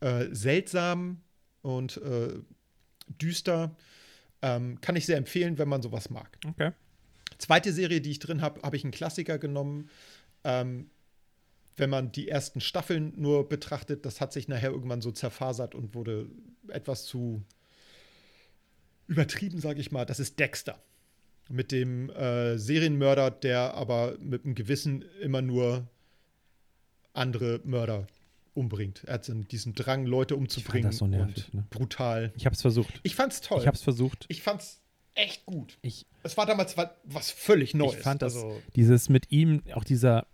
äh, 0.00 0.26
seltsam 0.30 1.20
und 1.62 1.96
äh, 1.98 2.34
düster. 3.20 3.76
Ähm, 4.42 4.80
kann 4.80 4.94
ich 4.96 5.06
sehr 5.06 5.16
empfehlen, 5.16 5.58
wenn 5.58 5.68
man 5.68 5.82
sowas 5.82 6.08
mag. 6.10 6.38
Okay. 6.46 6.70
Zweite 7.38 7.72
Serie, 7.72 8.00
die 8.00 8.10
ich 8.12 8.20
drin 8.20 8.40
habe, 8.40 8.62
habe 8.62 8.76
ich 8.76 8.84
einen 8.84 8.92
Klassiker 8.92 9.38
genommen. 9.38 9.90
Ähm, 10.44 10.88
wenn 11.76 11.90
man 11.90 12.12
die 12.12 12.28
ersten 12.28 12.60
Staffeln 12.60 13.12
nur 13.16 13.48
betrachtet, 13.48 14.06
das 14.06 14.20
hat 14.20 14.32
sich 14.32 14.48
nachher 14.48 14.70
irgendwann 14.70 15.00
so 15.02 15.10
zerfasert 15.10 15.74
und 15.74 15.94
wurde 15.94 16.26
etwas 16.68 17.04
zu 17.04 17.42
übertrieben, 19.06 19.60
sage 19.60 19.80
ich 19.80 19.92
mal. 19.92 20.04
Das 20.04 20.20
ist 20.20 20.38
Dexter. 20.38 20.80
Mit 21.50 21.72
dem 21.72 22.08
äh, 22.10 22.56
Serienmörder, 22.56 23.30
der 23.30 23.74
aber 23.74 24.16
mit 24.18 24.44
einem 24.44 24.54
Gewissen 24.54 25.04
immer 25.20 25.42
nur 25.42 25.86
andere 27.12 27.60
Mörder 27.64 28.06
umbringt. 28.54 29.02
Er 29.04 29.14
hat 29.14 29.30
diesen 29.50 29.74
Drang, 29.74 30.06
Leute 30.06 30.36
umzubringen. 30.36 30.88
das 30.90 30.98
so 30.98 31.06
nervig, 31.06 31.46
und 31.48 31.54
ne? 31.54 31.66
brutal. 31.70 32.32
Ich 32.36 32.46
habe 32.46 32.54
es 32.54 32.62
versucht. 32.62 33.00
Ich 33.02 33.14
fand's 33.14 33.40
toll. 33.40 33.60
Ich 33.60 33.66
habe 33.66 33.76
es 33.76 33.82
versucht. 33.82 34.24
ich 34.28 34.42
fand's 34.42 34.80
echt 35.14 35.44
gut. 35.44 35.76
Ich, 35.82 36.06
Es 36.22 36.36
war 36.36 36.46
damals 36.46 36.76
wa- 36.76 36.94
was 37.04 37.30
völlig 37.30 37.74
Neues. 37.74 37.94
ich 37.96 38.00
fand 38.00 38.22
das, 38.22 38.36
Also, 38.36 38.60
dieses 38.74 39.08
mit 39.08 39.30
ihm, 39.30 39.62
auch 39.74 39.84
dieser, 39.84 40.26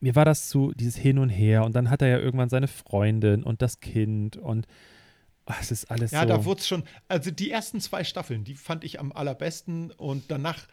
mir 0.00 0.14
war 0.14 0.24
das 0.24 0.48
zu, 0.48 0.72
dieses 0.72 0.96
Hin 0.96 1.18
und 1.18 1.28
Her 1.28 1.64
und 1.64 1.74
dann 1.74 1.90
hat 1.90 2.02
er 2.02 2.08
ja 2.08 2.18
irgendwann 2.18 2.48
seine 2.48 2.68
Freundin 2.68 3.42
und 3.42 3.62
das 3.62 3.80
Kind 3.80 4.36
und 4.36 4.66
oh, 5.46 5.54
es 5.60 5.70
ist 5.70 5.90
alles 5.90 6.12
ja, 6.12 6.22
so. 6.22 6.28
da 6.28 6.44
wurde 6.44 6.60
es 6.60 6.68
schon. 6.68 6.84
Also 7.08 7.30
die 7.30 7.50
ersten 7.50 7.80
zwei 7.80 8.04
Staffeln, 8.04 8.44
die 8.44 8.54
fand 8.54 8.84
ich 8.84 9.00
am 9.00 9.12
allerbesten. 9.12 9.90
Und 9.90 10.30
danach, 10.30 10.68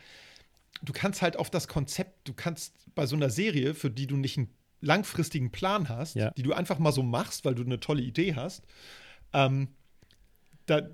du 0.81 0.93
kannst 0.93 1.21
halt 1.21 1.37
auf 1.37 1.49
das 1.49 1.67
Konzept, 1.67 2.27
du 2.27 2.33
kannst 2.33 2.73
bei 2.95 3.05
so 3.05 3.15
einer 3.15 3.29
Serie, 3.29 3.73
für 3.73 3.89
die 3.89 4.07
du 4.07 4.17
nicht 4.17 4.37
einen 4.37 4.49
langfristigen 4.81 5.51
Plan 5.51 5.89
hast, 5.89 6.15
Ja. 6.15 6.31
die 6.31 6.43
du 6.43 6.53
einfach 6.53 6.79
mal 6.79 6.91
so 6.91 7.03
machst, 7.03 7.45
weil 7.45 7.55
du 7.55 7.63
eine 7.63 7.79
tolle 7.79 8.01
Idee 8.01 8.35
hast, 8.35 8.63
ähm, 9.33 9.69
da 10.65 10.87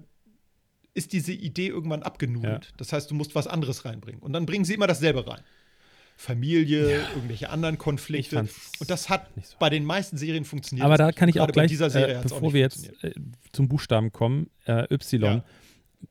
ist 0.94 1.12
diese 1.12 1.34
Idee 1.34 1.68
irgendwann 1.68 2.04
abgenudelt. 2.04 2.66
Ja. 2.66 2.72
Das 2.78 2.94
heißt, 2.94 3.12
du 3.12 3.16
musst 3.16 3.36
was 3.36 3.48
anderes 3.48 3.84
reinbringen. 3.84 4.22
Und 4.22 4.32
dann 4.34 4.46
bringen 4.46 4.64
sie 4.64 4.74
immer 4.74 4.88
dasselbe 4.88 5.28
rein. 5.28 5.42
Familie, 6.18 7.00
Ja. 7.02 7.10
irgendwelche 7.16 7.50
anderen 7.50 7.78
Konflikte. 7.78 8.48
Und 8.80 8.90
das 8.90 9.10
hat 9.10 9.30
so. 9.44 9.56
bei 9.60 9.70
den 9.70 9.84
meisten 9.86 10.18
Serien 10.18 10.46
funktioniert. 10.46 10.86
Aber 10.86 10.98
da 10.98 11.12
kann 11.12 11.28
ich 11.30 11.40
auch 11.42 11.48
gleich, 11.52 11.70
dieser 11.70 11.90
Serie 11.90 12.16
äh, 12.16 12.18
auch 12.18 12.24
bevor 12.24 12.42
nicht 12.42 12.54
wir 12.54 12.62
jetzt 12.62 13.04
äh, 13.04 13.14
zum 13.52 13.68
Buchstaben 13.68 14.12
kommen, 14.12 14.50
äh, 14.66 14.92
Y. 14.94 15.22
Ja. 15.24 15.44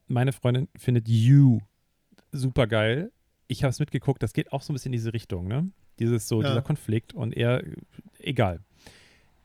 Meine 0.07 0.33
Freundin 0.33 0.69
findet 0.77 1.09
You 1.09 1.61
super 2.33 2.67
geil. 2.67 3.12
Ich 3.47 3.62
habe 3.62 3.71
es 3.71 3.79
mitgeguckt, 3.79 4.23
das 4.23 4.33
geht 4.33 4.53
auch 4.53 4.62
so 4.62 4.73
ein 4.73 4.75
bisschen 4.75 4.93
in 4.93 4.99
diese 4.99 5.12
Richtung, 5.12 5.49
ne? 5.49 5.71
Dieses 5.99 6.27
so, 6.29 6.43
Ja. 6.43 6.49
dieser 6.49 6.62
Konflikt 6.62 7.12
und 7.14 7.37
er, 7.37 7.62
egal. 8.19 8.61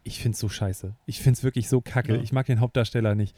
Ich 0.04 0.20
finde 0.22 0.34
es 0.34 0.40
so 0.40 0.50
scheiße. 0.50 0.96
Ich 1.06 1.20
finde 1.20 1.38
es 1.38 1.44
wirklich 1.44 1.70
so 1.70 1.82
kacke. 1.82 2.18
Ich 2.18 2.32
mag 2.32 2.48
den 2.48 2.60
Hauptdarsteller 2.60 3.14
nicht. 3.16 3.38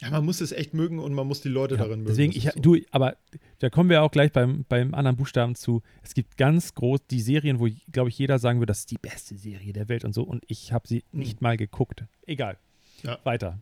Ja, 0.00 0.10
man 0.10 0.24
muss 0.24 0.40
es 0.42 0.52
echt 0.52 0.74
mögen 0.74 0.98
und 0.98 1.14
man 1.14 1.26
muss 1.26 1.40
die 1.40 1.48
Leute 1.48 1.74
Ja, 1.76 1.82
darin 1.84 2.00
mögen. 2.00 2.08
deswegen, 2.10 2.32
ich, 2.36 2.44
so. 2.52 2.60
du, 2.60 2.76
aber 2.90 3.16
da 3.60 3.70
kommen 3.70 3.88
wir 3.88 4.02
auch 4.02 4.10
gleich 4.10 4.30
beim, 4.32 4.64
beim 4.68 4.92
anderen 4.94 5.16
Buchstaben 5.16 5.54
zu. 5.54 5.82
Es 6.02 6.12
gibt 6.14 6.36
ganz 6.36 6.74
groß 6.74 7.06
die 7.10 7.20
Serien, 7.20 7.58
wo, 7.60 7.68
glaube 7.90 8.10
ich, 8.10 8.18
jeder 8.18 8.38
sagen 8.38 8.58
würde, 8.58 8.70
das 8.72 8.80
ist 8.80 8.90
die 8.90 8.98
beste 8.98 9.36
Serie 9.36 9.72
der 9.72 9.88
Welt 9.88 10.04
und 10.04 10.12
so. 10.12 10.22
Und 10.22 10.44
ich 10.48 10.72
habe 10.72 10.86
sie 10.86 11.04
Mhm. 11.12 11.18
nicht 11.20 11.40
mal 11.40 11.56
geguckt. 11.56 12.04
Egal. 12.26 12.58
Ja. 13.02 13.18
Weiter. 13.24 13.58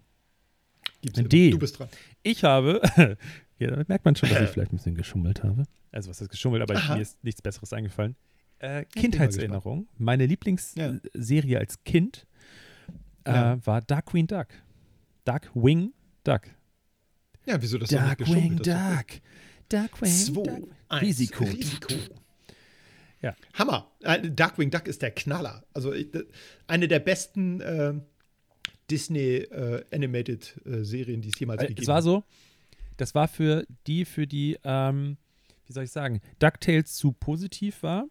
Gibt's 1.02 1.18
Ein. 1.20 1.28
D. 1.28 1.50
Du 1.50 1.58
bist 1.58 1.78
dran. 1.78 1.88
Ich 2.24 2.42
habe, 2.42 2.80
ja, 3.58 3.70
damit 3.70 3.88
merkt 3.88 4.04
man 4.04 4.16
schon, 4.16 4.28
dass 4.30 4.40
ich 4.42 4.50
vielleicht 4.50 4.72
ein 4.72 4.76
bisschen 4.76 4.94
geschummelt 4.96 5.44
habe. 5.44 5.64
Also, 5.92 6.10
was 6.10 6.20
ist 6.20 6.30
geschummelt, 6.30 6.62
aber 6.62 6.74
Aha. 6.76 6.96
mir 6.96 7.02
ist 7.02 7.22
nichts 7.22 7.42
Besseres 7.42 7.72
eingefallen. 7.72 8.16
Äh, 8.58 8.84
Kindheitserinnerung. 8.86 9.86
Meine 9.98 10.24
Ja. 10.24 10.28
Lieblingsserie 10.30 11.58
als 11.58 11.82
Kind 11.84 12.26
äh, 13.24 13.30
Ja. 13.32 13.66
war 13.66 13.80
Dark 13.82 14.06
Queen 14.06 14.26
Duck. 14.26 14.48
Dark 15.24 15.50
Wing 15.54 15.92
Duck. 16.24 16.42
Ja, 17.46 17.60
wieso 17.60 17.78
das 17.78 17.90
so 17.90 17.96
Dark 17.96 18.20
nicht 18.20 18.28
Wing 18.32 18.56
geschummelt 18.58 18.66
ist? 18.66 19.12
Duck. 19.16 19.22
Dark 19.68 20.02
Wing 20.02 20.10
Zwei, 20.12 20.42
Duck. 20.60 21.00
Risiko. 21.02 21.44
Risiko. 21.44 21.94
Ja. 23.20 23.34
Hammer. 23.54 23.90
Äh, 24.00 24.30
Darkwing 24.30 24.70
Duck 24.70 24.86
ist 24.88 25.00
der 25.02 25.12
Knaller. 25.12 25.64
Also 25.72 25.92
ich, 25.92 26.08
eine 26.66 26.88
der 26.88 26.98
besten 26.98 27.60
äh, 27.60 27.94
Disney 28.90 29.36
äh, 29.36 29.84
Animated 29.92 30.60
äh, 30.66 30.82
Serien, 30.84 31.22
die 31.22 31.28
es 31.28 31.38
jemals 31.38 31.60
Weil 31.60 31.68
gegeben 31.68 31.82
es 31.82 31.88
war 31.88 31.96
hat. 31.98 32.04
so, 32.04 32.24
das 32.96 33.14
war 33.14 33.28
für 33.28 33.64
die, 33.86 34.04
für 34.04 34.26
die, 34.26 34.58
ähm, 34.64 35.16
wie 35.66 35.72
soll 35.72 35.84
ich 35.84 35.92
sagen, 35.92 36.20
DuckTales 36.40 36.94
zu 36.94 37.12
positiv 37.12 37.82
war 37.84 38.06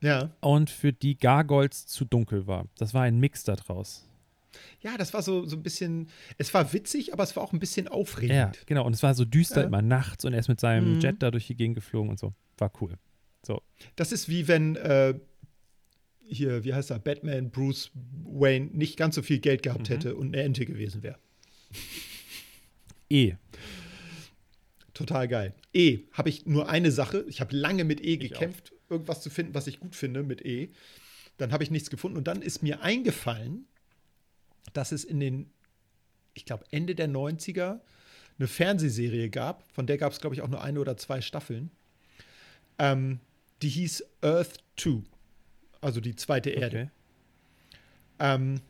Ja. 0.00 0.30
und 0.40 0.70
für 0.70 0.92
die 0.92 1.18
Gargoyles 1.18 1.86
zu 1.86 2.04
dunkel 2.04 2.46
war. 2.46 2.66
Das 2.78 2.94
war 2.94 3.02
ein 3.02 3.18
Mix 3.18 3.42
daraus. 3.44 4.06
Ja, 4.80 4.96
das 4.98 5.12
war 5.14 5.22
so, 5.22 5.44
so 5.46 5.56
ein 5.56 5.62
bisschen, 5.62 6.08
es 6.38 6.52
war 6.54 6.72
witzig, 6.72 7.12
aber 7.12 7.22
es 7.22 7.36
war 7.36 7.42
auch 7.42 7.52
ein 7.52 7.58
bisschen 7.60 7.86
Ja, 7.86 7.92
aufregend. 7.92 8.58
genau. 8.66 8.84
Und 8.86 8.94
es 8.94 9.02
war 9.02 9.14
so 9.14 9.24
düster 9.24 9.60
Ja. 9.60 9.66
immer 9.66 9.82
nachts 9.82 10.24
und 10.24 10.32
er 10.32 10.40
ist 10.40 10.48
mit 10.48 10.60
seinem 10.60 10.94
Mhm. 10.94 11.00
Jet 11.00 11.22
da 11.22 11.30
durch 11.30 11.46
die 11.46 11.54
Gegend 11.56 11.74
geflogen 11.76 12.10
und 12.10 12.18
so. 12.18 12.34
War 12.58 12.72
cool. 12.80 12.96
So. 13.46 13.62
Das 13.96 14.12
ist 14.12 14.28
wie 14.28 14.48
wenn 14.48 14.76
äh, 14.76 15.14
hier, 16.22 16.62
wie 16.64 16.74
heißt 16.74 16.90
er, 16.90 16.98
Batman, 16.98 17.50
Bruce 17.50 17.90
Wayne 18.24 18.66
nicht 18.72 18.96
ganz 18.96 19.14
so 19.16 19.22
viel 19.22 19.38
Geld 19.40 19.62
gehabt 19.62 19.88
Mhm. 19.88 19.92
hätte 19.94 20.14
und 20.16 20.28
eine 20.34 20.42
Ente 20.44 20.66
gewesen 20.66 21.02
wäre. 21.02 21.18
E. 23.08 23.34
Total 24.94 25.28
geil. 25.28 25.54
E, 25.72 26.00
habe 26.12 26.28
ich 26.28 26.46
nur 26.46 26.68
eine 26.68 26.90
Sache. 26.90 27.24
Ich 27.28 27.40
habe 27.40 27.56
lange 27.56 27.84
mit 27.84 28.00
E 28.00 28.14
Ich 28.14 28.20
gekämpft, 28.20 28.72
irgendwas 28.88 29.22
zu 29.22 29.30
finden, 29.30 29.54
was 29.54 29.66
ich 29.66 29.80
gut 29.80 29.96
finde 29.96 30.22
mit 30.22 30.44
E. 30.44 30.70
Dann 31.38 31.52
habe 31.52 31.64
ich 31.64 31.70
nichts 31.70 31.88
gefunden 31.90 32.18
und 32.18 32.26
dann 32.28 32.42
ist 32.42 32.62
mir 32.62 32.82
eingefallen, 32.82 33.66
dass 34.72 34.92
es 34.92 35.04
in 35.04 35.20
den, 35.20 35.50
ich 36.34 36.44
glaube, 36.44 36.64
Ende 36.70 36.94
der 36.94 37.08
90er 37.08 37.80
eine 38.38 38.48
Fernsehserie 38.48 39.28
gab, 39.28 39.70
von 39.72 39.86
der 39.86 39.98
gab 39.98 40.12
es, 40.12 40.20
glaube 40.20 40.34
ich, 40.34 40.42
auch 40.42 40.48
nur 40.48 40.62
eine 40.62 40.80
oder 40.80 40.96
zwei 40.96 41.20
Staffeln. 41.20 41.70
Ähm, 42.78 43.20
die 43.62 43.68
hieß 43.68 44.04
Earth 44.22 44.58
2, 44.76 45.02
also 45.80 46.00
die 46.00 46.16
zweite 46.16 46.50
Erde. 46.50 46.90
Okay. 48.18 48.34
ähm, 48.34 48.60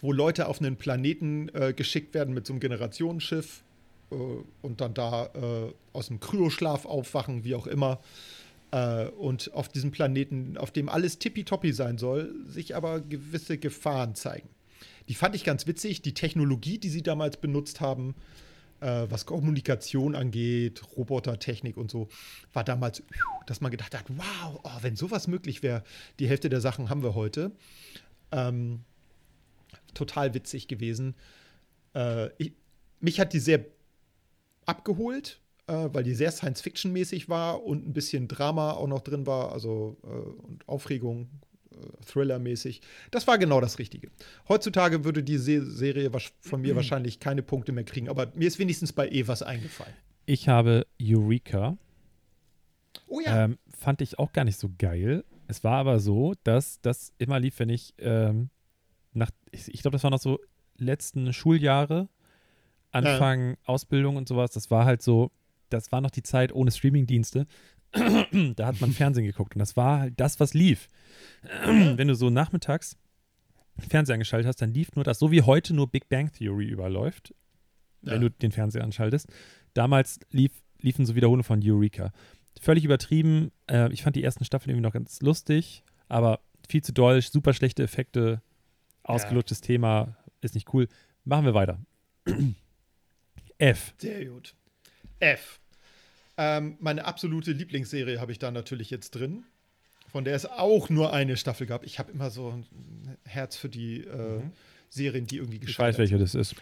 wo 0.00 0.12
Leute 0.12 0.48
auf 0.48 0.60
einen 0.60 0.76
Planeten 0.76 1.48
äh, 1.54 1.72
geschickt 1.74 2.14
werden 2.14 2.34
mit 2.34 2.46
so 2.46 2.52
einem 2.52 2.60
Generationenschiff 2.60 3.62
äh, 4.10 4.14
und 4.62 4.80
dann 4.80 4.94
da 4.94 5.26
äh, 5.26 5.72
aus 5.92 6.08
dem 6.08 6.20
Kryoschlaf 6.20 6.86
aufwachen, 6.86 7.44
wie 7.44 7.54
auch 7.54 7.66
immer. 7.66 8.00
Äh, 8.72 9.06
und 9.06 9.52
auf 9.52 9.68
diesem 9.68 9.90
Planeten, 9.90 10.56
auf 10.56 10.70
dem 10.70 10.88
alles 10.88 11.18
tippitoppi 11.18 11.72
sein 11.72 11.98
soll, 11.98 12.34
sich 12.46 12.76
aber 12.76 13.00
gewisse 13.00 13.58
Gefahren 13.58 14.14
zeigen. 14.14 14.48
Die 15.08 15.14
fand 15.14 15.34
ich 15.34 15.44
ganz 15.44 15.66
witzig. 15.66 16.02
Die 16.02 16.14
Technologie, 16.14 16.78
die 16.78 16.88
sie 16.88 17.02
damals 17.02 17.36
benutzt 17.36 17.80
haben, 17.80 18.14
äh, 18.80 19.06
was 19.08 19.26
Kommunikation 19.26 20.14
angeht, 20.14 20.82
Robotertechnik 20.96 21.76
und 21.76 21.90
so, 21.90 22.08
war 22.52 22.64
damals, 22.64 23.02
dass 23.46 23.60
man 23.60 23.70
gedacht 23.70 23.94
hat, 23.96 24.04
wow, 24.08 24.60
oh, 24.62 24.78
wenn 24.82 24.96
sowas 24.96 25.26
möglich 25.26 25.62
wäre, 25.62 25.82
die 26.18 26.28
Hälfte 26.28 26.48
der 26.48 26.60
Sachen 26.60 26.88
haben 26.88 27.02
wir 27.02 27.14
heute. 27.14 27.52
Ähm, 28.32 28.84
total 29.94 30.34
witzig 30.34 30.68
gewesen. 30.68 31.14
Äh, 31.94 32.30
ich, 32.38 32.52
mich 33.00 33.18
hat 33.18 33.32
die 33.32 33.40
sehr 33.40 33.64
abgeholt, 34.66 35.40
äh, 35.70 35.94
weil 35.94 36.02
die 36.02 36.14
sehr 36.14 36.32
Science-Fiction-mäßig 36.32 37.28
war 37.28 37.62
und 37.62 37.86
ein 37.86 37.92
bisschen 37.92 38.26
Drama 38.26 38.72
auch 38.72 38.88
noch 38.88 39.00
drin 39.00 39.26
war, 39.26 39.52
also 39.52 39.96
äh, 40.02 40.08
und 40.08 40.68
Aufregung, 40.68 41.28
äh, 41.72 42.04
Thriller-mäßig. 42.06 42.80
Das 43.10 43.26
war 43.26 43.38
genau 43.38 43.60
das 43.60 43.78
Richtige. 43.78 44.10
Heutzutage 44.48 45.04
würde 45.04 45.22
die 45.22 45.38
Se 45.38 45.64
Serie 45.64 46.10
von 46.40 46.60
mir 46.60 46.74
wahrscheinlich 46.74 47.20
keine 47.20 47.42
Punkte 47.42 47.72
mehr 47.72 47.84
kriegen, 47.84 48.08
aber 48.08 48.32
mir 48.34 48.48
ist 48.48 48.58
wenigstens 48.58 48.92
bei 48.92 49.08
E 49.08 49.28
was 49.28 49.42
eingefallen. 49.42 49.94
Ich 50.26 50.48
habe 50.48 50.86
Eureka. 51.00 51.76
Oh 53.06 53.20
ja. 53.20 53.44
Ähm, 53.44 53.58
fand 53.68 54.00
ich 54.00 54.18
auch 54.18 54.32
gar 54.32 54.44
nicht 54.44 54.58
so 54.58 54.70
geil. 54.76 55.24
Es 55.46 55.64
war 55.64 55.78
aber 55.78 56.00
so, 56.00 56.34
dass 56.44 56.80
das 56.80 57.12
immer 57.18 57.40
lief, 57.40 57.58
wenn 57.58 57.68
ich 57.68 57.94
ähm, 57.98 58.50
nach, 59.12 59.30
ich, 59.50 59.72
ich 59.72 59.82
glaube, 59.82 59.96
das 59.96 60.04
waren 60.04 60.12
noch 60.12 60.20
so 60.20 60.38
letzten 60.76 61.32
Schuljahre, 61.32 62.08
Anfang 62.92 63.56
Ausbildung 63.64 64.16
und 64.16 64.28
sowas. 64.28 64.50
Das 64.52 64.70
war 64.70 64.84
halt 64.84 65.02
so, 65.02 65.30
das 65.70 65.90
war 65.92 66.00
noch 66.00 66.10
die 66.10 66.22
Zeit 66.22 66.52
ohne 66.52 66.70
Streamingdienste. 66.70 67.46
da 67.92 68.66
hat 68.66 68.80
man 68.80 68.92
Fernsehen 68.92 69.24
geguckt 69.24 69.54
und 69.54 69.58
das 69.58 69.76
war 69.76 70.00
halt 70.00 70.14
das, 70.20 70.38
was 70.38 70.54
lief. 70.54 70.88
wenn 71.64 72.08
du 72.08 72.14
so 72.14 72.30
nachmittags 72.30 72.96
Fernseher 73.88 74.14
angeschaltet 74.14 74.46
hast, 74.46 74.60
dann 74.62 74.72
lief 74.74 74.94
nur 74.94 75.04
das, 75.04 75.18
so 75.18 75.30
wie 75.32 75.42
heute 75.42 75.74
nur 75.74 75.90
Big 75.90 76.08
Bang 76.08 76.30
Theory 76.32 76.66
überläuft, 76.66 77.34
wenn 78.02 78.14
Ja. 78.22 78.28
du 78.28 78.30
den 78.30 78.52
Fernseher 78.52 78.84
anschaltest. 78.84 79.28
Damals 79.74 80.20
lief, 80.30 80.52
liefen 80.80 81.06
so 81.06 81.14
Wiederholungen 81.14 81.44
von 81.44 81.60
Eureka. 81.64 82.12
Völlig 82.60 82.84
übertrieben. 82.84 83.52
Äh, 83.68 83.92
ich 83.92 84.02
fand 84.02 84.16
die 84.16 84.22
ersten 84.24 84.44
Staffeln 84.44 84.70
irgendwie 84.70 84.86
noch 84.86 84.92
ganz 84.92 85.20
lustig, 85.22 85.82
aber 86.08 86.40
viel 86.68 86.82
zu 86.82 86.92
doll, 86.92 87.20
super 87.22 87.54
schlechte 87.54 87.82
Effekte, 87.82 88.42
ausgelutschtes 89.02 89.60
Thema, 89.62 90.16
ist 90.42 90.54
nicht 90.54 90.72
cool. 90.74 90.88
Machen 91.24 91.44
wir 91.46 91.54
weiter. 91.54 91.78
F. 93.58 93.94
Sehr 93.98 94.24
gut. 94.26 94.54
F. 95.20 95.60
Ähm, 96.36 96.76
meine 96.80 97.04
absolute 97.04 97.52
Lieblingsserie 97.52 98.20
habe 98.20 98.32
ich 98.32 98.38
da 98.38 98.50
natürlich 98.50 98.90
jetzt 98.90 99.10
drin, 99.10 99.44
von 100.10 100.24
der 100.24 100.34
es 100.34 100.46
auch 100.46 100.88
nur 100.88 101.12
eine 101.12 101.36
Staffel 101.36 101.66
gab. 101.66 101.84
Ich 101.84 101.98
habe 101.98 102.10
immer 102.12 102.30
so 102.30 102.50
ein 102.50 103.16
Herz 103.24 103.56
für 103.56 103.68
die 103.68 104.04
äh, 104.04 104.40
Serien, 104.88 105.26
die 105.26 105.36
irgendwie 105.36 105.56
Ich 105.56 105.62
weiß, 105.62 105.66
gescheitert 105.68 105.98
welche 105.98 106.18
das 106.18 106.34
ist. 106.34 106.54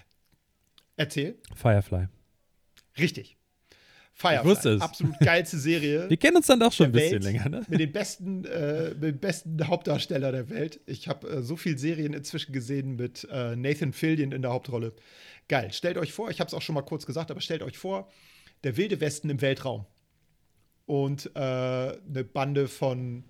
Erzähl. 0.97 1.37
Firefly. 1.55 2.09
Richtig. 2.99 3.37
Firefly. 4.19 4.45
wusste 4.51 4.71
es. 4.71 4.81
Absolut 4.83 5.17
geilste 5.21 5.59
Serie. 5.59 6.07
Wir 6.11 6.17
kennen 6.17 6.39
uns 6.39 6.49
dann 6.49 6.59
doch 6.59 6.73
schon 6.73 6.87
ein 6.87 6.93
bisschen 6.93 7.23
Welt 7.23 7.23
länger, 7.23 7.49
ne? 7.49 7.65
Mit 7.69 7.79
den 7.79 7.93
besten, 7.93 8.45
äh, 8.47 8.91
mit 8.95 9.03
dem 9.03 9.19
besten 9.21 9.65
Hauptdarsteller 9.65 10.33
der 10.33 10.51
Welt. 10.51 10.81
Ich 10.87 11.07
habe 11.07 11.29
äh, 11.29 11.43
so 11.43 11.55
viele 11.55 11.79
Serien 11.79 12.15
inzwischen 12.15 12.53
gesehen 12.53 12.97
mit 12.97 13.29
äh, 13.31 13.55
Nathan 13.55 13.93
Fillion 13.93 14.33
in 14.33 14.43
der 14.43 14.51
Hauptrolle. 14.51 14.93
Geil. 15.47 15.73
Stellt 15.73 15.99
euch 15.99 16.13
vor, 16.13 16.31
ich 16.31 16.41
habe 16.41 16.49
es 16.49 16.55
auch 16.55 16.63
schon 16.63 16.75
mal 16.75 16.83
kurz 16.83 17.07
gesagt, 17.07 17.31
aber 17.31 17.41
stellt 17.41 17.63
euch 17.63 17.79
vor, 17.79 18.11
der 18.65 18.77
wilde 18.77 19.01
Westen 19.01 19.31
im 19.31 19.41
Weltraum. 19.41 19.87
Und 20.87 21.31
äh, 21.35 21.39
eine 21.39 22.25
Bande 22.25 22.67
von 22.69 23.25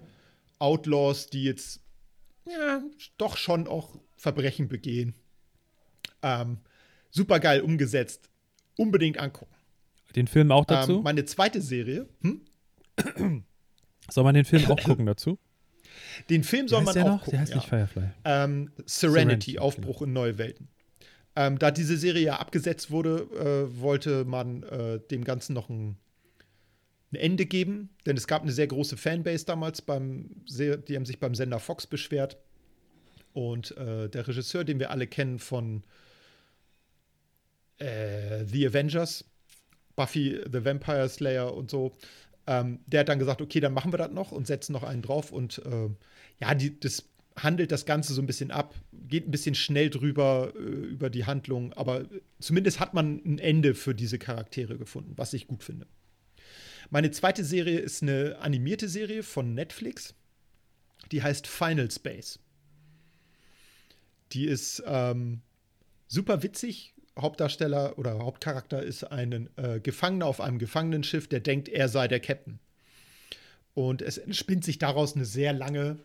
Outlaws, 0.58 1.28
die 1.28 1.44
jetzt 1.44 1.80
ja, 2.46 2.82
doch 3.16 3.36
schon 3.36 3.66
auch 3.66 3.98
Verbrechen 4.16 4.68
begehen. 4.68 5.14
Ähm, 6.22 6.58
super 7.10 7.40
geil 7.40 7.60
umgesetzt. 7.60 8.30
Unbedingt 8.76 9.18
angucken. 9.18 9.54
Den 10.14 10.26
Film 10.26 10.50
auch 10.52 10.64
dazu? 10.64 10.98
Ähm, 10.98 11.02
meine 11.02 11.24
zweite 11.24 11.60
Serie, 11.60 12.08
hm? 12.22 12.44
Soll 14.10 14.24
man 14.24 14.34
den 14.34 14.44
Film 14.44 14.64
auch 14.70 14.82
gucken 14.82 15.06
dazu? 15.06 15.38
den 16.30 16.44
Film 16.44 16.68
soll 16.68 16.82
man 16.82 16.94
der 16.94 17.04
auch 17.04 17.08
noch? 17.08 17.18
gucken. 17.24 17.32
Der 17.32 17.40
heißt 17.40 17.50
ja. 17.50 17.56
nicht 17.56 17.68
Firefly. 17.68 18.08
Ähm, 18.24 18.70
Serenity, 18.86 18.86
Serenity, 18.86 19.58
Aufbruch 19.58 20.02
in 20.02 20.12
neue 20.12 20.38
Welten. 20.38 20.68
Ähm, 21.38 21.56
da 21.56 21.70
diese 21.70 21.96
Serie 21.96 22.24
ja 22.24 22.40
abgesetzt 22.40 22.90
wurde, 22.90 23.28
äh, 23.70 23.80
wollte 23.80 24.24
man 24.24 24.64
äh, 24.64 24.98
dem 24.98 25.22
Ganzen 25.22 25.52
noch 25.52 25.68
ein, 25.68 25.96
ein 27.12 27.14
Ende 27.14 27.46
geben, 27.46 27.90
denn 28.06 28.16
es 28.16 28.26
gab 28.26 28.42
eine 28.42 28.50
sehr 28.50 28.66
große 28.66 28.96
Fanbase 28.96 29.46
damals 29.46 29.80
beim, 29.80 30.30
die 30.48 30.96
haben 30.96 31.06
sich 31.06 31.20
beim 31.20 31.36
Sender 31.36 31.60
Fox 31.60 31.86
beschwert. 31.86 32.38
Und 33.34 33.76
äh, 33.76 34.08
der 34.08 34.26
Regisseur, 34.26 34.64
den 34.64 34.80
wir 34.80 34.90
alle 34.90 35.06
kennen 35.06 35.38
von 35.38 35.84
äh, 37.76 38.44
The 38.44 38.66
Avengers, 38.66 39.24
Buffy 39.94 40.40
the 40.44 40.64
Vampire 40.64 41.08
Slayer 41.08 41.54
und 41.54 41.70
so, 41.70 41.92
ähm, 42.48 42.80
der 42.86 43.00
hat 43.00 43.10
dann 43.10 43.20
gesagt, 43.20 43.40
okay, 43.40 43.60
dann 43.60 43.74
machen 43.74 43.92
wir 43.92 43.98
das 43.98 44.10
noch 44.10 44.32
und 44.32 44.48
setzen 44.48 44.72
noch 44.72 44.82
einen 44.82 45.02
drauf. 45.02 45.30
Und 45.30 45.58
äh, 45.64 45.88
ja, 46.40 46.56
die, 46.56 46.80
das 46.80 47.04
handelt 47.42 47.72
das 47.72 47.86
Ganze 47.86 48.14
so 48.14 48.22
ein 48.22 48.26
bisschen 48.26 48.50
ab, 48.50 48.74
geht 48.92 49.28
ein 49.28 49.30
bisschen 49.30 49.54
schnell 49.54 49.90
drüber 49.90 50.52
äh, 50.56 50.60
über 50.60 51.10
die 51.10 51.26
Handlung, 51.26 51.72
aber 51.74 52.06
zumindest 52.40 52.80
hat 52.80 52.94
man 52.94 53.20
ein 53.24 53.38
Ende 53.38 53.74
für 53.74 53.94
diese 53.94 54.18
Charaktere 54.18 54.78
gefunden, 54.78 55.12
was 55.16 55.32
ich 55.32 55.46
gut 55.46 55.64
finde. 55.64 55.86
Meine 56.90 57.10
zweite 57.10 57.44
Serie 57.44 57.78
ist 57.78 58.02
eine 58.02 58.38
animierte 58.40 58.88
Serie 58.88 59.22
von 59.22 59.54
Netflix. 59.54 60.14
Die 61.12 61.22
heißt 61.22 61.46
Final 61.46 61.90
Space. 61.90 62.38
Die 64.32 64.46
ist 64.46 64.82
ähm, 64.86 65.42
super 66.06 66.42
witzig. 66.42 66.94
Hauptdarsteller 67.18 67.98
oder 67.98 68.18
Hauptcharakter 68.18 68.82
ist 68.82 69.04
ein 69.04 69.50
äh, 69.56 69.80
Gefangener 69.80 70.26
auf 70.26 70.40
einem 70.40 70.58
Gefangenenschiff, 70.58 71.26
der 71.28 71.40
denkt, 71.40 71.68
er 71.68 71.88
sei 71.88 72.08
der 72.08 72.20
Captain. 72.20 72.60
Und 73.74 74.02
es 74.02 74.18
entspinnt 74.18 74.64
sich 74.64 74.78
daraus 74.78 75.14
eine 75.14 75.24
sehr 75.24 75.52
lange 75.52 75.98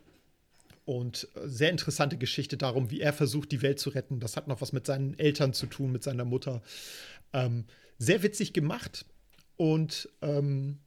und 0.86 1.28
äh, 1.36 1.48
sehr 1.48 1.69
interessante 1.69 2.17
Geschichte 2.17 2.58
darum, 2.58 2.91
wie 2.91 3.02
er 3.02 3.13
versucht, 3.13 3.52
die 3.52 3.62
Welt 3.62 3.80
zu 3.80 3.89
retten. 3.89 4.19
Das 4.19 4.36
hat 4.38 4.48
noch 4.48 4.62
was 4.62 4.74
mit 4.74 4.86
seinen 4.86 5.17
Eltern 5.17 5.54
zu 5.54 5.67
tun, 5.67 5.91
mit 5.91 6.04
seiner 6.04 6.26
Mutter. 6.26 6.62
Ähm, 7.32 7.65
sehr 7.98 8.24
witzig 8.24 8.54
gemacht 8.54 9.06
und 9.56 10.10
ähm, 10.22 10.80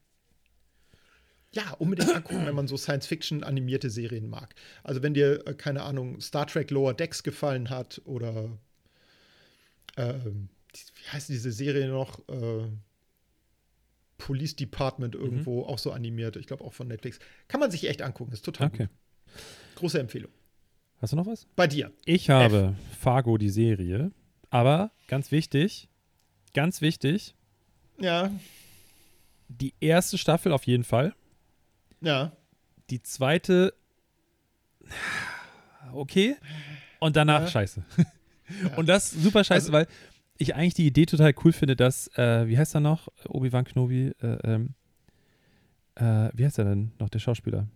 ja, 1.53 1.73
unbedingt 1.79 2.15
angucken, 2.15 2.45
wenn 2.45 2.55
man 2.55 2.69
so 2.69 2.77
Science-Fiction-animierte 2.77 3.89
Serien 3.89 4.29
mag. 4.29 4.55
Also 4.85 5.03
wenn 5.03 5.15
dir, 5.15 5.47
äh, 5.47 5.55
keine 5.55 5.83
Ahnung, 5.83 6.21
Star 6.21 6.47
Trek 6.47 6.71
Lower 6.71 6.93
Decks 6.93 7.23
gefallen 7.23 7.71
hat 7.71 8.03
oder 8.05 8.51
ähm, 9.97 10.51
wie 10.73 11.09
heißt 11.11 11.31
diese 11.31 11.53
Serie 11.53 11.89
noch? 11.89 12.29
Äh, 12.29 12.69
Police 14.19 14.57
Department 14.57 15.15
irgendwo, 15.15 15.63
auch 15.65 15.79
so 15.79 15.93
animiert, 15.93 16.37
ich 16.37 16.47
glaube 16.47 16.65
auch 16.65 16.73
von 16.73 16.89
Netflix. 16.89 17.19
Kann 17.49 17.61
man 17.61 17.71
sich 17.71 17.87
echt 17.89 18.03
angucken, 18.03 18.33
ist 18.33 18.45
total 18.45 18.69
Okay. 18.69 18.85
gut. 18.85 18.97
Große 19.77 19.99
Empfehlung. 20.01 20.33
Hast 21.01 21.13
du 21.13 21.17
noch 21.17 21.27
was? 21.27 21.47
Bei 21.57 21.67
dir. 21.69 21.93
Ich 22.05 22.29
habe 22.31 22.75
Fargo, 22.99 23.39
die 23.39 23.51
Serie. 23.51 24.11
Aber 24.51 24.91
ganz 25.09 25.31
wichtig, 25.31 25.89
ganz 26.55 26.81
wichtig, 26.81 27.35
Ja, 27.99 28.31
die 29.49 29.73
erste 29.81 30.19
Staffel 30.19 30.53
auf 30.53 30.67
jeden 30.67 30.85
Fall. 30.85 31.15
ja. 32.01 32.33
Die 32.91 33.03
zweite, 33.03 33.75
okay. 35.93 36.37
Und 37.01 37.17
danach 37.17 37.43
Ja. 37.43 37.47
scheiße. 37.49 37.83
Und 38.77 38.89
das 38.89 39.11
super 39.11 39.43
scheiße, 39.45 39.67
Also- 39.67 39.73
weil 39.73 39.87
ich 40.39 40.55
eigentlich 40.55 40.75
die 40.75 40.87
Idee 40.87 41.07
total 41.07 41.35
cool 41.45 41.53
finde, 41.53 41.75
dass, 41.77 42.09
äh, 42.17 42.47
wie 42.47 42.57
heißt 42.59 42.75
er 42.77 42.81
noch? 42.81 43.09
Obi-Wan 43.29 43.65
Kenobi, 43.65 44.13
äh, 44.23 44.27
ähm, 44.45 44.75
äh, 45.97 46.31
wie 46.35 46.45
heißt 46.45 46.59
er 46.59 46.67
denn 46.67 46.93
noch, 47.01 47.09
der 47.09 47.19
Schauspieler? 47.19 47.67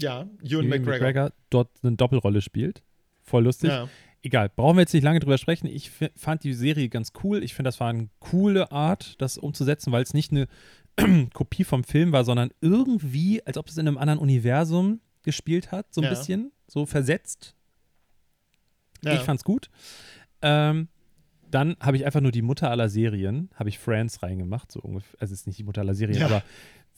Ja, 0.00 0.22
Ewan 0.22 0.44
Ewan 0.44 0.68
McGregor. 0.68 0.92
McGregor 1.06 1.32
dort 1.50 1.70
eine 1.82 1.96
Doppelrolle 1.96 2.40
spielt. 2.40 2.82
Voll 3.22 3.44
lustig. 3.44 3.70
Ja. 3.70 3.88
Egal, 4.22 4.50
brauchen 4.50 4.76
wir 4.76 4.82
jetzt 4.82 4.92
nicht 4.92 5.02
lange 5.02 5.20
drüber 5.20 5.38
sprechen. 5.38 5.66
Ich 5.66 5.90
fand 6.16 6.44
die 6.44 6.52
Serie 6.52 6.88
ganz 6.90 7.12
cool. 7.24 7.42
Ich 7.42 7.54
finde, 7.54 7.68
das 7.68 7.80
war 7.80 7.88
eine 7.88 8.08
coole 8.18 8.70
Art, 8.70 9.14
das 9.20 9.38
umzusetzen, 9.38 9.92
weil 9.92 10.02
es 10.02 10.12
nicht 10.12 10.30
eine 10.32 10.46
Kopie 11.32 11.64
vom 11.64 11.84
Film 11.84 12.12
war, 12.12 12.24
sondern 12.24 12.50
irgendwie, 12.60 13.44
als 13.46 13.56
ob 13.56 13.68
es 13.68 13.78
in 13.78 13.88
einem 13.88 13.96
anderen 13.96 14.18
Universum 14.18 15.00
gespielt 15.22 15.72
hat, 15.72 15.94
so 15.94 16.00
ein 16.02 16.04
Ja. 16.04 16.10
bisschen, 16.10 16.52
so 16.66 16.84
versetzt. 16.84 17.54
Ja. 19.02 19.14
Ich 19.14 19.20
fand's 19.20 19.44
gut. 19.44 19.70
Ähm, 20.42 20.88
dann 21.50 21.76
habe 21.80 21.96
ich 21.96 22.04
einfach 22.06 22.20
nur 22.20 22.30
die 22.32 22.42
Mutter 22.42 22.70
aller 22.70 22.88
Serien, 22.88 23.50
habe 23.54 23.68
ich 23.70 23.78
Friends 23.78 24.22
reingemacht, 24.22 24.70
so 24.70 24.80
ungefähr. 24.80 25.20
Also 25.20 25.32
es 25.34 25.40
ist 25.40 25.46
nicht 25.46 25.58
die 25.58 25.64
Mutter 25.64 25.80
aller 25.80 25.94
Serien, 25.94 26.18
Ja. 26.20 26.26
aber 26.26 26.42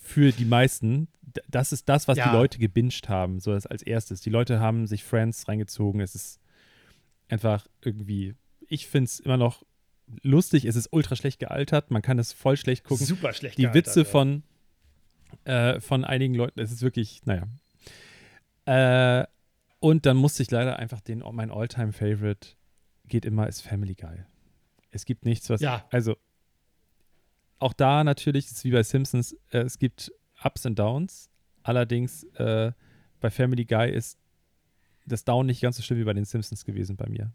für 0.04 0.32
die 0.32 0.44
meisten, 0.44 1.06
das 1.48 1.72
ist 1.72 1.88
das, 1.88 2.08
was 2.08 2.18
Ja. 2.18 2.28
die 2.28 2.36
Leute 2.36 2.58
gebinged 2.58 3.08
haben, 3.08 3.38
so 3.40 3.52
das 3.52 3.66
als 3.66 3.82
erstes. 3.82 4.20
Die 4.20 4.30
Leute 4.30 4.58
haben 4.60 4.86
sich 4.88 5.04
Friends 5.04 5.46
reingezogen. 5.48 6.00
Es 6.00 6.14
ist 6.14 6.40
einfach 7.28 7.66
irgendwie, 7.80 8.34
ich 8.66 8.88
finde 8.88 9.06
es 9.06 9.20
immer 9.20 9.36
noch 9.36 9.62
lustig, 10.22 10.64
es 10.64 10.76
ist 10.76 10.88
ultra 10.92 11.14
schlecht 11.16 11.38
gealtert, 11.38 11.90
man 11.90 12.02
kann 12.02 12.18
es 12.18 12.32
voll 12.32 12.56
schlecht 12.56 12.84
gucken. 12.84 13.06
Super 13.06 13.32
schlecht 13.32 13.56
Die 13.56 13.62
gealtert, 13.62 13.86
Witze 13.86 14.00
ja. 14.00 14.04
von, 14.04 14.42
äh, 15.44 15.80
von 15.80 16.04
einigen 16.04 16.34
Leuten, 16.34 16.58
es 16.60 16.72
ist 16.72 16.82
wirklich, 16.82 17.20
naja. 17.24 17.46
Äh, 18.66 19.26
und 19.80 20.04
dann 20.06 20.16
musste 20.16 20.42
ich 20.42 20.50
leider 20.50 20.78
einfach 20.78 21.00
den, 21.00 21.22
mein 21.32 21.50
All-Time-Favorite 21.50 22.48
geht 23.06 23.24
immer, 23.24 23.46
ist 23.48 23.62
Family 23.62 23.94
Guy. 23.94 24.24
Es 24.90 25.04
gibt 25.06 25.24
nichts, 25.24 25.48
was, 25.48 25.60
Ja. 25.60 25.86
also 25.90 26.16
auch 27.62 27.72
da 27.72 28.04
natürlich, 28.04 28.46
ist 28.46 28.64
wie 28.64 28.70
bei 28.72 28.82
Simpsons, 28.82 29.34
äh, 29.50 29.58
es 29.60 29.78
gibt 29.78 30.12
Ups 30.42 30.66
und 30.66 30.78
Downs. 30.78 31.30
Allerdings 31.62 32.24
äh, 32.34 32.72
bei 33.20 33.30
Family 33.30 33.64
Guy 33.64 33.90
ist 33.90 34.18
das 35.06 35.24
Down 35.24 35.46
nicht 35.46 35.60
ganz 35.60 35.76
so 35.76 35.82
schlimm 35.82 35.98
wie 36.00 36.04
bei 36.04 36.12
den 36.12 36.24
Simpsons 36.24 36.64
gewesen 36.64 36.96
bei 36.96 37.08
mir. 37.08 37.32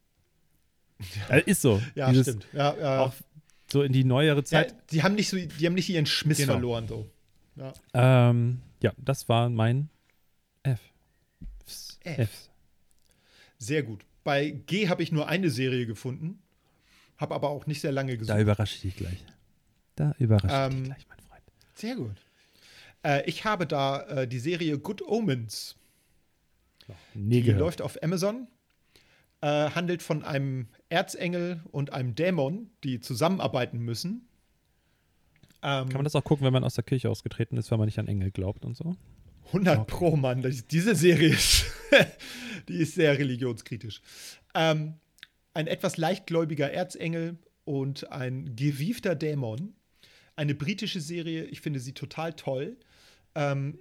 Äh, 1.29 1.41
ist 1.45 1.61
so. 1.61 1.81
Ja, 1.95 2.09
Dieses, 2.09 2.27
stimmt. 2.27 2.47
Ja, 2.53 2.75
ja. 2.77 2.99
Auch 3.01 3.13
so 3.71 3.83
in 3.83 3.91
die 3.93 4.03
neuere 4.03 4.39
ja, 4.39 4.43
Zeit. 4.45 4.75
die 4.91 5.03
haben 5.03 5.15
nicht 5.15 5.29
so, 5.29 5.37
die 5.37 5.65
haben 5.65 5.73
nicht 5.75 5.89
ihren 5.89 6.05
Schmiss 6.05 6.37
Genau. 6.39 6.53
verloren 6.53 6.87
so. 6.87 7.09
Ähm, 7.93 8.61
ja, 8.81 8.93
das 8.97 9.27
war 9.29 9.49
mein 9.49 9.89
F. 10.63 10.79
Fs. 11.65 11.99
F. 12.03 12.29
Fs. 12.29 12.49
Sehr 13.57 13.83
gut. 13.83 14.05
Bei 14.23 14.49
G 14.51 14.89
habe 14.89 15.01
ich 15.03 15.11
nur 15.11 15.27
eine 15.27 15.49
Serie 15.49 15.85
gefunden, 15.85 16.39
habe 17.17 17.33
aber 17.33 17.49
auch 17.49 17.65
nicht 17.65 17.81
sehr 17.81 17.91
lange 17.91 18.13
Da 18.13 18.17
gesucht. 18.19 18.39
überrasche 18.39 18.75
ich 18.75 18.81
dich 18.81 18.95
gleich. 18.95 19.23
Da 19.97 20.13
überrasche 20.19 20.47
ich 20.47 20.75
Ähm, 20.77 20.83
gleich, 20.85 21.07
mein 21.09 21.19
Freund. 21.19 21.43
Sehr 21.73 21.95
gut. 21.95 22.15
Äh, 23.03 23.27
ich 23.29 23.43
habe 23.45 23.67
da 23.67 24.01
äh, 24.03 24.27
die 24.27 24.39
Serie 24.39 24.77
Good 24.79 25.01
Omens. 25.01 25.75
Nie 27.13 27.37
Die 27.41 27.43
gehört. 27.47 27.59
läuft 27.59 27.81
auf 27.81 28.01
Amazon. 28.01 28.47
Äh, 29.41 29.71
handelt 29.71 30.01
von 30.01 30.23
einem 30.23 30.67
Erzengel 30.89 31.61
und 31.71 31.93
einem 31.93 32.15
Dämon, 32.15 32.69
die 32.83 33.01
zusammenarbeiten 33.01 33.79
müssen. 33.79 34.27
Ähm, 35.61 35.89
Kann 35.89 35.93
man 35.93 36.03
das 36.05 36.15
auch 36.15 36.23
gucken, 36.23 36.45
wenn 36.45 36.53
man 36.53 36.63
aus 36.63 36.75
der 36.75 36.83
Kirche 36.83 37.09
ausgetreten 37.09 37.57
ist, 37.57 37.69
weil 37.71 37.77
man 37.77 37.87
nicht 37.87 37.99
an 37.99 38.07
Engel 38.07 38.31
glaubt 38.31 38.65
und 38.65 38.77
so? 38.77 38.95
100 39.47 39.87
Pro, 39.87 40.15
Mann. 40.15 40.41
Das, 40.41 40.65
diese 40.67 40.95
Serie 40.95 41.29
ist, 41.29 41.65
die 42.67 42.77
ist 42.77 42.95
sehr 42.95 43.17
religionskritisch. 43.17 44.01
Ähm, 44.53 44.95
ein 45.53 45.67
etwas 45.67 45.97
leichtgläubiger 45.97 46.71
Erzengel 46.71 47.37
und 47.63 48.11
ein 48.11 48.55
gewiefter 48.55 49.15
Dämon. 49.15 49.73
Eine 50.37 50.55
britische 50.55 51.01
Serie. 51.01 51.43
Ich 51.45 51.61
finde 51.61 51.79
sie 51.79 51.93
total 51.93 52.33
toll. 52.33 52.77
Ähm, 53.35 53.79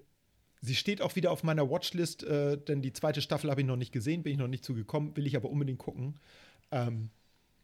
sie 0.62 0.74
steht 0.74 1.02
auch 1.02 1.14
wieder 1.14 1.30
auf 1.30 1.44
meiner 1.44 1.70
Watchlist, 1.70 2.24
äh, 2.24 2.56
denn 2.58 2.82
die 2.82 2.92
zweite 2.92 3.20
Staffel 3.20 3.50
habe 3.50 3.60
ich 3.60 3.66
noch 3.66 3.76
nicht 3.76 3.92
gesehen, 3.92 4.22
bin 4.22 4.32
ich 4.32 4.38
noch 4.38 4.48
nicht 4.48 4.64
zugekommen, 4.64 5.16
will 5.16 5.26
ich 5.26 5.36
aber 5.36 5.50
unbedingt 5.50 5.78
gucken. 5.78 6.18
Ähm, 6.72 7.10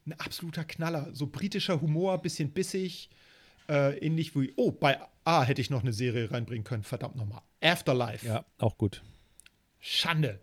ein 0.06 0.12
absoluter 0.14 0.64
Knaller. 0.64 1.08
So 1.14 1.26
britischer 1.26 1.80
Humor, 1.80 2.20
bisschen 2.20 2.50
bissig. 2.50 3.08
Äh, 3.68 3.98
ähnlich 3.98 4.36
wie, 4.36 4.52
oh, 4.56 4.72
bei 4.72 4.98
A 5.24 5.42
hätte 5.42 5.60
ich 5.60 5.70
noch 5.70 5.82
eine 5.82 5.92
Serie 5.92 6.30
reinbringen 6.30 6.64
können, 6.64 6.82
verdammt 6.82 7.16
nochmal. 7.16 7.40
Afterlife. 7.62 8.26
Ja, 8.26 8.44
auch 8.58 8.76
gut. 8.76 9.02
Schande. 9.78 10.40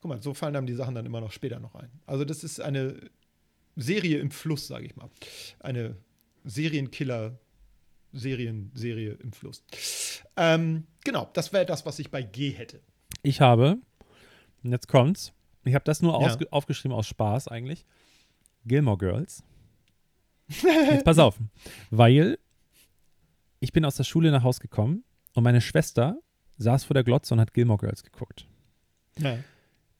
Guck 0.00 0.08
mal, 0.08 0.22
so 0.22 0.34
fallen 0.34 0.56
einem 0.56 0.66
die 0.66 0.74
Sachen 0.74 0.94
dann 0.94 1.06
immer 1.06 1.20
noch 1.20 1.32
später 1.32 1.60
noch 1.60 1.74
ein. 1.74 1.90
Also, 2.06 2.24
das 2.24 2.42
ist 2.42 2.60
eine 2.60 3.10
Serie 3.76 4.18
im 4.18 4.30
Fluss, 4.30 4.66
sage 4.66 4.86
ich 4.86 4.96
mal. 4.96 5.10
Eine 5.60 5.96
Serienkiller, 8.12 8.70
Serienserie 8.74 9.12
im 9.22 9.32
Fluss. 9.32 9.64
Ähm, 10.36 10.86
genau, 11.04 11.28
das 11.32 11.52
wäre 11.52 11.66
das, 11.66 11.86
was 11.86 11.98
ich 11.98 12.10
bei 12.10 12.22
G 12.22 12.50
hätte. 12.50 12.80
Ich 13.22 13.40
habe, 13.40 13.78
und 14.62 14.70
jetzt 14.72 14.88
kommt's, 14.88 15.32
ich 15.64 15.74
habe 15.74 15.84
das 15.84 16.02
nur 16.02 16.20
Ja. 16.20 16.36
aufgeschrieben 16.50 16.96
aus 16.96 17.06
Spaß 17.06 17.48
eigentlich. 17.48 17.84
Gilmore 18.64 18.98
Girls. 18.98 19.42
Jetzt 20.48 21.04
pass 21.04 21.18
auf, 21.18 21.38
weil 21.90 22.38
ich 23.60 23.72
bin 23.72 23.84
aus 23.84 23.96
der 23.96 24.04
Schule 24.04 24.30
nach 24.30 24.42
Hause 24.42 24.60
gekommen 24.60 25.04
und 25.34 25.44
meine 25.44 25.60
Schwester 25.60 26.18
saß 26.58 26.84
vor 26.84 26.94
der 26.94 27.04
Glotze 27.04 27.34
und 27.34 27.40
hat 27.40 27.54
Gilmore 27.54 27.78
Girls 27.78 28.02
geguckt. 28.02 28.46
Ja. 29.18 29.38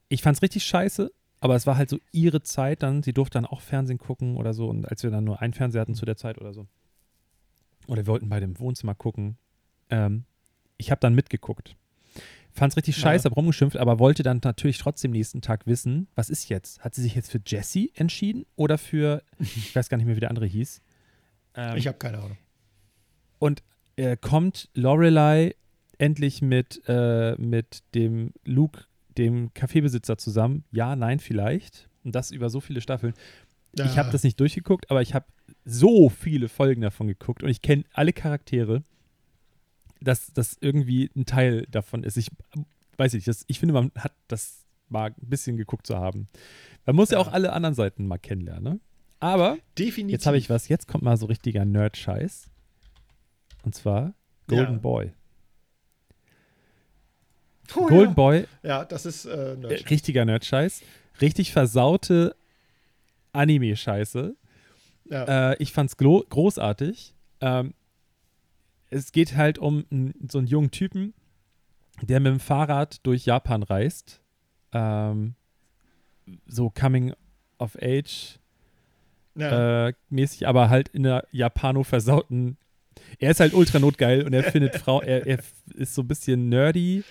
Ich 0.09 0.23
fand's 0.23 0.43
richtig 0.43 0.65
scheiße, 0.65 1.13
aber 1.41 1.55
es 1.55 1.67
war 1.67 1.77
halt 1.77 1.89
so 1.89 1.99
ihre 2.13 2.43
Zeit 2.43 2.83
dann. 2.83 3.03
Sie 3.03 3.13
durfte 3.13 3.35
dann 3.35 3.47
auch 3.47 3.61
Fernsehen 3.61 3.99
gucken 3.99 4.37
oder 4.37 4.53
so. 4.55 4.69
Und 4.69 4.89
als 4.91 5.03
wir 5.03 5.11
dann 5.11 5.25
nur 5.25 5.41
einen 5.41 5.53
Fernseher 5.55 5.83
hatten 5.83 5.95
zu 5.95 6.05
der 6.05 6.17
Zeit 6.17 6.39
oder 6.39 6.53
so. 6.53 6.67
Oder 7.91 8.03
wir 8.03 8.07
wollten 8.09 8.29
bei 8.29 8.41
dem 8.41 8.59
Wohnzimmer 8.59 8.95
gucken. 8.95 9.37
Ähm, 9.91 10.25
ich 10.77 10.91
habe 10.91 11.01
dann 11.01 11.15
mitgeguckt. 11.15 11.77
Fand's 12.53 12.77
richtig 12.77 12.97
Ja. 12.97 13.03
scheiße, 13.03 13.29
hab 13.29 13.37
rumgeschimpft, 13.37 13.77
aber 13.77 13.99
wollte 13.99 14.23
dann 14.23 14.41
natürlich 14.43 14.79
trotzdem 14.79 15.11
nächsten 15.13 15.41
Tag 15.41 15.67
wissen, 15.67 16.09
was 16.15 16.31
ist 16.31 16.49
jetzt? 16.49 16.81
Hat 16.85 16.95
sie 16.95 17.03
sich 17.03 17.15
jetzt 17.15 17.31
für 17.31 17.41
Jesse 17.47 17.89
entschieden 17.95 18.45
oder 18.57 18.79
für, 18.79 19.23
ich 19.39 19.75
weiß 19.75 19.89
gar 19.89 19.97
nicht 19.97 20.07
mehr, 20.07 20.17
wie 20.17 20.21
der 20.21 20.31
andere 20.31 20.47
hieß. 20.47 20.81
Ähm, 21.55 21.77
Ich 21.77 21.87
habe 21.87 21.99
keine 21.99 22.19
Ahnung. 22.19 22.39
und 23.39 23.63
äh, 23.97 24.17
kommt 24.17 24.69
Lorelei 24.75 25.55
endlich 25.99 26.43
mit, 26.43 26.83
äh, 26.89 27.35
mit 27.37 27.83
dem 27.95 28.33
Luke, 28.45 28.85
dem 29.19 29.53
Kaffeebesitzer 29.55 30.17
zusammen? 30.17 30.65
Ja, 30.73 30.97
nein, 30.97 31.19
vielleicht. 31.21 31.89
Und 32.05 32.15
das 32.15 32.31
über 32.31 32.49
so 32.51 32.61
viele 32.61 32.81
Staffeln. 32.81 33.15
Ich 33.75 33.99
habe 33.99 34.11
das 34.11 34.23
nicht 34.25 34.39
durchgeguckt, 34.41 34.91
aber 34.91 35.01
ich 35.03 35.15
habe 35.15 35.27
so 35.65 36.09
viele 36.09 36.49
Folgen 36.49 36.81
davon 36.83 37.07
geguckt 37.07 37.43
und 37.43 37.49
ich 37.49 37.63
kenne 37.63 37.85
alle 37.93 38.13
Charaktere, 38.13 38.83
dass 40.01 40.33
das 40.33 40.57
irgendwie 40.61 41.11
ein 41.15 41.27
Teil 41.27 41.67
davon 41.71 42.03
ist. 42.03 42.17
Ich 42.17 42.31
weiß 42.97 43.13
nicht, 43.15 43.29
das, 43.29 43.45
ich 43.47 43.61
finde, 43.61 43.75
man 43.75 43.93
hat 43.97 44.13
das 44.29 44.65
mal 44.89 45.11
ein 45.11 45.15
bisschen 45.29 45.57
geguckt 45.57 45.87
zu 45.87 45.97
haben. 45.99 46.29
Man 46.87 46.97
muss 46.97 47.11
ja, 47.11 47.19
Ja. 47.19 47.23
auch 47.25 47.33
alle 47.33 47.53
anderen 47.53 47.75
Seiten 47.75 48.07
mal 48.07 48.19
kennenlernen. 48.19 48.65
Ne? 48.75 48.81
Aber 49.21 49.59
Definitiv. 49.79 50.13
Jetzt 50.13 50.27
habe 50.27 50.39
ich 50.39 50.51
was, 50.51 50.69
jetzt 50.69 50.89
kommt 50.89 51.05
mal 51.05 51.17
so 51.17 51.27
richtiger 51.27 51.65
Nerd-Scheiß. 51.65 52.49
Und 53.63 53.75
zwar 53.75 54.15
Golden 54.49 54.75
Ja. 54.75 54.79
Boy. 54.81 55.13
Oh, 57.77 57.87
Golden 57.87 58.09
ja. 58.11 58.15
Boy, 58.15 58.45
Ja, 58.63 58.85
das 58.85 59.07
ist 59.07 59.27
äh, 59.27 59.53
äh, 59.53 59.57
Nerd. 59.57 59.91
richtiger 59.91 60.25
Nerd-Scheiß. 60.25 60.83
Richtig 61.21 61.53
versaute 61.53 62.35
Anime-Scheiße. 63.33 64.37
ja. 65.11 65.53
Äh, 65.53 65.57
ich 65.59 65.73
fand's 65.73 65.97
großartig. 65.97 67.15
Ähm, 67.41 67.75
es 68.91 69.13
geht 69.13 69.37
halt 69.37 69.59
um 69.59 69.85
so 70.29 70.39
einen 70.39 70.47
jungen 70.47 70.71
Typen, 70.71 71.15
der 72.03 72.21
mit 72.21 72.33
dem 72.33 72.41
Fahrrad 72.41 73.05
durch 73.07 73.25
Japan 73.25 73.63
reist. 73.63 74.21
Ähm, 74.73 75.35
so 76.47 76.71
Coming 76.71 77.15
of 77.59 77.77
Age 77.81 78.39
ja. 79.37 79.89
äh, 79.89 79.93
mäßig, 80.09 80.47
aber 80.47 80.71
halt 80.71 80.89
in 80.89 81.07
einer 81.07 81.25
Japano-versauten. 81.31 82.57
Er 83.19 83.31
ist 83.31 83.41
halt 83.41 83.55
ultra 83.55 83.79
notgeil 83.79 84.25
und 84.25 84.33
er 84.33 84.45
findet 84.45 84.77
Frau, 84.77 85.01
er, 85.01 85.27
er 85.27 85.39
ist 85.75 85.95
so 85.95 86.03
ein 86.03 86.09
bisschen 86.09 86.49
nerdy 86.49 87.05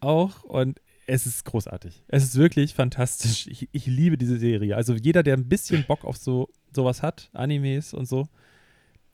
auch 0.00 0.42
und 0.42 0.80
es 1.06 1.26
ist 1.26 1.44
großartig. 1.44 2.04
Es 2.08 2.24
ist 2.24 2.36
wirklich 2.36 2.74
fantastisch. 2.74 3.46
Ich, 3.46 3.68
ich 3.72 3.86
liebe 3.86 4.16
diese 4.18 4.38
Serie. 4.38 4.76
Also 4.76 4.94
jeder, 4.94 5.22
der 5.22 5.36
ein 5.36 5.48
bisschen 5.48 5.84
Bock 5.84 6.04
auf 6.04 6.16
so 6.16 6.48
sowas 6.74 7.02
hat, 7.02 7.30
Animes 7.32 7.94
und 7.94 8.06
so, 8.06 8.28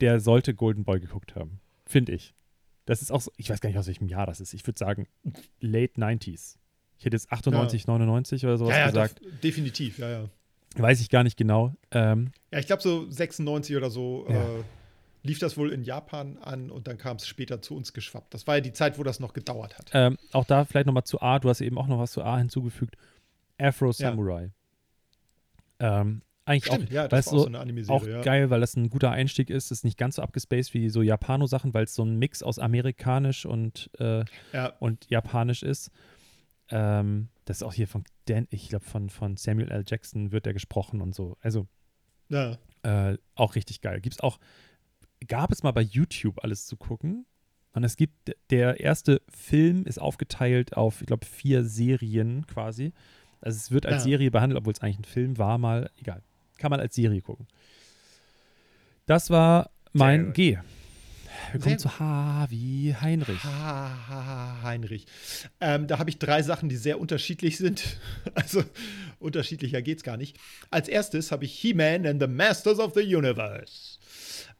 der 0.01 0.19
sollte 0.19 0.53
Golden 0.53 0.83
Boy 0.83 0.99
geguckt 0.99 1.35
haben. 1.35 1.59
Finde 1.85 2.13
ich. 2.13 2.33
Das 2.85 3.01
ist 3.01 3.11
auch 3.11 3.21
so, 3.21 3.31
ich 3.37 3.49
weiß 3.49 3.61
gar 3.61 3.69
nicht, 3.69 3.77
aus 3.79 3.87
welchem 3.87 4.07
Jahr 4.07 4.25
das 4.25 4.41
ist. 4.41 4.53
Ich 4.53 4.65
würde 4.67 4.77
sagen, 4.79 5.07
late 5.61 5.93
90s. 6.01 6.57
Ich 6.97 7.05
hätte 7.05 7.15
jetzt 7.15 7.31
98, 7.31 7.87
99 7.87 8.43
oder 8.45 8.57
sowas 8.57 8.73
ja, 8.73 8.79
ja, 8.79 8.87
gesagt. 8.87 9.21
definitiv, 9.43 9.99
ja, 9.99 10.09
ja. 10.09 10.29
Weiß 10.75 10.99
ich 11.01 11.09
gar 11.09 11.23
nicht 11.23 11.37
genau. 11.37 11.73
Ähm, 11.91 12.31
Ja, 12.51 12.59
ich 12.59 12.65
glaube 12.65 12.81
so 12.81 13.09
96 13.09 13.75
oder 13.77 13.89
so 13.89 14.25
Ja. 14.29 14.35
äh, 14.35 14.63
lief 15.23 15.39
das 15.39 15.57
wohl 15.57 15.71
in 15.71 15.83
Japan 15.83 16.37
an 16.37 16.69
und 16.69 16.87
dann 16.87 16.97
kam 16.97 17.17
es 17.17 17.27
später 17.27 17.61
zu 17.61 17.75
uns 17.75 17.93
geschwappt. 17.93 18.33
Das 18.33 18.45
war 18.45 18.55
ja 18.55 18.61
die 18.61 18.73
Zeit, 18.73 18.99
wo 18.99 19.03
das 19.03 19.19
noch 19.19 19.33
gedauert 19.33 19.77
hat. 19.77 19.89
Ähm, 19.93 20.17
auch 20.33 20.45
da 20.45 20.65
vielleicht 20.65 20.85
nochmal 20.85 21.05
zu 21.05 21.21
A, 21.21 21.39
du 21.39 21.49
hast 21.49 21.61
eben 21.61 21.77
auch 21.77 21.87
noch 21.87 21.99
was 21.99 22.11
zu 22.11 22.23
A 22.23 22.37
hinzugefügt. 22.37 22.97
Afro 23.57 23.91
Samurai. 23.91 24.51
Ähm, 25.79 26.21
eigentlich 26.45 26.65
Stimmt, 26.65 26.89
auch, 26.89 26.93
ja, 26.93 27.07
das 27.07 27.21
es 27.21 27.25
war 27.27 27.33
auch 27.33 27.37
so, 27.37 27.43
so 27.43 27.47
eine 27.47 27.59
Anime-Serie. 27.59 28.01
auch 28.01 28.05
ja. 28.05 28.21
geil, 28.21 28.49
weil 28.49 28.59
das 28.59 28.75
ein 28.75 28.89
guter 28.89 29.11
Einstieg 29.11 29.49
ist. 29.49 29.71
Ist 29.71 29.85
nicht 29.85 29.97
ganz 29.97 30.15
so 30.15 30.21
abgespaced 30.21 30.73
wie 30.73 30.89
so 30.89 31.01
Japano-Sachen, 31.01 31.73
weil 31.73 31.85
es 31.85 31.95
so 31.95 32.03
ein 32.03 32.17
Mix 32.19 32.43
aus 32.43 32.59
amerikanisch 32.59 33.45
und, 33.45 33.89
äh, 33.99 34.25
Ja, 34.51 34.73
und 34.79 35.09
japanisch 35.09 35.63
ist. 35.63 35.89
Ähm, 36.69 37.29
das 37.45 37.57
ist 37.57 37.63
auch 37.63 37.73
hier 37.73 37.87
von 37.87 38.03
Dan, 38.25 38.47
ich 38.49 38.69
glaube, 38.69 38.85
von, 38.85 39.09
von 39.09 39.37
Samuel 39.37 39.71
L. 39.71 39.85
Jackson 39.87 40.31
wird 40.31 40.45
der 40.45 40.53
gesprochen 40.53 41.01
und 41.01 41.15
so. 41.15 41.37
Also 41.39 41.67
ja. 42.27 42.57
äh, 42.83 43.17
auch 43.35 43.55
richtig 43.55 43.81
geil. 43.81 44.01
Gibt's 44.01 44.19
auch, 44.19 44.39
gab 45.27 45.51
es 45.51 45.63
mal 45.63 45.71
bei 45.71 45.81
YouTube 45.81 46.43
alles 46.43 46.65
zu 46.65 46.77
gucken. 46.77 47.25
Und 47.73 47.83
es 47.83 47.95
gibt, 47.95 48.35
der 48.51 48.79
erste 48.79 49.21
Film 49.29 49.85
ist 49.85 49.99
aufgeteilt 49.99 50.77
auf, 50.77 51.01
ich 51.01 51.07
glaube, 51.07 51.25
vier 51.25 51.63
Serien 51.63 52.45
quasi. 52.45 52.93
Also 53.41 53.57
es 53.57 53.71
wird 53.71 53.85
als 53.85 54.03
Ja. 54.03 54.11
Serie 54.11 54.31
behandelt, 54.31 54.59
obwohl 54.59 54.73
es 54.73 54.81
eigentlich 54.81 54.99
ein 54.99 55.05
Film 55.05 55.37
war, 55.37 55.57
mal, 55.57 55.89
egal. 55.99 56.21
Kann 56.57 56.69
man 56.69 56.79
als 56.79 56.95
Serie 56.95 57.21
gucken. 57.21 57.47
Das 59.05 59.29
war 59.29 59.71
mein. 59.91 60.33
G. 60.33 60.57
Wir 61.51 61.59
kommen 61.59 61.79
zu 61.79 61.99
H 61.99 62.45
wie 62.51 62.95
Heinrich. 62.95 63.43
Ha, 63.43 63.49
ha, 64.07 64.25
ha, 64.25 64.61
Heinrich. 64.63 65.05
Ähm, 65.59 65.87
da 65.87 65.97
habe 65.99 66.09
ich 66.09 66.19
drei 66.19 66.41
Sachen, 66.43 66.69
die 66.69 66.77
sehr 66.77 66.99
unterschiedlich 66.99 67.57
sind. 67.57 67.97
Also 68.35 68.63
unterschiedlicher 69.19 69.81
geht 69.81 69.97
es 69.97 70.03
gar 70.03 70.15
nicht. 70.17 70.37
Als 70.69 70.87
erstes 70.87 71.31
habe 71.31 71.45
ich 71.45 71.53
He-Man 71.59 72.05
and 72.05 72.21
the 72.21 72.27
Masters 72.27 72.79
of 72.79 72.93
the 72.93 73.01
Universe. 73.15 73.92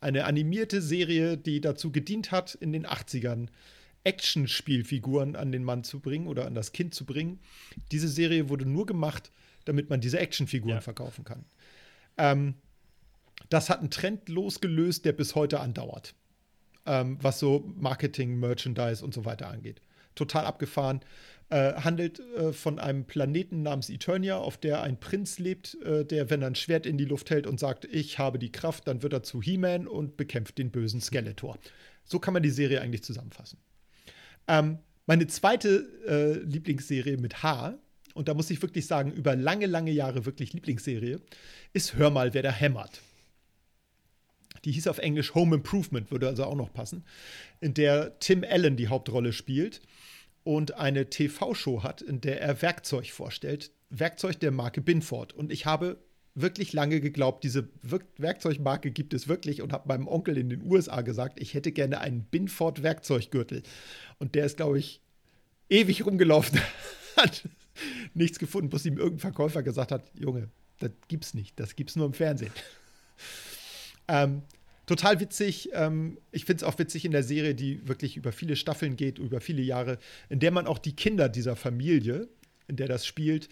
Eine 0.04 0.26
animierte 0.26 0.82
Serie, 0.82 1.38
die 1.38 1.62
dazu 1.62 1.92
gedient 1.92 2.32
hat, 2.32 2.56
in 2.56 2.72
den 2.74 2.86
80ern 2.86 3.48
Actionspielfiguren 4.04 5.36
an 5.36 5.52
den 5.52 5.64
Mann 5.64 5.84
zu 5.84 6.00
bringen 6.00 6.28
oder 6.28 6.46
an 6.46 6.56
das 6.56 6.72
Kind 6.74 6.94
zu 6.94 7.06
bringen. 7.06 7.40
Diese 7.92 8.08
Serie 8.08 8.50
wurde 8.50 8.66
nur 8.66 8.86
gemacht, 8.86 9.32
damit 9.66 9.90
man 9.90 10.02
diese 10.02 10.20
Actionfiguren 10.20 10.76
Ja. 10.76 10.82
verkaufen 10.82 11.24
kann. 11.24 11.46
Ähm, 12.18 12.56
das 13.50 13.70
hat 13.70 13.80
einen 13.80 13.92
Trend 13.92 14.30
losgelöst, 14.30 15.06
der 15.06 15.14
bis 15.14 15.36
heute 15.36 15.60
andauert 15.60 16.16
ähm, 16.86 17.18
was 17.22 17.40
so 17.40 17.64
Marketing, 17.78 18.40
Merchandise 18.40 19.04
und 19.04 19.14
so 19.14 19.26
weiter 19.26 19.48
angeht. 19.50 19.82
Total 20.16 20.46
abgefahren. 20.46 21.02
Äh, 21.50 21.74
handelt 21.74 22.20
äh, 22.20 22.52
von 22.52 22.80
einem 22.80 23.06
Planeten 23.06 23.62
namens 23.62 23.90
Eternia, 23.90 24.38
auf 24.38 24.58
der 24.58 24.82
ein 24.82 25.00
Prinz 25.00 25.40
lebt, 25.40 25.78
äh, 25.84 26.04
der, 26.04 26.30
wenn 26.30 26.42
er 26.42 26.48
ein 26.48 26.56
Schwert 26.56 26.86
in 26.86 26.98
die 26.98 27.06
Luft 27.06 27.30
hält 27.30 27.46
und 27.46 27.60
sagt, 27.60 27.86
ich 27.86 28.18
habe 28.18 28.40
die 28.40 28.52
Kraft, 28.52 28.88
dann 28.88 29.04
wird 29.04 29.14
er 29.14 29.24
zu 29.24 29.42
He-Man 29.42 29.88
und 29.88 30.18
bekämpft 30.18 30.58
den 30.58 30.72
bösen 30.72 31.02
Skeletor. 31.02 31.60
So 32.06 32.18
kann 32.18 32.34
man 32.34 32.44
die 32.44 32.50
Serie 32.50 32.82
eigentlich 32.82 33.04
zusammenfassen. 33.04 33.60
Ähm, 34.48 34.80
meine 35.06 35.28
zweite 35.28 35.86
äh, 36.08 36.40
Lieblingsserie 36.40 37.18
mit 37.18 37.44
H, 37.44 37.78
und 38.14 38.30
da 38.30 38.34
muss 38.34 38.50
ich 38.50 38.62
wirklich 38.62 38.88
sagen, 38.88 39.12
über 39.12 39.36
lange, 39.36 39.66
lange 39.66 39.92
Jahre 39.92 40.26
wirklich 40.26 40.54
Lieblingsserie, 40.54 41.20
ist 41.74 41.96
Hör 41.96 42.10
mal, 42.10 42.34
wer 42.34 42.42
da 42.42 42.52
hämmert. 42.52 43.02
Die 44.66 44.72
hieß 44.72 44.88
auf 44.88 44.98
Englisch 44.98 45.36
Home 45.36 45.58
Improvement, 45.58 46.10
würde 46.10 46.28
also 46.28 46.46
auch 46.46 46.56
noch 46.56 46.74
passen, 46.74 47.04
in 47.60 47.74
der 47.74 48.18
Tim 48.20 48.46
Allen 48.50 48.78
die 48.78 48.88
Hauptrolle 48.88 49.34
spielt 49.34 49.82
und 50.44 50.76
eine 50.76 51.10
TV-Show 51.10 51.84
hat, 51.84 52.02
in 52.02 52.22
der 52.22 52.42
er 52.42 52.62
Werkzeug 52.62 53.12
vorstellt. 53.12 53.72
Werkzeug 53.90 54.40
der 54.40 54.52
Marke 54.52 54.82
Binford. 54.82 55.34
Und 55.34 55.52
ich 55.52 55.66
habe 55.66 55.98
wirklich 56.36 56.74
lange 56.74 57.00
geglaubt, 57.00 57.44
diese 57.44 57.70
Werkzeugmarke 58.18 58.92
gibt 58.92 59.14
es 59.14 59.28
wirklich 59.28 59.62
und 59.62 59.72
habe 59.72 59.88
meinem 59.88 60.08
Onkel 60.08 60.38
in 60.38 60.50
den 60.50 60.64
USA 60.64 61.02
gesagt, 61.02 61.40
ich 61.40 61.54
hätte 61.54 61.72
gerne 61.72 62.02
einen 62.02 62.24
Binford 62.24 62.82
Werkzeuggürtel. 62.82 63.64
Und 64.20 64.36
der 64.36 64.46
ist, 64.46 64.58
glaube 64.58 64.80
ich, 64.80 65.02
ewig 65.70 66.06
rumgelaufen, 66.06 66.60
hat 67.18 67.48
nichts 68.14 68.40
gefunden, 68.40 68.70
bis 68.70 68.86
ihm 68.86 68.98
irgendein 68.98 69.20
Verkäufer 69.20 69.64
gesagt 69.64 69.92
hat, 69.92 70.04
Junge, 70.20 70.50
das 70.80 70.92
gibt's 71.08 71.34
nicht, 71.34 71.60
das 71.60 71.76
gibt's 71.76 71.96
nur 71.96 72.08
im 72.08 72.14
Fernsehen. 72.14 72.52
Ähm, 74.08 74.42
total 74.96 75.20
witzig. 75.20 75.70
Ähm, 75.74 76.18
ich 76.32 76.46
finde 76.46 76.58
es 76.58 76.64
auch 76.64 76.78
witzig 76.78 77.06
in 77.06 77.12
der 77.12 77.24
Serie, 77.24 77.56
die 77.56 77.88
wirklich 77.88 78.16
über 78.18 78.32
viele 78.32 78.56
Staffeln 78.56 78.96
geht, 78.96 79.18
über 79.20 79.42
viele 79.42 79.62
Jahre, 79.62 79.98
in 80.30 80.40
der 80.40 80.52
man 80.52 80.68
auch 80.68 80.78
die 80.78 80.96
Kinder 80.96 81.30
dieser 81.30 81.56
Familie, 81.56 82.28
in 82.68 82.76
der 82.76 82.88
das 82.88 83.06
spielt, 83.06 83.50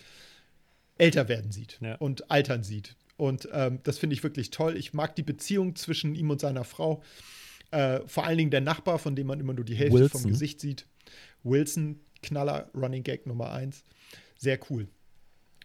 älter 0.97 1.27
werden 1.27 1.51
sieht 1.51 1.79
Ja. 1.81 1.95
und 1.95 2.29
altern 2.29 2.63
sieht. 2.63 2.95
Und 3.17 3.47
ähm, 3.53 3.79
das 3.83 3.97
finde 3.97 4.15
ich 4.15 4.23
wirklich 4.23 4.51
toll. 4.51 4.77
Ich 4.77 4.93
mag 4.93 5.15
die 5.15 5.23
Beziehung 5.23 5.75
zwischen 5.75 6.15
ihm 6.15 6.29
und 6.29 6.41
seiner 6.41 6.63
Frau. 6.63 7.01
Äh, 7.71 8.01
vor 8.07 8.25
allen 8.25 8.37
Dingen 8.37 8.51
der 8.51 8.61
Nachbar, 8.61 8.99
von 8.99 9.15
dem 9.15 9.27
man 9.27 9.39
immer 9.39 9.53
nur 9.53 9.65
die 9.65 9.75
Hälfte 9.75 9.99
Wilson. 9.99 10.21
vom 10.21 10.31
Gesicht 10.31 10.59
sieht. 10.59 10.85
Wilson, 11.43 11.99
Knaller, 12.21 12.69
Running 12.75 13.03
Gag 13.03 13.25
Nummer 13.27 13.51
eins. 13.51 13.83
Sehr 14.37 14.59
cool. 14.69 14.87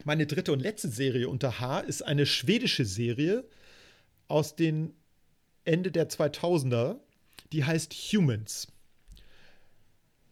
Meine 0.05 0.27
dritte 0.27 0.53
und 0.53 0.61
letzte 0.61 0.89
Serie 0.89 1.29
unter 1.29 1.59
H 1.61 1.81
ist 1.81 2.03
eine 2.03 2.27
schwedische 2.27 2.85
Serie 2.85 3.45
aus 4.29 4.57
den 4.57 4.93
Ende 5.67 5.91
der 5.91 6.09
2000er, 6.09 6.97
die 7.53 7.64
heißt 7.64 7.93
Humans. 7.93 8.69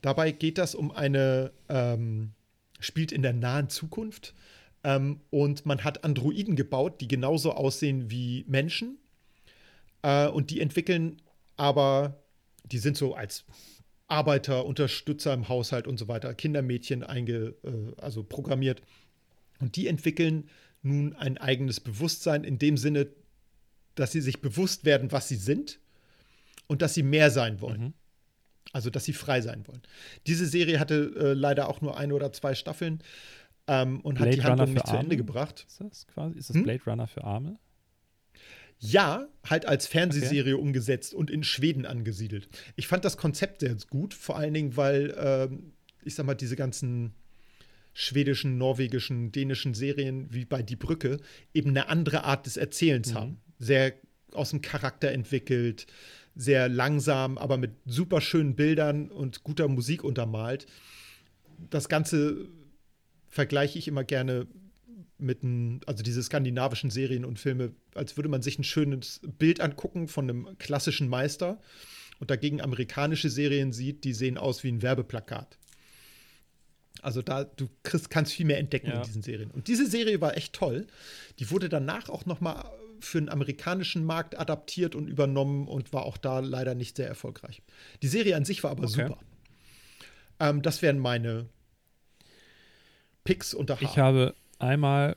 Dabei 0.01 0.33
geht 0.33 0.59
das 0.59 0.75
um 0.75 0.91
eine, 0.91 1.53
ähm, 1.69 2.33
spielt 2.79 3.13
in 3.13 3.23
der 3.23 3.33
nahen 3.33 3.69
Zukunft 3.69 4.35
ähm, 4.83 5.21
und 5.31 5.65
man 5.65 5.83
hat 5.83 6.05
Androiden 6.05 6.57
gebaut, 6.57 7.01
die 7.01 7.09
genauso 7.09 7.53
aussehen 7.53 8.11
wie 8.11 8.45
Menschen 8.47 8.99
äh, 10.03 10.29
und 10.29 10.51
die 10.51 10.61
entwickeln 10.61 11.23
aber, 11.57 12.23
die 12.65 12.79
sind 12.79 12.97
so 12.97 13.15
als 13.15 13.45
Arbeiter, 14.09 14.67
Unterstützer 14.67 15.33
im 15.33 15.49
Haushalt 15.49 15.87
und 15.87 15.99
so 15.99 16.09
weiter, 16.09 16.35
Kindermädchen 16.35 17.03
einge, 17.03 17.55
äh, 17.65 17.93
also 17.97 18.23
programmiert 18.23 18.83
und 19.61 19.77
die 19.77 19.87
entwickeln 19.87 20.49
nun 20.83 21.15
ein 21.15 21.39
eigenes 21.39 21.81
Bewusstsein 21.81 22.45
in 22.45 22.59
dem 22.59 22.77
Sinne, 22.77 23.09
dass 23.95 24.13
sie 24.13 24.21
sich 24.21 24.41
bewusst 24.41 24.85
werden, 24.85 25.13
was 25.13 25.29
sie 25.29 25.37
sind 25.37 25.79
und 26.67 26.83
dass 26.83 26.95
sie 26.95 27.03
mehr 27.03 27.31
sein 27.31 27.61
wollen. 27.61 27.81
Mhm. 27.81 27.93
Also, 28.73 28.91
dass 28.91 29.05
sie 29.05 29.13
frei 29.13 29.41
sein 29.41 29.67
wollen. 29.69 29.83
Diese 30.27 30.47
Serie 30.47 30.81
hatte 30.81 31.13
äh, 31.17 31.33
leider 31.35 31.69
auch 31.69 31.81
nur 31.81 31.97
eine 31.97 32.15
oder 32.15 32.33
zwei 32.33 32.55
Staffeln 32.55 33.01
ähm, 33.69 34.01
und 34.01 34.19
hat 34.19 34.25
Blade 34.27 34.37
die 34.37 34.41
Runner 34.41 34.51
Handlung 34.63 34.75
nicht 34.75 34.87
zu 34.87 34.93
Ende 34.95 35.07
Arme? 35.07 35.17
gebracht. 35.17 35.65
Ist 35.69 35.81
das 35.81 36.07
quasi? 36.09 36.39
Ist 36.39 36.51
das 36.51 36.57
Hm? 36.57 36.63
Blade 36.65 36.83
Runner 36.87 37.07
für 37.07 37.23
Arme? 37.25 37.59
Ja, 38.81 39.29
halt 39.49 39.67
als 39.67 39.87
Fernsehserie 39.87 40.57
umgesetzt 40.59 41.15
und 41.15 41.31
in 41.31 41.45
Schweden 41.45 41.87
angesiedelt. 41.87 42.49
Ich 42.77 42.89
fand 42.89 43.05
das 43.05 43.17
Konzept 43.17 43.61
sehr 43.61 43.77
gut, 43.89 44.13
vor 44.13 44.37
allen 44.37 44.53
Dingen, 44.53 44.77
weil, 44.77 45.15
ähm, 45.17 45.73
ich 46.03 46.15
sag 46.17 46.27
mal, 46.27 46.35
diese 46.35 46.57
ganzen 46.57 47.15
schwedischen, 47.93 48.59
norwegischen, 48.59 49.31
dänischen 49.31 49.73
Serien 49.75 50.27
wie 50.35 50.45
bei 50.45 50.63
Die 50.63 50.77
Brücke 50.77 51.19
eben 51.55 51.71
eine 51.71 51.89
andere 51.89 52.25
Art 52.25 52.45
des 52.47 52.57
Erzählens 52.57 53.13
Mhm. 53.13 53.15
haben. 53.15 53.41
Sehr 53.59 53.95
aus 54.33 54.51
dem 54.51 54.61
Charakter 54.63 55.13
entwickelt, 55.13 55.87
sehr 56.35 56.69
langsam, 56.69 57.39
aber 57.39 57.57
mit 57.57 57.73
super 57.87 58.21
schönen 58.21 58.57
Bildern 58.57 59.11
und 59.11 59.45
guter 59.45 59.69
Musik 59.69 60.03
untermalt. 60.03 60.67
Das 61.71 61.89
Ganze 61.89 62.49
vergleiche 63.29 63.79
ich 63.79 63.87
immer 63.89 64.05
gerne 64.05 64.47
mit 65.19 65.45
einem, 65.45 65.81
also 65.87 66.03
diese 66.03 66.23
skandinavischen 66.23 66.91
Serien 66.91 67.25
und 67.25 67.39
Filme, 67.39 67.73
als 67.95 68.17
würde 68.17 68.29
man 68.29 68.43
sich 68.43 68.59
ein 68.59 68.65
schönes 68.65 69.21
Bild 69.39 69.61
angucken 69.61 70.09
von 70.09 70.29
einem 70.29 70.59
klassischen 70.59 71.09
Meister 71.09 71.61
und 72.19 72.31
dagegen 72.31 72.61
amerikanische 72.61 73.31
Serien 73.31 73.73
sieht, 73.73 74.05
die 74.05 74.13
sehen 74.13 74.39
aus 74.39 74.65
wie 74.65 74.73
ein 74.73 74.83
Werbeplakat. 74.83 75.59
Also 77.03 77.23
da, 77.23 77.45
du 77.45 77.69
kriegst, 77.83 78.11
kannst 78.11 78.33
viel 78.33 78.47
mehr 78.47 78.59
entdecken 78.59 78.89
Ja. 78.89 78.97
in 78.97 79.03
diesen 79.03 79.23
Serien. 79.23 79.51
Und 79.51 79.69
diese 79.69 79.87
Serie 79.87 80.21
war 80.21 80.37
echt 80.37 80.53
toll. 80.53 80.87
Die 81.39 81.51
wurde 81.51 81.69
danach 81.69 82.09
auch 82.09 82.25
noch 82.27 82.41
mal 82.41 82.65
für 83.05 83.21
den 83.21 83.29
amerikanischen 83.29 84.05
Markt 84.05 84.39
adaptiert 84.39 84.95
und 84.95 85.09
übernommen 85.09 85.69
und 85.69 85.93
war 85.93 86.05
auch 86.05 86.17
da 86.17 86.41
leider 86.41 86.75
nicht 86.75 86.97
sehr 86.97 87.09
erfolgreich. 87.09 87.63
Die 88.03 88.09
Serie 88.09 88.37
an 88.37 88.45
sich 88.45 88.63
war 88.65 88.71
aber 88.71 88.85
Okay. 88.85 89.07
super. 89.09 89.19
Ähm, 90.41 90.63
das 90.63 90.83
wären 90.83 90.99
meine 90.99 91.49
Picks 93.25 93.55
unter 93.55 93.77
H. 93.77 93.81
Ich 93.85 93.99
habe 93.99 94.35
einmal, 94.59 95.17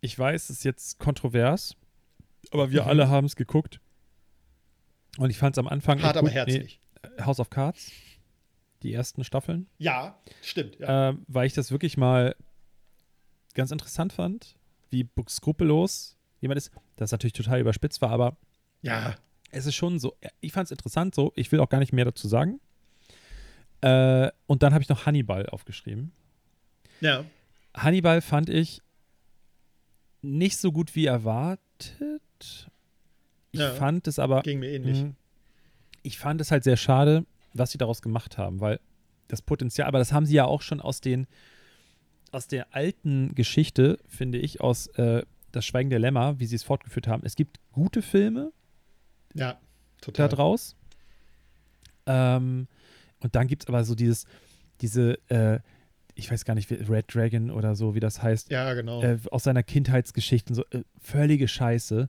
ich 0.00 0.18
weiß, 0.18 0.44
es 0.50 0.58
ist 0.58 0.64
jetzt 0.64 0.98
kontrovers, 0.98 1.76
aber 2.50 2.70
wir 2.70 2.82
Mhm. 2.82 2.88
alle 2.88 3.08
haben 3.08 3.26
es 3.26 3.36
geguckt. 3.36 3.80
Und 5.18 5.30
ich 5.30 5.38
fand 5.38 5.56
es 5.56 5.58
am 5.58 5.66
Anfang. 5.68 6.02
Hart 6.02 6.16
aber 6.18 6.28
herzlich. 6.30 6.80
Nee, 7.16 7.24
House 7.24 7.40
of 7.40 7.48
Cards, 7.48 7.90
die 8.82 8.92
ersten 8.92 9.24
Staffeln, 9.24 9.66
Ja, 9.78 10.20
stimmt. 10.42 10.78
Ja. 10.78 11.10
ähm, 11.10 11.24
weil 11.28 11.46
ich 11.46 11.54
das 11.54 11.70
wirklich 11.70 11.96
mal 11.96 12.36
ganz 13.54 13.70
interessant 13.70 14.12
fand, 14.12 14.56
wie 14.90 15.08
skrupellos 15.28 16.15
jemand 16.46 16.58
ist. 16.58 16.70
Das 16.96 17.12
natürlich 17.12 17.32
total 17.34 17.60
überspitzt 17.60 18.00
war, 18.00 18.10
aber 18.10 18.36
ja. 18.82 19.14
es 19.50 19.66
ist 19.66 19.74
schon 19.74 19.98
so, 19.98 20.16
ich 20.40 20.52
fand 20.52 20.66
es 20.66 20.70
interessant 20.70 21.14
so, 21.14 21.32
ich 21.36 21.50
will 21.52 21.60
auch 21.60 21.68
gar 21.68 21.78
nicht 21.78 21.92
mehr 21.92 22.04
dazu 22.04 22.28
sagen. 22.28 22.60
Äh, 23.82 24.30
und 24.46 24.62
dann 24.62 24.72
habe 24.72 24.82
ich 24.82 24.88
noch 24.88 25.06
Hannibal 25.06 25.46
aufgeschrieben. 25.46 26.12
Ja. 27.00 27.24
Hannibal 27.74 28.20
fand 28.22 28.48
ich 28.48 28.80
nicht 30.22 30.56
so 30.56 30.72
gut 30.72 30.94
wie 30.96 31.06
erwartet. 31.06 32.22
Ich 33.52 33.60
Ja. 33.60 33.74
fand 33.74 34.06
es 34.08 34.18
aber. 34.18 34.42
Ging 34.42 34.58
mir 34.60 34.70
ähnlich. 34.70 35.02
mh, 35.02 35.12
Ich 36.02 36.18
fand 36.18 36.40
es 36.40 36.50
halt 36.50 36.64
sehr 36.64 36.76
schade, 36.76 37.26
was 37.52 37.70
sie 37.70 37.78
daraus 37.78 38.00
gemacht 38.02 38.38
haben, 38.38 38.60
weil 38.60 38.80
das 39.28 39.42
Potenzial, 39.42 39.88
aber 39.88 39.98
das 39.98 40.12
haben 40.12 40.24
sie 40.26 40.34
ja 40.34 40.44
auch 40.44 40.62
schon 40.62 40.80
aus 40.80 41.00
den 41.00 41.26
aus 42.32 42.48
der 42.48 42.74
alten 42.74 43.34
Geschichte, 43.34 43.98
finde 44.08 44.38
ich, 44.38 44.60
aus 44.60 44.88
äh, 44.98 45.22
das 45.56 45.66
Schweigen 45.66 45.90
der 45.90 45.98
Lämmer, 45.98 46.38
wie 46.38 46.46
sie 46.46 46.56
es 46.56 46.62
fortgeführt 46.62 47.08
haben. 47.08 47.22
Es 47.24 47.34
gibt 47.34 47.58
gute 47.72 48.02
Filme 48.02 48.52
Ja, 49.34 49.58
total. 50.00 50.28
da 50.28 50.36
draus. 50.36 50.76
Ähm, 52.06 52.68
und 53.20 53.34
dann 53.34 53.46
gibt 53.48 53.62
es 53.64 53.68
aber 53.68 53.84
so 53.84 53.94
dieses, 53.94 54.26
diese, 54.80 55.18
äh, 55.28 55.58
ich 56.14 56.30
weiß 56.30 56.44
gar 56.44 56.54
nicht, 56.54 56.70
wie, 56.70 56.74
Red 56.74 57.12
Dragon 57.14 57.50
oder 57.50 57.74
so, 57.74 57.94
wie 57.94 58.00
das 58.00 58.22
heißt, 58.22 58.50
Ja, 58.50 58.72
genau. 58.74 59.02
äh, 59.02 59.18
aus 59.30 59.44
seiner 59.44 59.62
Kindheitsgeschichten, 59.62 60.54
so 60.54 60.62
äh, 60.70 60.82
völlige 61.00 61.48
Scheiße. 61.48 62.08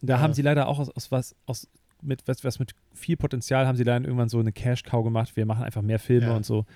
Da 0.00 0.14
Ja. 0.14 0.20
haben 0.20 0.32
sie 0.34 0.42
leider 0.42 0.66
auch 0.68 0.78
aus, 0.78 0.90
aus 0.90 1.10
was, 1.12 1.36
aus 1.46 1.68
mit 2.02 2.26
was, 2.26 2.44
was 2.44 2.58
mit 2.58 2.74
viel 2.92 3.16
Potenzial 3.16 3.66
haben 3.66 3.76
sie 3.76 3.84
dann 3.84 4.04
irgendwann 4.04 4.28
so 4.28 4.38
eine 4.38 4.52
Cash-Cow 4.52 5.02
gemacht. 5.04 5.36
Wir 5.36 5.46
machen 5.46 5.64
einfach 5.64 5.80
mehr 5.82 5.98
Filme 5.98 6.26
Ja. 6.26 6.36
und 6.36 6.44
so. 6.44 6.66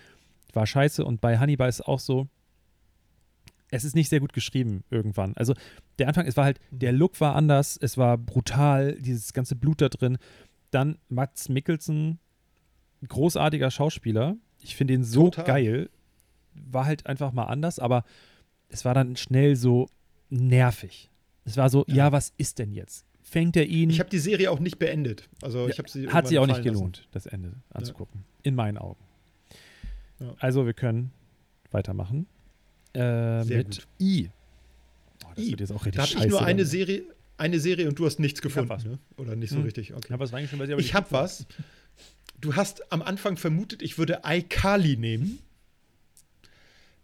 War 0.54 0.66
scheiße. 0.66 1.04
Und 1.04 1.20
bei 1.20 1.38
Hannibal 1.38 1.68
ist 1.68 1.76
es 1.80 1.86
auch 1.86 1.98
so, 2.00 2.28
es 3.70 3.84
ist 3.84 3.94
nicht 3.94 4.08
sehr 4.08 4.20
gut 4.20 4.32
geschrieben 4.32 4.84
irgendwann. 4.90 5.34
Also 5.36 5.54
der 5.98 6.08
Anfang, 6.08 6.26
es 6.26 6.36
war 6.36 6.44
halt, 6.44 6.58
Mhm. 6.70 6.78
der 6.78 6.92
Look 6.92 7.20
war 7.20 7.34
anders, 7.34 7.78
es 7.80 7.96
war 7.98 8.16
brutal, 8.18 8.94
dieses 9.00 9.32
ganze 9.32 9.56
Blut 9.56 9.80
da 9.80 9.88
drin. 9.88 10.18
Dann 10.70 10.98
Mats 11.08 11.48
Mikkelsen, 11.48 12.18
großartiger 13.06 13.70
Schauspieler. 13.70 14.36
Ich 14.60 14.76
finde 14.76 14.94
ihn 14.94 15.04
so 15.04 15.24
Total. 15.30 15.44
geil. 15.44 15.90
War 16.54 16.86
halt 16.86 17.06
einfach 17.06 17.32
mal 17.32 17.44
anders, 17.44 17.78
aber 17.78 18.04
es 18.68 18.84
war 18.84 18.94
dann 18.94 19.16
schnell 19.16 19.54
so 19.56 19.88
nervig. 20.30 21.10
Es 21.44 21.56
war 21.56 21.70
so, 21.70 21.84
ja, 21.86 21.94
Ja. 21.96 22.12
was 22.12 22.32
ist 22.36 22.58
denn 22.58 22.72
jetzt? 22.72 23.06
Fängt 23.22 23.56
er 23.56 23.66
ihn? 23.66 23.90
ich 23.90 24.00
habe 24.00 24.10
die 24.10 24.18
Serie 24.18 24.50
auch 24.50 24.58
nicht 24.58 24.78
beendet. 24.78 25.28
Also 25.42 25.64
Ja, 25.64 25.68
ich 25.68 25.78
habe 25.78 25.88
sie 25.88 26.08
hat 26.08 26.26
sich 26.26 26.38
auch 26.38 26.46
nicht 26.46 26.62
gelohnt, 26.62 27.06
das 27.12 27.26
Ende 27.26 27.52
anzugucken. 27.70 28.24
In 28.42 28.54
meinen 28.54 28.78
Augen. 28.78 29.02
Ja. 30.18 30.34
Also, 30.38 30.66
wir 30.66 30.72
können 30.74 31.12
weitermachen. 31.70 32.26
Äh, 32.94 33.44
Sehr 33.44 33.58
mit 33.58 33.66
gut. 33.66 33.86
I. 34.00 34.30
Oh, 35.24 35.28
das 35.34 35.44
I. 35.44 35.50
wird 35.50 35.60
jetzt 35.60 35.72
auch 35.72 35.84
richtig 35.86 36.00
Da 36.00 36.06
scheiße. 36.06 36.24
ich 36.26 36.30
nur 36.30 36.42
eine 36.44 36.62
dann. 36.62 36.70
Serie, 36.70 37.02
eine 37.36 37.60
Serie 37.60 37.88
und 37.88 37.98
du 37.98 38.06
hast 38.06 38.18
nichts 38.18 38.38
hab 38.40 38.42
gefunden, 38.44 38.70
was. 38.70 38.84
ne? 38.84 38.98
Oder 39.16 39.36
nicht 39.36 39.50
so 39.50 39.56
Hm. 39.56 39.64
richtig. 39.64 39.92
Okay. 39.94 40.02
Ich 40.06 40.10
habe 40.12 40.22
was 40.22 40.32
reingeschrieben, 40.32 40.60
weiß 40.60 40.68
ich 40.68 40.72
aber 40.74 40.80
Ich 40.82 40.94
habe 40.94 41.06
was. 41.10 41.46
Du 42.40 42.54
hast 42.56 42.92
am 42.92 43.02
Anfang 43.02 43.36
vermutet, 43.36 43.82
ich 43.82 43.98
würde 43.98 44.20
iCarly 44.24 44.96
nehmen. 44.96 45.38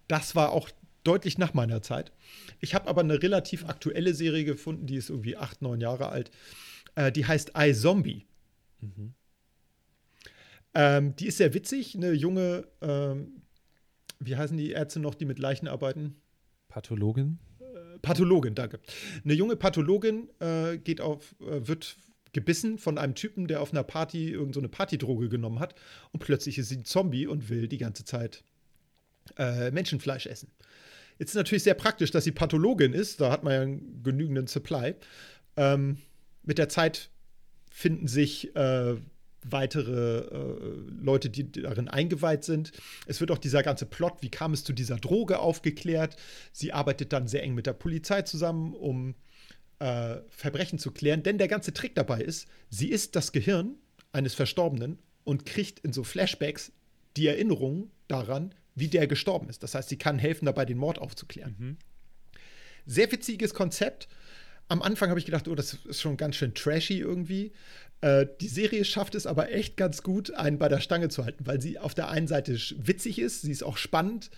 Das 0.09 0.35
war 0.37 0.51
auch 0.53 0.71
deutlich 1.03 1.39
nach 1.39 1.55
meiner 1.55 1.83
Zeit. 1.83 2.13
Ich 2.61 2.75
habe 2.75 2.89
aber 2.89 3.01
eine 3.03 3.23
relativ 3.23 3.67
aktuelle 3.67 4.15
Serie 4.15 4.45
gefunden, 4.45 4.87
die 4.87 4.97
ist 4.97 5.11
irgendwie 5.11 5.37
acht, 5.37 5.61
neun 5.61 5.81
Jahre 5.81 6.09
alt. 6.09 6.31
Äh, 6.95 7.11
die 7.13 7.27
heißt 7.27 7.53
iZombie. 7.57 8.25
Mhm. 8.81 9.15
Ähm, 10.75 11.17
die 11.17 11.27
ist 11.27 11.39
sehr 11.39 11.55
witzig. 11.55 11.95
Eine 11.97 12.13
junge, 12.13 12.67
ähm, 12.81 13.43
wie 14.27 14.37
heißen 14.37 14.57
die 14.57 14.71
Ärzte 14.71 15.01
noch, 15.01 15.15
die 15.15 15.25
mit 15.25 15.39
Leichen 15.39 15.69
arbeiten? 15.69 16.17
Pathologin. 16.69 17.39
Pathologin, 18.03 18.55
danke. 18.55 18.81
Eine 19.25 19.35
junge 19.35 19.57
Pathologin 19.57 20.29
äh, 20.41 20.77
geht 20.79 21.01
auf, 21.01 21.35
äh, 21.41 21.67
wird 21.67 21.97
gebissen 22.33 22.79
von 22.79 22.99
einem 22.99 23.15
Typen, 23.15 23.47
der 23.47 23.63
auf 23.63 23.73
einer 23.73 23.83
Party 23.83 24.31
irgendeine 24.31 24.55
so 24.55 24.61
eine 24.61 24.69
Partydroge 24.69 25.29
genommen 25.29 25.61
hat 25.61 25.75
und 26.13 26.21
plötzlich 26.21 26.59
ist 26.59 26.69
sie 26.69 26.77
ein 26.77 26.85
Zombie 26.85 27.27
und 27.27 27.49
will 27.49 27.69
die 27.69 27.79
ganze 27.79 28.05
Zeit 28.05 28.45
äh, 29.39 29.71
Menschenfleisch 29.71 30.27
essen. 30.27 30.51
Jetzt 31.19 31.31
ist 31.31 31.37
natürlich 31.37 31.63
sehr 31.63 31.75
praktisch, 31.75 32.11
dass 32.11 32.25
sie 32.25 32.33
Pathologin 32.33 32.93
ist, 32.93 33.21
da 33.21 33.31
hat 33.31 33.45
man 33.45 33.53
ja 33.53 33.63
einen 33.63 34.03
genügenden 34.03 34.49
Supply. 34.49 34.95
Ähm, 35.57 35.99
mit 36.43 36.59
der 36.59 36.69
Zeit 36.69 37.11
finden 37.71 38.09
sich 38.09 38.55
äh, 38.57 38.97
weitere 39.45 40.19
äh, 40.21 40.59
Leute, 41.01 41.31
die 41.31 41.53
darin 41.53 41.89
eingeweiht 41.89 42.45
sind. 42.45 42.73
Es 43.07 43.21
wird 43.21 43.31
auch 43.31 43.39
dieser 43.39 43.63
ganze 43.63 43.87
Plot, 43.87 44.15
wie 44.21 44.31
kam 44.31 44.53
es 44.53 44.65
zu 44.65 44.73
dieser 44.73 44.97
Droge, 44.97 45.39
aufgeklärt. 45.39 46.17
Sie 46.53 46.73
arbeitet 46.73 47.13
dann 47.13 47.29
sehr 47.29 47.43
eng 47.43 47.55
mit 47.55 47.67
der 47.67 47.75
Polizei 47.75 48.23
zusammen, 48.23 48.75
um 48.75 49.15
äh, 49.79 50.17
Verbrechen 50.29 50.79
zu 50.79 50.91
klären. 50.91 51.23
Denn 51.23 51.39
der 51.39 51.49
ganze 51.49 51.73
Trick 51.73 51.95
dabei 51.95 52.21
ist, 52.23 52.49
sie 52.71 52.89
ist 52.89 53.17
das 53.17 53.33
Gehirn 53.33 53.77
eines 54.13 54.35
Verstorbenen 54.35 54.99
und 55.25 55.47
kriegt 55.47 55.81
in 55.81 55.93
so 55.93 56.05
Flashbacks 56.05 56.73
die 57.17 57.27
Erinnerung 57.27 57.91
daran, 58.09 58.55
wie 58.75 58.89
der 58.89 59.07
gestorben 59.07 59.49
ist. 59.49 59.63
Das 59.63 59.75
heißt, 59.75 59.89
sie 59.89 59.99
kann 59.99 60.19
helfen, 60.19 60.47
dabei 60.47 60.65
den 60.65 60.79
Mord 60.79 60.99
aufzuklären. 60.99 61.79
Sehr 62.87 63.11
witziges 63.11 63.55
Konzept. 63.55 64.09
Am 64.69 64.83
Anfang 64.83 65.11
habe 65.11 65.19
ich 65.19 65.27
gedacht, 65.27 65.47
oh, 65.49 65.55
das 65.55 65.75
ist 65.75 66.01
schon 66.01 66.17
ganz 66.17 66.37
schön 66.37 66.55
trashy 66.55 66.99
irgendwie. 66.99 67.53
Äh, 68.01 68.27
die 68.41 68.49
Serie 68.49 68.85
schafft 68.85 69.15
es 69.15 69.27
aber 69.27 69.53
echt 69.53 69.77
ganz 69.77 70.03
gut, 70.03 70.33
einen 70.35 70.59
bei 70.59 70.69
der 70.69 70.81
Stange 70.81 71.09
zu 71.09 71.25
halten, 71.25 71.47
weil 71.47 71.61
sie 71.61 71.79
auf 71.79 71.95
der 71.95 72.09
einen 72.09 72.27
Seite 72.27 72.55
witzig 72.77 73.19
ist, 73.19 73.43
sie 73.43 73.53
ist 73.53 73.63
auch 73.63 73.77
spannend 73.77 74.31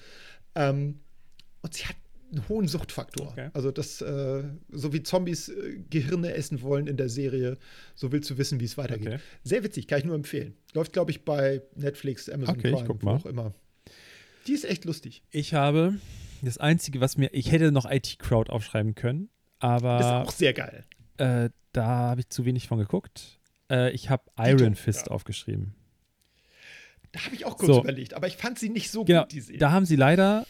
ähm, 0.54 1.00
und 1.62 1.74
sie 1.74 1.86
hat 1.86 1.96
einen 2.32 2.48
hohen 2.48 2.68
Suchtfaktor. 2.68 3.28
Okay. 3.28 3.50
Also 3.52 3.70
das, 3.70 4.00
äh, 4.02 4.44
so 4.70 4.92
wie 4.92 5.02
Zombies 5.02 5.48
äh, 5.48 5.78
Gehirne 5.90 6.34
essen 6.34 6.60
wollen 6.62 6.86
in 6.86 6.96
der 6.96 7.08
Serie, 7.08 7.56
so 7.94 8.12
willst 8.12 8.28
du 8.30 8.38
wissen, 8.38 8.60
wie 8.60 8.64
es 8.64 8.76
weitergeht. 8.76 9.14
Okay. 9.14 9.18
Sehr 9.44 9.64
witzig, 9.64 9.86
kann 9.86 10.00
ich 10.00 10.04
nur 10.04 10.16
empfehlen. 10.16 10.54
Läuft, 10.74 10.92
glaube 10.92 11.10
ich, 11.10 11.24
bei 11.24 11.62
Netflix, 11.74 12.28
Amazon 12.28 12.56
Okay, 12.56 12.72
Prime, 12.72 12.98
wo 13.00 13.10
auch 13.10 13.26
immer. 13.26 13.54
Die 14.46 14.52
ist 14.52 14.64
echt 14.64 14.84
lustig. 14.84 15.22
Ich 15.30 15.54
habe 15.54 15.96
das 16.42 16.58
Einzige, 16.58 17.00
was 17.00 17.16
mir, 17.16 17.30
ich 17.32 17.50
hätte 17.50 17.72
noch 17.72 17.90
IT-Crowd 17.90 18.50
aufschreiben 18.50 18.94
können, 18.94 19.28
Ist 19.58 19.64
aber 19.64 20.22
auch 20.24 20.32
sehr 20.32 20.52
geil. 20.52 20.84
äh, 21.18 21.50
da 21.72 21.84
habe 21.86 22.20
ich 22.20 22.28
zu 22.30 22.44
wenig 22.44 22.68
von 22.68 22.78
geguckt. 22.78 23.38
Äh, 23.70 23.90
ich 23.92 24.08
habe 24.10 24.24
Iron 24.38 24.74
Fist 24.76 25.06
ja. 25.08 25.12
aufgeschrieben. 25.12 25.74
Da 27.12 27.24
habe 27.24 27.34
ich 27.34 27.44
auch 27.46 27.56
kurz 27.56 27.74
So. 27.74 27.80
überlegt, 27.82 28.14
aber 28.14 28.26
ich 28.26 28.36
fand 28.36 28.58
sie 28.58 28.68
nicht 28.68 28.90
so 28.90 29.04
Genau, 29.04 29.22
gut, 29.22 29.32
die 29.32 29.40
Serie. 29.40 29.58
da 29.58 29.72
haben 29.72 29.84
sie 29.86 29.96
leider 29.96 30.46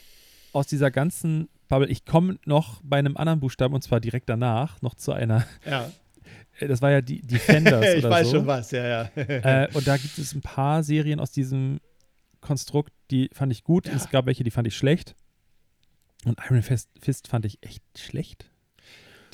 aus 0.52 0.66
dieser 0.66 0.90
ganzen 0.90 1.48
Bubble, 1.68 1.88
ich 1.88 2.04
komme 2.04 2.38
noch 2.44 2.80
bei 2.84 2.98
einem 2.98 3.16
anderen 3.16 3.40
Buchstaben 3.40 3.74
und 3.74 3.82
zwar 3.82 4.00
direkt 4.00 4.28
danach 4.28 4.80
noch 4.82 4.94
zu 4.94 5.12
einer, 5.12 5.44
ja. 5.64 5.90
äh, 6.60 6.68
das 6.68 6.80
war 6.82 6.90
ja 6.92 7.00
die 7.00 7.20
Defenders 7.22 7.84
ich 7.94 7.98
oder 8.04 8.10
weiß 8.10 8.28
so. 8.30 8.36
schon 8.38 8.46
was, 8.46 8.70
ja, 8.70 8.86
ja. 8.86 9.10
Äh, 9.16 9.68
und 9.74 9.86
da 9.86 9.96
gibt 9.96 10.16
es 10.18 10.32
ein 10.34 10.42
paar 10.42 10.82
Serien 10.84 11.18
aus 11.20 11.30
diesem 11.32 11.80
Konstrukt, 12.40 12.92
die 13.10 13.28
fand 13.32 13.50
ich 13.52 13.64
gut. 13.64 13.86
Ja. 13.86 13.94
Es 13.94 14.08
gab 14.10 14.26
welche, 14.26 14.44
die 14.44 14.50
fand 14.52 14.66
ich 14.68 14.76
schlecht. 14.76 15.14
Und 16.24 16.38
Iron 16.48 16.62
Fist, 16.62 16.88
Fist 17.00 17.26
fand 17.28 17.44
ich 17.44 17.58
echt 17.62 17.82
schlecht. 17.98 18.50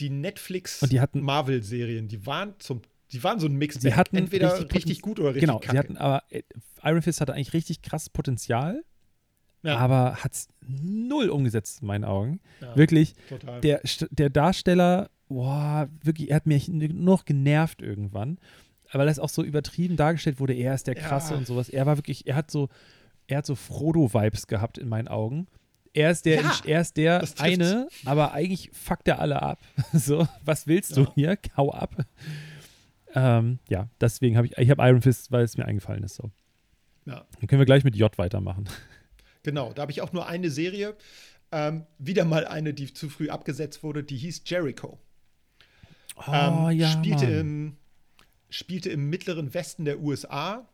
Die 0.01 0.11
Netflix 0.11 0.82
Und 0.82 0.93
die 0.93 1.01
hatten- 1.01 1.20
Marvel-Serien, 1.22 2.09
die 2.09 2.24
waren 2.26 2.55
zum, 2.59 2.82
die 3.12 3.22
waren 3.22 3.38
so 3.40 3.47
ein 3.47 3.55
Mix. 3.57 3.80
Sie 3.80 3.95
hatten 3.95 4.16
entweder 4.16 4.53
richtig 4.59 4.74
richtig, 4.74 5.03
gut 5.03 5.18
oder 5.20 5.30
richtig 5.30 5.43
genau, 5.43 5.59
kacke. 5.59 5.72
sie 5.72 5.78
hatten 5.78 5.97
aber, 5.97 6.22
äh, 6.30 6.43
Iron 6.82 7.03
Fist 7.03 7.20
hatte 7.20 7.34
eigentlich 7.34 7.53
richtig 7.53 7.82
krasses 7.82 8.09
Potenzial, 8.11 8.84
ja, 9.62 9.76
aber 9.76 10.16
hat 10.16 10.32
es 10.32 10.49
null 10.66 11.28
umgesetzt 11.28 11.82
in 11.82 11.86
meinen 11.88 12.05
Augen. 12.05 12.40
ja, 12.61 12.74
Wirklich, 12.76 13.14
total. 13.28 13.61
der, 13.61 13.80
der 14.11 14.30
Darsteller, 14.30 15.11
boah, 15.28 15.88
wirklich, 16.03 16.30
er 16.30 16.36
hat 16.36 16.47
mich 16.47 16.68
nur 16.68 16.88
noch 16.88 17.24
genervt 17.24 17.80
irgendwann, 17.82 18.38
weil 18.93 19.07
das 19.07 19.18
auch 19.18 19.28
so 19.28 19.43
übertrieben 19.45 19.97
dargestellt 19.97 20.40
wurde, 20.40 20.55
er 20.55 20.74
ist 20.74 20.86
der 20.86 20.97
Ja. 20.97 21.03
Krasse 21.07 21.36
und 21.36 21.47
sowas. 21.47 21.68
Er 21.68 21.86
war 21.86 21.97
wirklich, 21.97 22.26
er 22.26 22.34
hat 22.34 22.51
so, 22.51 22.68
er 23.28 23.38
hat 23.38 23.47
so 23.47 23.55
Frodo-Vibes 23.55 24.47
gehabt 24.49 24.78
in 24.78 24.88
meinen 24.88 25.09
Augen. 25.09 25.47
Er 25.95 26.11
ist 26.11 26.24
der, 26.24 26.40
Ja, 26.40 26.53
er 26.64 26.80
ist 26.80 26.97
der 26.97 27.22
eine, 27.38 27.88
aber 28.07 28.32
eigentlich 28.32 28.70
fuckt 28.72 29.09
er 29.09 29.18
alle 29.18 29.43
ab. 29.43 29.61
so, 29.93 30.26
was 30.45 30.66
willst 30.66 30.97
du 30.97 31.03
Ja. 31.03 31.12
hier? 31.14 31.38
Hau 31.57 31.70
ab. 31.72 31.95
Ähm, 33.14 33.59
ja, 33.68 33.88
deswegen 34.01 34.36
habe 34.38 34.47
ich, 34.47 34.57
ich 34.57 34.70
habe 34.70 34.82
Iron 34.88 35.03
Fist, 35.03 35.30
weil 35.32 35.45
es 35.45 35.57
mir 35.59 35.66
eingefallen 35.66 36.03
ist. 36.03 36.14
So. 36.14 36.30
ja, 37.05 37.26
Dann 37.38 37.47
können 37.47 37.61
wir 37.61 37.66
gleich 37.66 37.84
mit 37.84 37.95
J 37.95 38.16
weitermachen. 38.16 38.64
genau. 39.43 39.72
Da 39.74 39.82
habe 39.82 39.93
ich 39.93 40.01
auch 40.01 40.12
nur 40.12 40.26
eine 40.26 40.51
Serie. 40.51 40.97
Ähm, 41.51 41.84
wieder 41.99 42.24
mal 42.24 42.47
eine, 42.47 42.72
die 42.72 42.95
zu 42.95 43.11
früh 43.11 43.28
abgesetzt 43.28 43.82
wurde, 43.82 44.03
die 44.03 44.16
hieß 44.16 44.43
Jericho. 44.47 44.99
Oh, 46.16 46.32
ähm, 46.32 46.70
ja, 46.78 46.88
spielte, 46.88 47.26
Mann. 47.26 47.38
im, 47.40 47.76
spielte 48.49 48.88
im 48.88 49.11
mittleren 49.11 49.53
Westen 49.53 49.84
der 49.84 50.01
USA, 50.01 50.66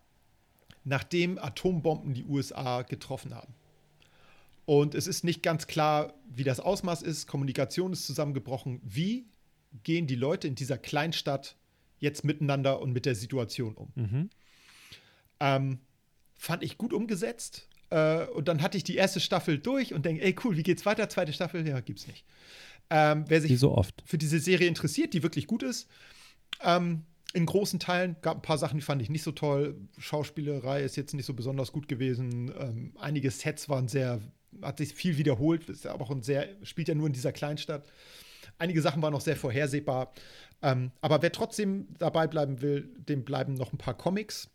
nachdem 0.85 1.39
Atombomben 1.39 2.14
die 2.14 2.25
USA 2.25 2.83
getroffen 2.83 3.35
haben. 3.35 3.55
Und 4.69 4.95
es 4.95 5.07
ist 5.07 5.25
nicht 5.25 5.43
ganz 5.43 5.66
klar, 5.66 6.12
wie 6.29 6.45
das 6.45 6.61
Ausmaß 6.61 7.01
ist. 7.01 7.27
Kommunikation 7.27 7.95
ist 7.95 8.07
zusammengebrochen. 8.07 8.83
Wie 8.85 9.27
gehen 9.83 10.07
die 10.07 10.14
Leute 10.14 10.47
in 10.47 10.57
dieser 10.57 10.77
Kleinstadt 10.77 11.57
jetzt 12.01 12.23
miteinander 12.23 12.79
und 12.83 12.93
mit 12.93 13.07
der 13.07 13.14
Situation 13.14 13.75
um? 13.77 13.93
Mhm. 13.95 14.31
Ähm, 15.41 15.79
fand 16.37 16.62
ich 16.62 16.77
gut 16.77 16.93
umgesetzt. 16.93 17.66
Äh, 17.89 18.27
und 18.27 18.49
dann 18.49 18.61
hatte 18.61 18.77
ich 18.77 18.85
die 18.85 18.97
erste 18.97 19.21
Staffel 19.21 19.59
durch 19.59 19.95
und 19.95 20.05
denke, 20.05 20.23
ey, 20.23 20.37
cool, 20.45 20.59
wie 20.59 20.62
geht's 20.62 20.85
weiter? 20.85 21.09
Zweite 21.09 21.33
Staffel? 21.33 21.66
Ja, 21.66 21.81
gibt's 21.81 22.07
nicht. 22.07 22.27
Ähm, 22.91 23.25
wer 23.27 23.41
sich 23.41 23.59
so 23.59 23.73
oft. 23.73 24.03
für 24.05 24.19
diese 24.19 24.39
Serie 24.39 24.69
interessiert, 24.69 25.14
die 25.14 25.23
wirklich 25.23 25.47
gut 25.47 25.62
ist. 25.62 25.89
Ähm, 26.62 27.07
in 27.33 27.47
großen 27.47 27.81
Teilen 27.81 28.16
gab 28.21 28.37
ein 28.37 28.43
paar 28.43 28.59
Sachen, 28.59 28.77
die 28.77 28.85
fand 28.85 29.01
ich 29.01 29.09
nicht 29.09 29.23
so 29.23 29.33
toll. 29.33 29.81
Schauspielerei 29.97 30.83
ist 30.83 30.97
jetzt 30.97 31.14
nicht 31.14 31.25
so 31.25 31.33
besonders 31.33 31.73
gut 31.73 31.89
gewesen. 31.89 32.53
Ähm, 32.59 32.93
einige 32.99 33.31
Sets 33.31 33.71
waren 33.71 33.89
sehr, 33.89 34.21
hat 34.62 34.78
sich 34.78 34.94
viel 34.94 35.18
wiederholt, 35.18 35.68
ist 35.68 35.86
aber 35.86 36.05
auch 36.05 36.11
ein 36.11 36.22
sehr, 36.22 36.49
spielt 36.64 36.88
ja 36.88 36.94
nur 36.94 37.07
in 37.07 37.12
dieser 37.12 37.32
Kleinstadt. 37.32 37.90
Einige 38.59 38.82
Sachen 38.82 39.03
waren 39.03 39.12
noch 39.12 39.20
sehr 39.20 39.36
vorhersehbar. 39.36 40.12
Ähm, 40.62 40.90
aber 41.01 41.22
wer 41.22 41.30
trotzdem 41.30 41.88
dabei 41.99 42.26
bleiben 42.26 42.61
will, 42.61 42.88
dem 42.96 43.24
bleiben 43.24 43.55
noch 43.55 43.72
ein 43.72 43.78
paar 43.78 43.96
Comics. 43.96 44.51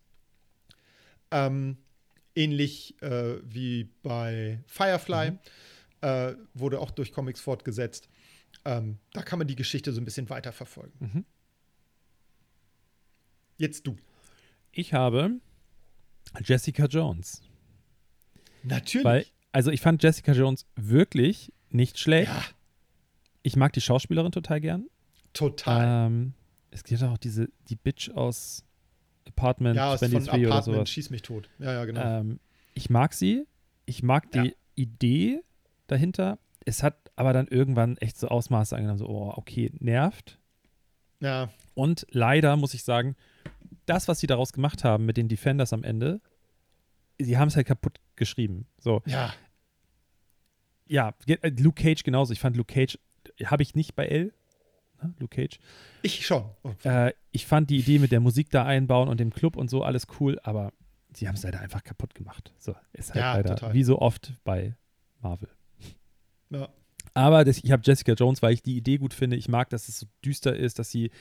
Ähm, 1.30 1.78
ähnlich 2.34 3.00
äh, 3.02 3.36
wie 3.44 3.84
bei 4.02 4.62
Firefly. 4.66 5.38
Äh, 6.02 6.34
wurde 6.52 6.80
auch 6.80 6.90
durch 6.90 7.12
Comics 7.12 7.40
fortgesetzt. 7.40 8.08
Ähm, 8.64 8.98
da 9.12 9.22
kann 9.22 9.38
man 9.38 9.48
die 9.48 9.56
Geschichte 9.56 9.92
so 9.92 10.00
ein 10.00 10.04
bisschen 10.04 10.28
weiterverfolgen. 10.28 10.92
Mhm. 10.98 11.24
Jetzt 13.56 13.86
du. 13.86 13.96
Ich 14.72 14.92
habe 14.92 15.40
Jessica 16.42 16.86
Jones. 16.86 17.42
Natürlich. 18.62 19.04
Weil, 19.04 19.26
also 19.54 19.70
ich 19.70 19.80
fand 19.80 20.02
Jessica 20.02 20.32
Jones 20.32 20.66
wirklich 20.76 21.52
nicht 21.70 21.98
schlecht. 21.98 22.32
ja, 22.32 22.42
Ich 23.42 23.56
mag 23.56 23.72
die 23.72 23.80
Schauspielerin 23.80 24.32
total 24.32 24.60
gern. 24.60 24.86
total. 25.32 26.06
Ähm, 26.08 26.34
es 26.70 26.82
gibt 26.84 27.02
auch 27.04 27.18
diese, 27.18 27.48
die 27.68 27.76
Bitch 27.76 28.10
aus 28.10 28.64
Apartment 29.28 29.76
ja, 29.76 29.92
aus 29.92 30.00
von 30.00 30.10
23 30.10 30.40
oder 30.46 30.48
Apartment 30.56 30.76
sowas. 30.76 30.90
schieß 30.90 31.10
mich 31.10 31.22
tot. 31.22 31.48
Ja, 31.58 31.72
ja, 31.72 31.84
genau. 31.84 32.02
Ähm, 32.02 32.40
ich 32.74 32.90
mag 32.90 33.14
sie. 33.14 33.46
Ich 33.86 34.02
mag 34.02 34.30
die 34.32 34.38
Ja. 34.38 34.52
Idee 34.74 35.40
dahinter. 35.86 36.38
Es 36.64 36.82
hat 36.82 36.96
aber 37.16 37.32
dann 37.32 37.46
irgendwann 37.46 37.96
echt 37.98 38.18
so 38.18 38.26
Ausmaße 38.28 38.74
angenommen, 38.74 38.98
so, 38.98 39.06
oh, 39.08 39.32
okay, 39.36 39.70
nervt. 39.78 40.38
ja, 41.20 41.48
Und 41.74 42.06
leider 42.10 42.56
muss 42.56 42.74
ich 42.74 42.82
sagen, 42.82 43.14
das, 43.86 44.08
was 44.08 44.18
sie 44.18 44.26
daraus 44.26 44.52
gemacht 44.52 44.82
haben 44.82 45.04
mit 45.06 45.16
den 45.16 45.28
Defenders 45.28 45.72
am 45.72 45.84
Ende, 45.84 46.20
sie 47.20 47.38
haben 47.38 47.48
es 47.48 47.56
halt 47.56 47.66
kaputt 47.68 48.00
geschrieben. 48.16 48.66
So, 48.78 49.02
ja, 49.06 49.32
ja, 50.86 51.14
äh, 51.26 51.50
Luke 51.58 51.82
Cage 51.82 52.02
genauso. 52.02 52.32
Ich 52.32 52.40
fand 52.40 52.56
Luke 52.56 52.72
Cage, 52.72 52.98
habe 53.44 53.62
ich 53.62 53.74
nicht 53.74 53.94
bei 53.94 54.06
L, 54.06 54.32
ne? 55.02 55.14
Luke 55.18 55.34
Cage. 55.36 55.58
ich 56.02 56.26
schon. 56.26 56.44
Oh, 56.62 56.72
Äh, 56.84 57.12
ich 57.32 57.46
fand 57.46 57.70
die 57.70 57.78
Idee 57.78 57.98
mit 57.98 58.12
der 58.12 58.20
Musik 58.20 58.50
da 58.50 58.64
einbauen 58.64 59.08
und 59.08 59.18
dem 59.20 59.32
Club 59.32 59.56
und 59.56 59.68
so 59.70 59.82
alles 59.82 60.06
cool, 60.20 60.38
aber 60.42 60.72
sie 61.14 61.28
haben 61.28 61.34
es 61.36 61.42
leider 61.42 61.60
einfach 61.60 61.82
kaputt 61.84 62.14
gemacht. 62.14 62.52
So, 62.58 62.74
ist 62.92 63.10
halt 63.14 63.20
Ja, 63.20 63.34
leider 63.34 63.56
total. 63.56 63.74
wie 63.74 63.84
so 63.84 63.98
oft 64.00 64.34
bei 64.44 64.76
Marvel. 65.20 65.48
ja. 66.50 66.68
Aber 67.16 67.44
das, 67.44 67.58
ich 67.62 67.70
habe 67.70 67.82
Jessica 67.84 68.14
Jones, 68.14 68.42
weil 68.42 68.54
ich 68.54 68.62
die 68.62 68.76
Idee 68.76 68.96
gut 68.98 69.14
finde. 69.14 69.36
Ich 69.36 69.48
mag, 69.48 69.70
dass 69.70 69.88
es 69.88 70.00
so 70.00 70.06
düster 70.24 70.56
ist, 70.56 70.80
dass 70.80 70.90
sie 70.90 71.12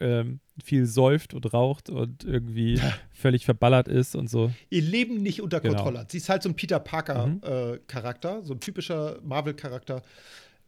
ähm, 0.00 0.40
viel 0.62 0.86
säuft 0.86 1.34
und 1.34 1.52
raucht 1.52 1.90
und 1.90 2.24
irgendwie 2.24 2.80
völlig 3.12 3.44
verballert 3.44 3.88
ist 3.88 4.14
und 4.14 4.28
so. 4.30 4.52
Ihr 4.70 4.82
Leben 4.82 5.22
nicht 5.22 5.40
unter 5.42 5.60
Genau. 5.60 5.74
Kontrolle 5.74 6.00
hat. 6.00 6.10
Sie 6.12 6.18
ist 6.18 6.28
halt 6.28 6.42
so 6.42 6.48
ein 6.48 6.54
Peter 6.56 6.78
Mhm. 6.78 6.84
Parker-Charakter, 6.84 8.42
so 8.44 8.54
ein 8.54 8.60
typischer 8.60 9.18
Marvel-Charakter. 9.22 10.02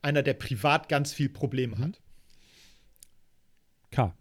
Einer, 0.03 0.22
der 0.22 0.35
privat 0.35 0.89
ganz 0.89 1.12
viel 1.12 1.28
Probleme 1.28 1.76
Mhm. 1.76 1.83
hat. 1.85 2.01
K. 3.91 4.14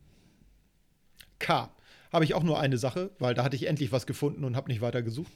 K. 1.39 1.71
Habe 2.11 2.25
ich 2.25 2.33
auch 2.33 2.43
nur 2.43 2.59
eine 2.59 2.77
Sache, 2.77 3.11
weil 3.19 3.33
da 3.35 3.43
hatte 3.43 3.55
ich 3.55 3.67
endlich 3.67 3.91
was 3.91 4.07
gefunden 4.07 4.43
und 4.43 4.55
habe 4.55 4.69
nicht 4.71 4.81
weiter 4.81 5.01
gesucht. 5.03 5.31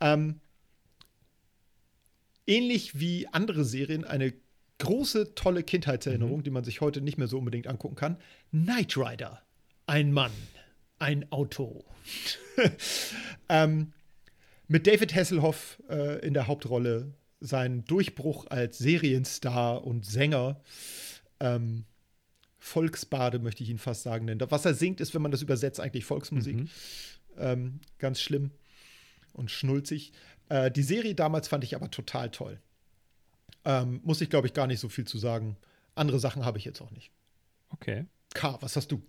Ähm, 0.00 0.40
ähnlich 2.46 2.98
wie 2.98 3.28
andere 3.28 3.64
Serien, 3.64 4.04
eine 4.04 4.32
große, 4.78 5.34
tolle 5.34 5.62
Kindheitserinnerung, 5.62 6.42
die 6.42 6.50
man 6.50 6.64
sich 6.64 6.80
heute 6.80 7.00
nicht 7.00 7.18
mehr 7.18 7.28
so 7.28 7.38
unbedingt 7.38 7.66
angucken 7.66 7.96
kann. 7.96 8.16
Knight 8.50 8.96
Rider. 8.96 9.42
Ein 9.86 10.12
Mann. 10.12 10.32
Ein 10.98 11.30
Auto. 11.30 11.84
ähm, 13.48 13.92
mit 14.66 14.86
David 14.86 15.14
Hasselhoff 15.14 15.82
äh, 15.88 16.24
in 16.26 16.34
der 16.34 16.46
Hauptrolle 16.46 17.14
sein 17.40 17.84
Durchbruch 17.84 18.46
als 18.48 18.78
Serienstar 18.78 19.84
und 19.84 20.04
Sänger. 20.04 20.60
Ähm, 21.40 21.84
Volksbade 22.58 23.38
möchte 23.38 23.62
ich 23.62 23.70
ihn 23.70 23.78
fast 23.78 24.02
sagen 24.02 24.26
nennen. 24.26 24.40
Was 24.50 24.64
er 24.64 24.74
singt, 24.74 25.00
ist, 25.00 25.14
wenn 25.14 25.22
man 25.22 25.30
das 25.30 25.42
übersetzt, 25.42 25.80
eigentlich 25.80 26.04
Volksmusik. 26.04 26.56
Mhm. 26.56 26.68
Ähm, 27.38 27.80
ganz 27.98 28.20
schlimm 28.20 28.50
und 29.32 29.50
schnulzig. 29.50 30.12
Äh, 30.48 30.70
die 30.70 30.82
Serie 30.82 31.14
damals 31.14 31.48
fand 31.48 31.64
ich 31.64 31.76
aber 31.76 31.90
total 31.90 32.30
toll. 32.30 32.60
Ähm, 33.64 34.00
muss 34.04 34.20
ich, 34.20 34.30
glaube 34.30 34.46
ich, 34.46 34.54
gar 34.54 34.66
nicht 34.66 34.80
so 34.80 34.88
viel 34.88 35.06
zu 35.06 35.18
sagen. 35.18 35.56
Andere 35.94 36.18
Sachen 36.18 36.44
habe 36.44 36.58
ich 36.58 36.64
jetzt 36.64 36.80
auch 36.80 36.90
nicht. 36.90 37.10
Okay. 37.70 38.06
K, 38.34 38.56
was 38.60 38.76
hast 38.76 38.92
du? 38.92 39.02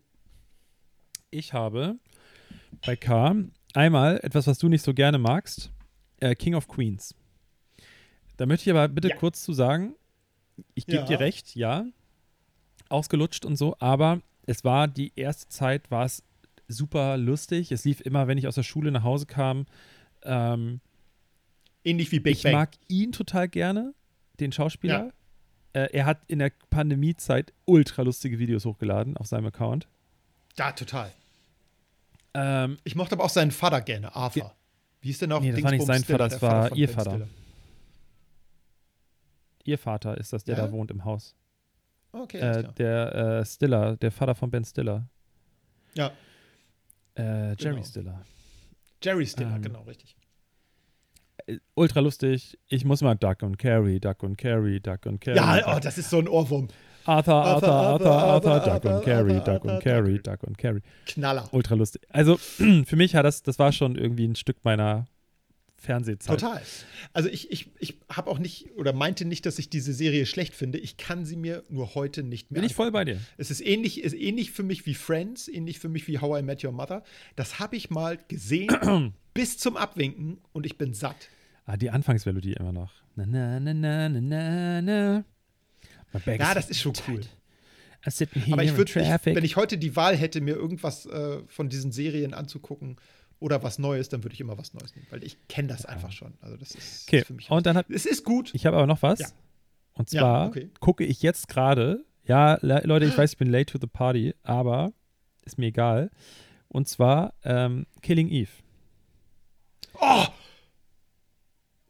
Ich 1.31 1.53
habe 1.53 1.97
bei 2.85 2.95
K 2.95 3.35
einmal 3.73 4.19
etwas, 4.23 4.47
was 4.47 4.57
du 4.57 4.67
nicht 4.69 4.83
so 4.83 4.93
gerne 4.93 5.17
magst: 5.17 5.71
äh, 6.19 6.35
King 6.35 6.55
of 6.55 6.67
Queens. 6.67 7.13
Da 8.37 8.45
möchte 8.45 8.69
ich 8.69 8.75
aber 8.75 8.87
bitte 8.87 9.09
Ja. 9.09 9.15
kurz 9.15 9.43
zu 9.43 9.53
sagen: 9.53 9.95
Ich 10.73 10.85
gebe 10.87 10.99
Ja. 10.99 11.05
dir 11.05 11.19
recht, 11.19 11.55
ja. 11.55 11.85
Ausgelutscht 12.89 13.45
und 13.45 13.55
so, 13.55 13.75
aber 13.79 14.21
es 14.47 14.63
war 14.63 14.87
die 14.87 15.11
erste 15.15 15.47
Zeit, 15.49 15.91
war 15.91 16.05
es 16.05 16.23
super 16.67 17.17
lustig. 17.17 17.71
Es 17.71 17.85
lief 17.85 18.01
immer, 18.01 18.27
wenn 18.27 18.39
ich 18.39 18.47
aus 18.47 18.55
der 18.55 18.63
Schule 18.63 18.91
nach 18.91 19.03
Hause 19.03 19.27
kam. 19.27 19.67
Ähm, 20.23 20.81
Ähnlich 21.83 22.11
wie 22.11 22.19
Big 22.19 22.37
ich 22.37 22.43
Bang. 22.43 22.53
mag 22.53 22.71
ihn 22.87 23.11
total 23.11 23.47
gerne, 23.47 23.93
den 24.39 24.51
Schauspieler. 24.51 25.11
Äh, 25.73 25.89
er 25.93 26.05
hat 26.05 26.19
in 26.27 26.39
der 26.39 26.51
Pandemiezeit 26.69 27.53
ultra 27.65 28.01
lustige 28.01 28.39
Videos 28.39 28.65
hochgeladen 28.65 29.17
auf 29.17 29.27
seinem 29.27 29.45
Account. 29.47 29.87
ja, 30.57 30.71
total. 30.71 31.11
Ähm, 32.33 32.77
Ich 32.83 32.95
mochte 32.95 33.15
aber 33.15 33.23
auch 33.23 33.29
seinen 33.29 33.51
Vater 33.51 33.81
gerne, 33.81 34.15
Arthur. 34.15 34.43
Ja. 34.43 34.51
Wie 35.01 35.09
ist 35.11 35.21
denn 35.21 35.31
auch 35.31 35.41
Nee, 35.41 35.51
das 35.51 35.63
war 35.63 35.71
nicht 35.71 35.85
sein 35.85 36.03
Vater, 36.03 36.27
das 36.29 36.41
war 36.41 36.75
ihr 36.75 36.89
Vater. 36.89 37.27
ihr 39.63 39.77
Vater 39.77 40.17
ist 40.17 40.33
das, 40.33 40.43
der 40.43 40.57
Ja? 40.57 40.65
da 40.65 40.71
wohnt 40.71 40.91
im 40.91 41.05
Haus. 41.05 41.35
Okay, 42.11 42.39
Äh, 42.39 42.73
der 42.73 43.15
äh, 43.41 43.45
Stiller, 43.45 43.95
der 43.97 44.11
Vater 44.11 44.35
von 44.35 44.49
Ben 44.49 44.63
Stiller. 44.65 45.07
Ja, 45.95 46.11
Äh, 47.15 47.49
Jerry 47.55 47.55
Genau. 47.75 47.83
Stiller. 47.83 48.21
Jerry 49.03 49.25
Stiller, 49.27 49.55
ähm, 49.55 49.61
genau, 49.61 49.81
richtig. 49.83 50.15
Äh, 51.47 51.57
ultra 51.75 51.99
lustig. 51.99 52.57
Ich 52.67 52.85
muss 52.85 53.01
mal 53.01 53.15
Duck 53.15 53.43
und 53.43 53.57
Carry, 53.57 53.99
Duck 53.99 54.23
und 54.23 54.37
Carry, 54.37 54.79
Duck 54.79 55.05
und 55.05 55.21
Carry. 55.21 55.37
Ja, 55.37 55.75
oh, 55.75 55.79
das 55.79 55.97
ist 55.97 56.09
so 56.09 56.19
ein 56.19 56.27
Ohrwurm. 56.27 56.67
Arthur, 57.05 57.33
Arthur, 57.33 57.69
Arthur, 57.69 58.11
Arthur, 58.11 58.51
Arthur, 58.51 58.79
Duck 58.79 58.93
und 58.93 59.05
Carry, 59.05 59.39
Duck 59.39 59.65
und 59.65 59.79
Carry, 59.81 60.13
Duck. 60.15 60.23
Duck 60.23 60.43
und 60.43 60.57
Carry. 60.57 60.81
Knaller. 61.05 61.47
Ultra 61.51 61.75
lustig. 61.75 62.01
Also 62.09 62.37
für 62.37 62.95
mich 62.95 63.15
hat 63.15 63.25
das, 63.25 63.41
das 63.41 63.57
war 63.57 63.71
schon 63.71 63.95
irgendwie 63.95 64.27
ein 64.27 64.35
Stück 64.35 64.57
meiner 64.63 65.07
Fernsehzeit. 65.79 66.39
Total. 66.39 66.61
Also 67.13 67.29
ich, 67.29 67.51
ich, 67.51 67.69
ich 67.79 67.97
habe 68.09 68.29
auch 68.29 68.39
nicht 68.39 68.71
oder 68.75 68.93
meinte 68.93 69.25
nicht, 69.25 69.45
dass 69.45 69.59
ich 69.59 69.69
diese 69.69 69.93
Serie 69.93 70.25
schlecht 70.25 70.53
finde. 70.53 70.77
Ich 70.77 70.97
kann 70.97 71.25
sie 71.25 71.35
mir 71.35 71.63
nur 71.69 71.95
heute 71.95 72.23
nicht 72.23 72.51
mehr 72.51 72.61
Bin 72.61 72.69
ich 72.69 72.75
voll 72.75 72.91
bei 72.91 73.05
dir. 73.05 73.19
Es 73.37 73.49
ist 73.49 73.61
ähnlich, 73.61 74.03
ist 74.03 74.13
ähnlich 74.13 74.51
für 74.51 74.63
mich 74.63 74.85
wie 74.85 74.93
Friends, 74.93 75.47
ähnlich 75.47 75.79
für 75.79 75.89
mich 75.89 76.07
wie 76.07 76.19
How 76.19 76.39
I 76.39 76.43
Met 76.43 76.63
Your 76.63 76.71
Mother. 76.71 77.03
Das 77.35 77.59
habe 77.59 77.77
ich 77.77 77.89
mal 77.89 78.19
gesehen 78.27 79.13
bis 79.33 79.57
zum 79.57 79.77
Abwinken 79.77 80.39
und 80.51 80.65
ich 80.65 80.77
bin 80.77 80.93
satt. 80.93 81.29
Ah, 81.65 81.77
die 81.77 81.89
Anfangsmelodie 81.89 82.53
immer 82.53 82.73
noch. 82.73 82.91
Na, 83.15 83.25
na, 83.25 83.59
na, 83.59 83.73
na, 83.73 84.09
na, 84.09 84.81
na, 84.81 85.23
Ja, 86.25 86.53
das 86.53 86.69
ist 86.69 86.81
schon 86.81 86.93
cool. 87.07 87.21
Aber 88.51 88.63
ich 88.63 88.77
würde, 88.77 88.95
wenn 88.95 89.43
ich 89.43 89.55
heute 89.55 89.77
die 89.77 89.95
Wahl 89.95 90.15
hätte, 90.15 90.39
mir 90.39 90.55
irgendwas 90.55 91.05
äh, 91.05 91.39
von 91.47 91.69
diesen 91.69 91.91
Serien 91.91 92.33
anzugucken 92.33 92.97
oder 93.39 93.63
was 93.63 93.79
Neues, 93.79 94.09
dann 94.09 94.23
würde 94.23 94.33
ich 94.33 94.41
immer 94.41 94.57
was 94.57 94.73
Neues 94.73 94.95
nehmen, 94.95 95.07
weil 95.09 95.23
ich 95.23 95.37
kenne 95.47 95.67
das 95.69 95.85
einfach 95.85 96.11
schon. 96.11 96.33
Also 96.41 96.57
das 96.57 96.71
ist, 96.71 97.07
okay, 97.07 97.19
ist 97.19 97.27
für 97.27 97.33
mich. 97.33 97.49
und 97.49 97.65
dann 97.65 97.77
hab 97.77 97.89
es 97.89 98.05
ist 98.05 98.23
gut. 98.23 98.51
ich 98.53 98.65
habe 98.65 98.77
aber 98.77 98.87
noch 98.87 99.01
was. 99.01 99.19
Ja. 99.19 99.27
Und 99.93 100.11
Ja, 100.11 100.21
zwar 100.21 100.47
okay. 100.47 100.69
gucke 100.79 101.03
ich 101.05 101.21
jetzt 101.21 101.47
gerade, 101.47 102.05
ja, 102.23 102.57
Le 102.61 102.81
Leute, 102.85 103.05
ich 103.05 103.17
weiß, 103.17 103.31
ich 103.33 103.37
bin 103.37 103.49
late 103.49 103.65
to 103.71 103.77
the 103.81 103.87
party, 103.87 104.33
aber 104.43 104.93
ist 105.43 105.57
mir 105.57 105.67
egal. 105.67 106.11
Und 106.67 106.87
zwar 106.87 107.33
ähm, 107.43 107.85
Killing 108.01 108.29
Eve. 108.29 108.51
Oh! 109.99 110.25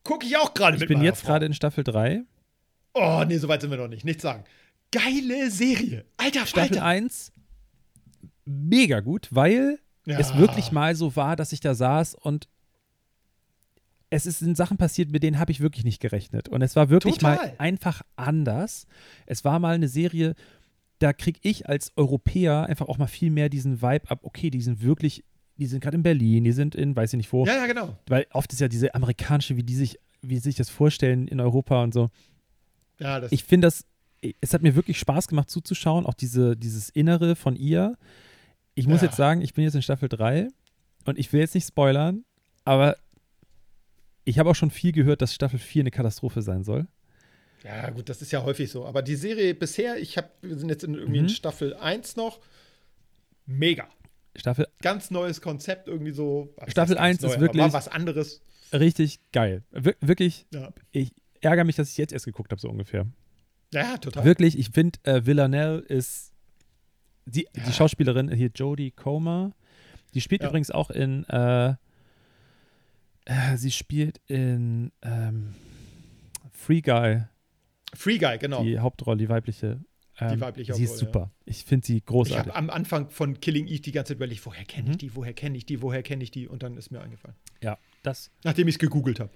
Gucke 0.03 0.25
ich 0.25 0.37
auch 0.37 0.53
gerade 0.53 0.75
Ich 0.77 0.79
mit 0.79 0.87
bin 0.89 0.97
meiner 0.99 1.09
jetzt 1.09 1.25
gerade 1.25 1.45
in 1.45 1.53
Staffel 1.53 1.83
3. 1.83 2.23
Oh, 2.93 3.23
nee, 3.27 3.37
so 3.37 3.47
weit 3.47 3.61
sind 3.61 3.69
wir 3.69 3.77
noch 3.77 3.87
nicht. 3.87 4.05
Nichts 4.05 4.23
sagen. 4.23 4.43
Geile 4.91 5.51
Serie. 5.51 6.05
Alter 6.17 6.45
Staffel 6.47 6.69
Falter. 6.77 6.85
1 6.85 7.31
mega 8.45 9.01
gut, 9.01 9.27
weil 9.31 9.79
Ja. 10.09 10.19
es 10.19 10.35
wirklich 10.37 10.71
mal 10.71 10.95
so 10.95 11.15
war, 11.15 11.35
dass 11.35 11.53
ich 11.53 11.59
da 11.59 11.75
saß 11.75 12.15
und 12.15 12.47
es 14.09 14.25
ist, 14.25 14.39
sind 14.39 14.57
Sachen 14.57 14.77
passiert, 14.77 15.11
mit 15.11 15.21
denen 15.21 15.37
habe 15.37 15.51
ich 15.51 15.59
wirklich 15.59 15.85
nicht 15.85 16.01
gerechnet. 16.01 16.49
Und 16.49 16.63
es 16.63 16.75
war 16.75 16.89
wirklich 16.89 17.19
Total. 17.19 17.35
mal 17.35 17.53
einfach 17.59 18.01
anders. 18.15 18.87
Es 19.27 19.45
war 19.45 19.59
mal 19.59 19.75
eine 19.75 19.87
Serie, 19.87 20.33
da 20.97 21.13
kriege 21.13 21.39
ich 21.43 21.69
als 21.69 21.91
Europäer 21.95 22.65
einfach 22.65 22.87
auch 22.87 22.97
mal 22.97 23.07
viel 23.07 23.29
mehr 23.29 23.49
diesen 23.49 23.81
Vibe 23.81 24.09
ab, 24.09 24.21
okay, 24.23 24.49
die 24.49 24.61
sind 24.61 24.81
wirklich, 24.81 25.23
die 25.57 25.67
sind 25.67 25.81
gerade 25.81 25.95
in 25.97 26.03
Berlin, 26.03 26.43
die 26.43 26.51
sind 26.51 26.73
in, 26.75 26.95
weiß 26.95 27.13
ich 27.13 27.17
nicht 27.17 27.31
wo. 27.31 27.45
Ja, 27.45 27.55
ja, 27.55 27.67
genau. 27.67 27.95
Weil 28.07 28.25
oft 28.31 28.51
ist 28.51 28.59
ja 28.59 28.67
diese 28.67 28.95
amerikanische, 28.95 29.55
wie 29.57 29.63
die 29.63 29.75
sich, 29.75 29.99
wie 30.21 30.35
sie 30.35 30.41
sich 30.41 30.55
das 30.55 30.69
vorstellen 30.69 31.27
in 31.27 31.39
Europa 31.39 31.83
und 31.83 31.93
so. 31.93 32.09
Ja, 32.99 33.19
das 33.19 33.31
Ich 33.31 33.43
finde 33.43 33.67
das, 33.67 33.85
es 34.41 34.53
hat 34.53 34.63
mir 34.63 34.75
wirklich 34.75 34.99
Spaß 34.99 35.27
gemacht 35.27 35.49
zuzuschauen, 35.49 36.05
auch 36.05 36.15
diese, 36.15 36.57
dieses 36.57 36.89
Innere 36.89 37.35
von 37.35 37.55
ihr. 37.55 37.95
Ich 38.75 38.87
muss 38.87 39.01
Ja. 39.01 39.07
jetzt 39.07 39.17
sagen, 39.17 39.41
ich 39.41 39.53
bin 39.53 39.63
jetzt 39.63 39.75
in 39.75 39.81
Staffel 39.81 40.09
3 40.09 40.47
und 41.05 41.17
ich 41.19 41.31
will 41.33 41.39
jetzt 41.41 41.55
nicht 41.55 41.67
spoilern, 41.67 42.23
aber 42.65 42.95
ich 44.25 44.39
habe 44.39 44.49
auch 44.49 44.55
schon 44.55 44.71
viel 44.71 44.91
gehört, 44.91 45.21
dass 45.21 45.33
Staffel 45.33 45.59
4 45.59 45.81
eine 45.83 45.91
Katastrophe 45.91 46.41
sein 46.41 46.63
soll. 46.63 46.87
Ja, 47.63 47.89
gut, 47.89 48.07
das 48.07 48.21
ist 48.21 48.31
ja 48.31 48.43
häufig 48.43 48.71
so. 48.71 48.85
Aber 48.85 49.01
die 49.01 49.15
Serie 49.15 49.53
bisher, 49.53 49.97
ich 49.99 50.17
habe, 50.17 50.29
wir 50.41 50.57
sind 50.57 50.69
jetzt 50.69 50.83
in 50.83 50.93
irgendwie 50.93 51.19
Mhm. 51.19 51.25
in 51.25 51.29
Staffel 51.29 51.73
1 51.75 52.15
noch. 52.15 52.39
Mega. 53.45 53.87
Staffel 54.35 54.67
Ganz 54.81 55.11
neues 55.11 55.41
Konzept, 55.41 55.87
irgendwie 55.87 56.11
so. 56.11 56.53
Staffel 56.67 56.67
heißt 56.67 56.75
ganz 56.75 56.91
1 56.99 57.17
ist 57.23 57.31
aber 57.33 57.41
wirklich- 57.41 57.63
War 57.63 57.73
was 57.73 57.87
anderes. 57.89 58.41
richtig 58.71 59.19
geil. 59.33 59.63
Wir, 59.71 59.95
wirklich, 59.99 60.45
Ja. 60.53 60.71
ich 60.91 61.11
ärgere 61.41 61.65
mich, 61.65 61.75
dass 61.75 61.89
ich 61.89 61.97
jetzt 61.97 62.13
erst 62.13 62.25
geguckt 62.25 62.51
habe, 62.51 62.61
so 62.61 62.69
ungefähr. 62.69 63.07
Ja, 63.73 63.97
total. 63.97 64.23
Wirklich, 64.23 64.57
ich 64.57 64.69
finde, 64.69 64.99
äh, 65.03 65.25
Villanelle 65.25 65.79
ist 65.79 66.31
die, 67.29 67.47
Ja. 67.55 67.63
die 67.65 67.73
Schauspielerin 67.73 68.31
hier, 68.31 68.49
Jodie 68.53 68.91
Comer. 68.91 69.51
Die 70.13 70.21
spielt 70.21 70.41
Ja. 70.41 70.49
übrigens 70.49 70.71
auch 70.71 70.89
in, 70.89 71.23
äh, 71.29 71.75
äh, 73.25 73.57
sie 73.57 73.71
spielt 73.71 74.19
in 74.27 74.91
ähm, 75.01 75.55
Free 76.51 76.81
Guy, 76.81 77.23
Free 77.93 78.17
Guy, 78.17 78.37
genau. 78.37 78.63
die 78.63 78.79
Hauptrolle, 78.79 79.17
die 79.17 79.29
weibliche. 79.29 79.79
Ähm, 80.21 80.41
weibliche 80.41 80.73
Sie 80.73 80.83
ist 80.83 80.91
Hauptrolle, 81.01 81.11
super. 81.13 81.31
Ich 81.45 81.63
finde 81.63 81.87
sie 81.87 81.97
Ich 81.97 82.05
großartig. 82.05 82.47
habe 82.53 82.55
am 82.55 82.69
Anfang 82.69 83.09
von 83.09 83.39
Killing 83.39 83.67
Eve 83.67 83.79
die 83.81 83.91
ganze 83.93 84.09
Zeit 84.09 84.17
überlegt, 84.17 84.45
woher 84.45 84.65
kenne 84.65 84.89
ich 84.89 84.95
Mhm. 84.95 84.97
die, 84.97 85.15
woher 85.15 85.33
kenne 85.33 85.57
ich 85.57 85.65
die, 85.65 85.81
woher 85.81 86.03
kenne 86.03 86.23
ich 86.23 86.31
die? 86.31 86.47
Und 86.47 86.61
dann 86.61 86.75
ist 86.77 86.91
mir 86.91 86.99
eingefallen. 87.01 87.37
ja, 87.61 87.77
das, 88.03 88.29
Nachdem 88.43 88.67
ich 88.67 88.75
es 88.75 88.79
gegoogelt 88.79 89.19
habe. 89.21 89.29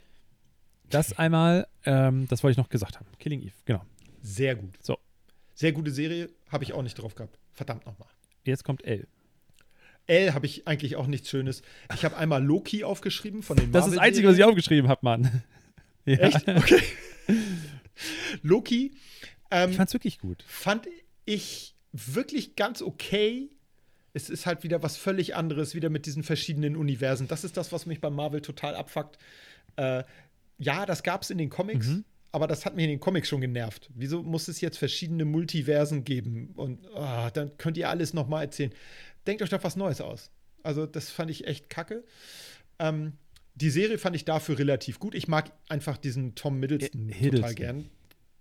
das 0.89 1.17
einmal, 1.17 1.67
ähm, 1.85 2.27
das 2.27 2.43
wollte 2.43 2.51
ich 2.53 2.57
noch 2.57 2.69
gesagt 2.69 2.99
haben. 2.99 3.07
Killing 3.19 3.41
Eve, 3.41 3.53
genau. 3.65 3.83
Sehr 4.21 4.55
gut. 4.55 4.73
So. 4.81 4.97
Sehr 5.53 5.71
gute 5.71 5.91
Serie, 5.91 6.29
habe 6.49 6.63
ich 6.65 6.73
auch 6.73 6.81
nicht 6.83 6.95
drauf 6.95 7.15
gehabt. 7.15 7.39
Verdammt 7.53 7.85
nochmal. 7.85 8.09
Jetzt 8.43 8.63
kommt 8.63 8.83
L. 8.85 9.07
L 10.07 10.33
habe 10.33 10.45
ich 10.45 10.67
eigentlich 10.67 10.95
auch 10.97 11.07
nichts 11.07 11.29
Schönes. 11.29 11.61
Ich 11.93 12.03
habe 12.03 12.17
einmal 12.17 12.43
Loki 12.43 12.83
aufgeschrieben 12.83 13.41
von 13.41 13.55
den 13.57 13.71
Das 13.71 13.85
ist 13.87 13.93
das 13.95 13.99
Einzige, 14.01 14.27
was 14.27 14.37
ich 14.37 14.43
aufgeschrieben 14.43 14.89
habe, 14.89 14.99
Mann. 15.03 15.43
Ja. 16.05 16.17
Echt? 16.17 16.45
Okay. 16.49 16.81
Loki 18.41 18.91
ähm, 19.51 19.69
Ich 19.71 19.77
fand's 19.77 19.93
wirklich 19.93 20.19
gut. 20.19 20.43
fand 20.47 20.87
ich 21.25 21.75
wirklich 21.93 22.55
ganz 22.57 22.81
okay. 22.81 23.49
Es 24.13 24.29
ist 24.29 24.45
halt 24.45 24.63
wieder 24.63 24.83
was 24.83 24.97
völlig 24.97 25.35
anderes, 25.35 25.75
wieder 25.75 25.89
mit 25.89 26.05
diesen 26.05 26.23
verschiedenen 26.23 26.75
Universen. 26.75 27.27
Das 27.29 27.43
ist 27.45 27.55
das, 27.57 27.71
was 27.71 27.85
mich 27.85 28.01
bei 28.01 28.09
Marvel 28.09 28.41
total 28.41 28.75
abfuckt. 28.75 29.17
Äh, 29.77 30.03
ja, 30.57 30.85
das 30.85 31.03
gab 31.03 31.21
es 31.23 31.29
in 31.29 31.37
den 31.37 31.49
Comics, 31.49 31.87
Mhm. 31.87 32.05
Aber 32.33 32.47
das 32.47 32.65
hat 32.65 32.75
mich 32.75 32.83
in 32.85 32.89
den 32.89 32.99
Comics 32.99 33.29
schon 33.29 33.41
genervt. 33.41 33.91
Wieso 33.93 34.23
muss 34.23 34.47
es 34.47 34.59
jetzt 34.59 34.77
verschiedene 34.77 35.23
Multiversen 35.23 36.03
geben? 36.03 36.51
Und 36.55 36.79
ah, 36.95 37.29
dann 37.29 37.55
könnt 37.57 37.77
ihr 37.77 37.89
alles 37.89 38.13
noch 38.13 38.27
mal 38.27 38.41
erzählen. 38.41 38.73
Denkt 39.27 39.43
euch 39.43 39.49
doch 39.49 39.63
was 39.63 39.75
Neues 39.75 40.01
aus. 40.01 40.31
Also, 40.63 40.87
das 40.87 41.11
fand 41.11 41.29
ich 41.29 41.45
echt 41.45 41.69
kacke. 41.69 42.03
Ähm, 42.79 43.13
die 43.53 43.69
Serie 43.69 43.99
fand 43.99 44.15
ich 44.15 44.25
dafür 44.25 44.57
relativ 44.57 44.99
gut. 44.99 45.13
Ich 45.13 45.27
mag 45.27 45.51
einfach 45.69 45.95
diesen 45.97 46.33
Tom 46.33 46.59
Middleton 46.59 47.07
total 47.07 47.21
Hiddleston. 47.21 47.55
gern. 47.55 47.89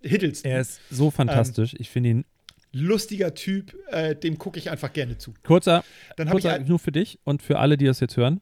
Hiddleston. 0.01 0.51
Er 0.51 0.61
ist 0.63 0.81
so 0.91 1.11
fantastisch. 1.11 1.75
ich 1.79 1.91
finde 1.91 2.09
ihn 2.09 2.25
lustiger 2.73 3.35
Typ, 3.35 3.77
äh, 3.89 4.17
dem 4.17 4.39
gucke 4.39 4.59
ich 4.59 4.71
einfach 4.71 4.95
gerne 4.95 5.19
zu. 5.19 5.35
kurzer, 5.43 5.85
Dann 6.17 6.31
habe 6.31 6.39
ich 6.39 6.45
kurzer 6.45 6.57
ein, 6.57 6.67
nur 6.67 6.79
für 6.79 6.93
dich 6.93 7.19
und 7.25 7.43
für 7.43 7.59
alle, 7.59 7.77
die 7.77 7.85
das 7.85 8.01
jetzt 8.01 8.17
hören. 8.17 8.41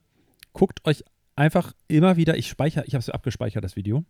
Guckt 0.53 0.86
euch 0.86 1.03
einfach 1.34 1.72
immer 1.88 2.16
wieder, 2.16 2.36
ich 2.36 2.46
speichere, 2.46 2.84
ich 2.86 2.94
habe 2.94 3.01
es 3.01 3.11
abgespeichert, 3.11 3.64
das 3.64 3.74
Video. 3.74 4.05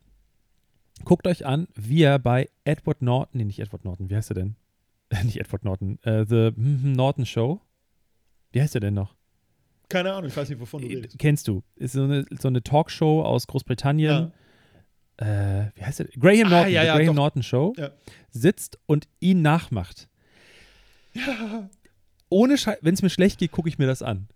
Guckt 1.05 1.27
euch 1.27 1.47
an, 1.47 1.67
wie 1.75 2.03
er 2.03 2.19
bei 2.19 2.49
Edward 2.65 3.03
Norton, 3.03 3.39
nee, 3.39 3.45
nicht 3.45 3.59
Edward 3.61 3.85
Norton, 3.85 4.11
wie 4.11 4.17
heißt 4.17 4.31
er 4.31 4.35
denn? 4.35 4.57
nicht 5.25 5.39
Edward 5.41 5.65
Norton, 5.65 5.99
äh, 6.03 6.25
The 6.27 6.53
mhm, 6.55 6.93
Norton 6.93 7.27
Show. 7.27 7.61
Wie 8.53 8.61
heißt 8.63 8.75
er 8.75 8.81
denn 8.81 8.95
noch? 8.95 9.15
keine 9.89 10.13
Ahnung, 10.13 10.29
ich 10.31 10.37
weiß 10.37 10.49
nicht, 10.49 10.61
wovon 10.61 10.83
du 10.83 10.89
Äh, 10.89 10.95
redest. 10.99 11.19
Kennst 11.19 11.49
du? 11.49 11.65
Ist 11.75 11.95
so 11.95 12.05
eine, 12.05 12.25
so 12.41 12.47
eine 12.47 12.63
Talkshow 12.63 13.23
aus 13.25 13.49
Großbritannien. 13.49 14.31
Ja. 15.19 15.63
Äh, 15.65 15.71
wie 15.75 15.83
heißt 15.85 15.99
der? 15.99 16.07
Graham 16.17 16.47
Ah, 16.47 16.51
Norton, 16.51 16.73
ja, 16.73 16.81
die 16.83 16.87
ja, 16.87 16.95
Graham 16.97 17.07
doch. 17.07 17.15
Norton 17.15 17.43
Show, 17.43 17.73
Ja. 17.77 17.91
sitzt 18.31 18.79
und 18.87 19.09
ihn 19.19 19.43
nachmacht. 19.43 20.09
Ohne 22.29 22.57
Schei 22.57 22.77
wenn 22.83 22.95
es 22.95 23.03
mir 23.03 23.11
schlecht 23.11 23.39
geht, 23.39 23.51
gucke 23.51 23.69
ich 23.69 23.79
mir 23.79 23.87
das 23.89 24.03
an. 24.03 24.29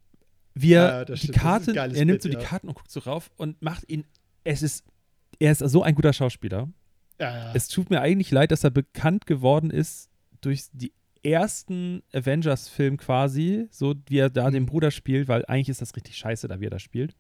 Er 0.57 0.62
Ja, 0.65 1.05
das 1.05 1.21
die 1.21 1.29
Karten, 1.29 1.77
er 1.77 1.89
nimmt 1.89 2.09
Bit, 2.09 2.23
so 2.23 2.29
die 2.29 2.35
ja. 2.35 2.41
Karten 2.43 2.67
und 2.69 2.75
guckt 2.75 2.91
so 2.91 2.99
rauf 3.01 3.31
und 3.37 3.61
macht 3.62 3.89
ihn. 3.89 4.05
Es 4.43 4.61
ist, 4.62 4.85
er 5.39 5.53
ist 5.53 5.59
so 5.61 5.82
ein 5.82 5.95
guter 5.95 6.12
Schauspieler. 6.12 6.68
Ja, 7.20 7.37
ja. 7.37 7.53
Es 7.55 7.68
tut 7.68 7.91
mir 7.91 8.01
eigentlich 8.01 8.30
leid, 8.30 8.51
dass 8.51 8.64
er 8.64 8.70
bekannt 8.70 9.26
geworden 9.26 9.70
ist 9.70 10.11
durch 10.41 10.64
die 10.72 10.93
ersten 11.22 12.03
Avengers-Film 12.12 12.97
quasi, 12.99 13.66
so 13.70 13.95
wie 14.09 14.18
er 14.18 14.30
da 14.30 14.49
Mhm. 14.49 14.55
den 14.55 14.66
Bruder 14.66 14.91
spielt, 14.91 15.28
weil 15.28 15.45
eigentlich 15.47 15.68
ist 15.70 15.80
das 15.80 15.95
richtig 15.97 16.16
scheiße, 16.16 16.49
da 16.49 16.61
wie 16.61 16.66
er 16.66 16.70
das 16.70 16.82
spielt. 16.82 17.14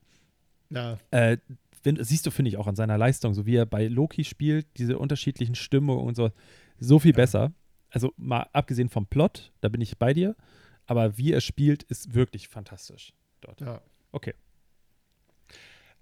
ja. 0.70 0.98
Äh, 1.10 1.38
wenn, 1.84 2.02
siehst 2.02 2.24
du, 2.24 2.30
finde 2.30 2.48
ich, 2.48 2.56
auch 2.56 2.66
an 2.66 2.76
seiner 2.76 2.96
Leistung, 2.96 3.34
so 3.34 3.44
wie 3.44 3.56
er 3.56 3.66
bei 3.66 3.86
Loki 3.88 4.24
spielt, 4.24 4.66
diese 4.78 4.98
unterschiedlichen 4.98 5.54
Stimmungen 5.54 6.06
und 6.06 6.14
so, 6.16 6.30
so 6.78 6.98
viel 6.98 7.10
Ja. 7.12 7.16
besser. 7.16 7.52
Also 7.90 8.12
mal 8.16 8.46
abgesehen 8.54 8.88
vom 8.88 9.06
Plot, 9.06 9.52
da 9.60 9.68
bin 9.68 9.82
ich 9.82 9.98
bei 9.98 10.14
dir, 10.14 10.34
aber 10.86 11.18
wie 11.18 11.32
er 11.32 11.42
spielt, 11.42 11.82
ist 11.84 12.14
wirklich 12.14 12.48
fantastisch 12.48 13.12
dort. 13.42 13.60
ja. 13.60 13.80
Okay. 14.12 14.32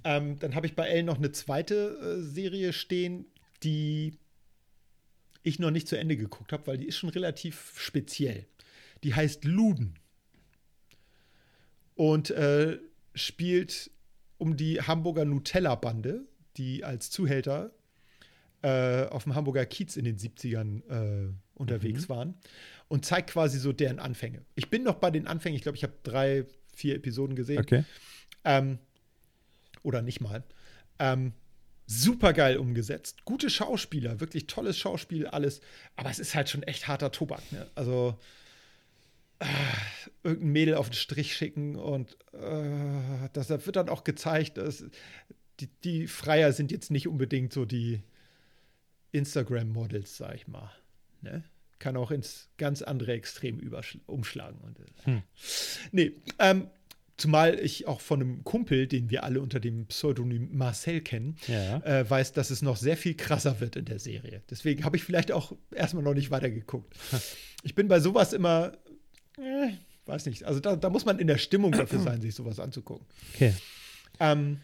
Ähm, 0.05 0.38
dann 0.38 0.55
habe 0.55 0.66
ich 0.66 0.74
bei 0.74 0.88
L 0.88 1.03
noch 1.03 1.18
eine 1.18 1.32
zweite 1.32 1.98
äh, 1.98 2.22
Serie 2.22 2.72
stehen, 2.72 3.26
die 3.62 4.18
ich 5.42 5.59
noch 5.59 5.70
nicht 5.70 5.88
zu 5.88 5.98
Ende 5.98 6.16
geguckt 6.16 6.53
habe, 6.53 6.66
weil 6.66 6.78
die 6.78 6.86
ist 6.86 6.96
schon 6.96 7.11
relativ 7.11 7.74
speziell. 7.76 8.46
Die 9.03 9.14
heißt 9.14 9.44
Luden 9.44 9.94
und 11.94 12.30
äh, 12.30 12.78
spielt 13.14 13.90
um 14.38 14.57
die 14.57 14.80
Hamburger 14.80 15.24
Nutella-Bande, 15.24 16.26
die 16.57 16.84
als 16.84 17.11
Zuhälter 17.11 17.72
äh, 18.62 19.07
auf 19.07 19.24
dem 19.24 19.34
Hamburger 19.34 19.66
Kiez 19.66 19.96
in 19.96 20.05
den 20.05 20.16
70ern 20.16 20.82
äh, 20.88 21.32
unterwegs 21.55 22.09
waren 22.09 22.34
und 22.88 23.05
zeigt 23.05 23.30
quasi 23.30 23.59
so 23.59 23.72
deren 23.72 23.98
Anfänge. 23.98 24.44
Ich 24.55 24.70
bin 24.70 24.82
noch 24.82 24.96
bei 24.96 25.11
den 25.11 25.26
Anfängen, 25.26 25.57
ich 25.57 25.62
glaube, 25.62 25.76
ich 25.76 25.82
habe 25.82 25.94
drei, 26.03 26.44
vier 26.74 26.96
Episoden 26.96 27.36
gesehen. 27.36 27.61
Okay. 27.61 27.84
Ähm, 28.44 28.78
oder 29.83 30.03
nicht 30.03 30.20
mal. 30.20 30.43
Ähm, 30.99 31.33
super 31.87 32.33
geil 32.33 32.57
umgesetzt. 32.57 33.24
Gute 33.24 33.51
Schauspieler, 33.51 34.20
wirklich 34.20 34.47
tolles 34.47 34.78
Schauspiel, 34.78 35.26
alles. 35.26 35.61
Aber 35.97 36.11
es 36.11 36.18
ist 36.18 36.35
halt 36.35 36.49
schon 36.49 36.62
echt 36.62 36.89
harter 36.89 37.12
Tobak. 37.12 37.43
Ne? 37.53 37.68
Also 37.74 38.18
äh, 39.41 39.47
irgendein 40.22 40.53
Mädel 40.53 40.74
auf 40.74 40.89
den 40.89 40.95
Strich 40.95 41.37
schicken 41.37 41.76
und 41.76 42.16
äh, 42.33 43.28
das 43.33 43.49
da 43.49 43.64
wird 43.64 43.76
dann 43.76 43.89
auch 43.89 44.05
gezeigt, 44.05 44.59
dass 44.59 44.85
die, 45.61 45.68
die 45.85 46.07
Freier 46.07 46.53
sind 46.53 46.70
jetzt 46.70 46.91
nicht 46.91 47.09
unbedingt 47.09 47.53
so 47.53 47.64
die 47.64 48.03
Instagram-Models, 49.12 50.16
sag 50.16 50.35
ich 50.35 50.49
mal. 50.49 50.70
Ne? 51.20 51.45
Kann 51.78 51.97
auch 51.97 52.11
ins 52.11 52.49
ganz 52.57 52.83
andere 52.83 53.12
Extrem 53.12 53.61
umschlagen. 54.07 54.61
Und, 54.61 54.78
äh, 54.78 55.05
Hm. 55.05 55.22
Nee, 55.91 56.12
ähm, 56.39 56.68
zumal 57.23 57.59
ich 57.61 57.87
auch 57.87 58.01
von 58.01 58.20
einem 58.20 58.45
Kumpel, 58.45 58.87
den 58.89 59.09
wir 59.09 59.23
alle 59.23 59.41
unter 59.41 59.61
dem 59.61 59.87
Pseudonym 59.87 60.49
Marcel 60.53 61.01
kennen, 61.01 61.37
Ja. 61.47 61.79
äh, 61.85 62.09
weiß, 62.11 62.33
dass 62.33 62.51
es 62.51 62.62
noch 62.62 62.77
sehr 62.77 62.97
viel 62.97 63.14
krasser 63.14 63.61
wird 63.61 63.77
in 63.77 63.85
der 63.85 63.99
Serie. 64.01 64.43
Deswegen 64.51 64.85
habe 64.85 64.97
ich 64.97 65.05
vielleicht 65.05 65.31
auch 65.31 65.53
erstmal 65.75 66.03
noch 66.03 66.14
nicht 66.14 66.31
weitergeguckt. 66.33 66.93
ich 67.62 67.75
bin 67.75 67.87
bei 67.89 68.01
sowas 68.01 68.33
immer, 68.33 68.73
äh, 69.39 69.68
weiß 70.07 70.27
nicht, 70.27 70.43
also 70.45 70.59
da, 70.59 70.75
da 70.75 70.91
muss 70.91 71.05
man 71.05 71.18
in 71.20 71.29
der 71.29 71.39
Stimmung 71.39 71.70
dafür 71.73 72.01
sein, 72.09 72.20
sich 72.20 72.35
sowas 72.35 72.59
anzugucken. 72.59 73.07
Okay. 73.35 73.55
Ähm, 74.18 74.59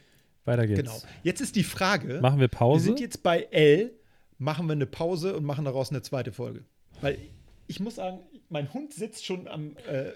Weiter 0.45 0.67
geht's. 0.67 0.81
genau. 0.81 1.01
Jetzt 1.23 1.41
ist 1.41 1.55
die 1.57 1.63
Frage, 1.65 2.21
Machen 2.21 2.39
wir 2.39 2.43
wir 2.43 2.49
Pause? 2.49 2.85
sind 2.87 3.01
jetzt 3.01 3.23
bei 3.23 3.43
L, 3.53 3.93
machen 4.39 4.67
wir 4.67 4.73
eine 4.73 4.87
Pause 4.87 5.37
und 5.37 5.45
machen 5.45 5.65
daraus 5.65 5.91
eine 5.91 6.03
zweite 6.03 6.33
Folge. 6.33 6.65
Weil 7.01 7.19
ich 7.67 7.79
muss 7.81 7.97
sagen, 7.97 8.21
mein 8.49 8.73
Hund 8.73 8.95
sitzt 8.95 9.25
schon 9.27 9.47
am 9.47 9.77
äh, 9.87 10.13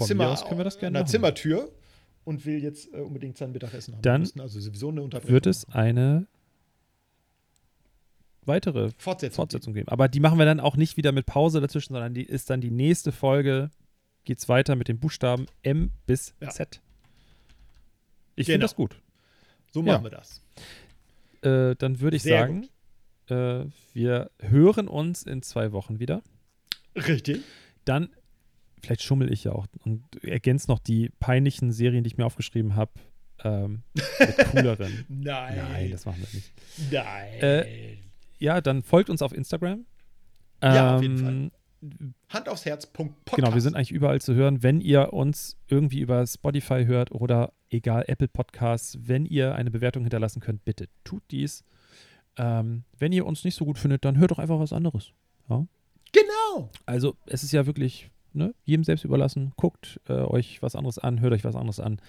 Von 0.00 0.06
Zimmer, 0.08 0.30
aus 0.30 0.44
können 0.44 0.58
wir 0.58 0.64
das 0.64 0.78
gerne 0.78 0.98
an 0.98 1.04
der. 1.04 1.10
Zimmertür 1.10 1.70
und 2.24 2.44
will 2.44 2.62
jetzt 2.62 2.92
äh, 2.92 2.98
unbedingt 2.98 3.36
sein 3.38 3.52
Mittagessen 3.52 3.94
haben. 3.94 4.02
Dann 4.02 4.22
also 4.38 4.60
sowieso 4.60 4.88
eine 4.90 5.02
Unterbrechung 5.02 5.32
Wird 5.34 5.46
es 5.46 5.68
eine 5.68 6.26
weitere 8.44 8.90
Fortsetzung. 8.98 9.36
Fortsetzung 9.36 9.74
geben. 9.74 9.88
Aber 9.88 10.08
die 10.08 10.20
machen 10.20 10.38
wir 10.38 10.44
dann 10.46 10.60
auch 10.60 10.76
nicht 10.76 10.96
wieder 10.96 11.12
mit 11.12 11.26
Pause 11.26 11.60
dazwischen, 11.60 11.92
sondern 11.92 12.14
die 12.14 12.24
ist 12.24 12.50
dann 12.50 12.60
die 12.60 12.70
nächste 12.70 13.12
Folge. 13.12 13.70
Geht's 14.24 14.48
weiter 14.48 14.76
mit 14.76 14.88
den 14.88 14.98
Buchstaben 14.98 15.46
M 15.62 15.92
bis 16.06 16.34
Ja. 16.40 16.50
Z. 16.50 16.80
Ich 18.36 18.46
finde 18.46 18.58
Genau. 18.58 18.64
das 18.64 18.76
gut. 18.76 18.96
So 19.72 19.80
Ja. 19.82 19.92
machen 19.94 20.04
wir 20.04 20.10
das. 20.10 20.40
Äh, 21.42 21.74
dann 21.76 22.00
würde 22.00 22.16
ich 22.16 22.22
Sehr 22.22 22.40
sagen, 22.40 22.68
äh, 23.28 23.64
wir 23.94 24.30
hören 24.40 24.88
uns 24.88 25.22
in 25.22 25.42
zwei 25.42 25.72
Wochen 25.72 25.98
wieder. 26.00 26.22
Richtig. 26.96 27.42
Dann, 27.84 28.10
vielleicht 28.82 29.02
schummel 29.02 29.32
ich 29.32 29.44
ja 29.44 29.52
auch 29.52 29.66
und 29.84 30.02
ergänze 30.24 30.68
noch 30.70 30.78
die 30.78 31.10
peinlichen 31.20 31.72
Serien, 31.72 32.04
die 32.04 32.08
ich 32.08 32.16
mir 32.18 32.26
aufgeschrieben 32.26 32.76
habe, 32.76 32.92
ähm, 33.44 33.82
mit 33.94 34.36
cooleren. 34.52 35.04
Nein. 35.08 35.56
Nein, 35.56 35.90
das 35.90 36.04
machen 36.06 36.20
wir 36.20 36.28
nicht. 36.34 36.52
Nein. 36.90 37.40
Äh, 37.40 37.96
Ja, 38.38 38.60
dann 38.60 38.82
folgt 38.82 39.10
uns 39.10 39.22
auf 39.22 39.32
Instagram. 39.32 39.84
Ja, 40.62 40.96
auf 40.96 41.02
jeden 41.02 41.50
Ähm, 41.82 42.14
Hand 42.28 42.48
aufs 42.50 42.66
Herz. 42.66 42.86
Podcast. 42.86 43.36
Genau, 43.36 43.54
wir 43.54 43.60
sind 43.62 43.74
eigentlich 43.74 43.90
überall 43.92 44.20
zu 44.20 44.34
hören. 44.34 44.62
Wenn 44.62 44.82
ihr 44.82 45.14
uns 45.14 45.56
irgendwie 45.68 46.00
über 46.00 46.26
Spotify 46.26 46.84
hört 46.84 47.10
oder 47.10 47.54
egal, 47.70 48.04
Apple 48.06 48.28
Podcasts, 48.28 48.98
wenn 49.00 49.24
ihr 49.24 49.54
eine 49.54 49.70
Bewertung 49.70 50.02
hinterlassen 50.02 50.40
könnt, 50.40 50.62
bitte 50.66 50.88
tut 51.04 51.22
dies. 51.30 51.64
Ähm, 52.36 52.84
wenn 52.98 53.12
ihr 53.12 53.24
uns 53.24 53.44
nicht 53.44 53.54
so 53.54 53.64
gut 53.64 53.78
findet, 53.78 54.04
dann 54.04 54.18
hört 54.18 54.30
doch 54.30 54.38
einfach 54.38 54.58
was 54.60 54.74
anderes. 54.74 55.12
Genau. 56.12 56.70
Also 56.86 57.16
es 57.26 57.42
ist 57.42 57.52
ja 57.52 57.64
wirklich 57.66 58.10
ne, 58.32 58.54
jedem 58.64 58.84
selbst 58.84 59.04
überlassen. 59.04 59.52
Guckt 59.56 60.00
äh, 60.08 60.12
euch 60.12 60.62
was 60.62 60.76
anderes 60.76 60.98
an, 60.98 61.20
hört 61.20 61.32
euch 61.32 61.44
was 61.44 61.56
anderes 61.56 61.80
an. 61.80 62.00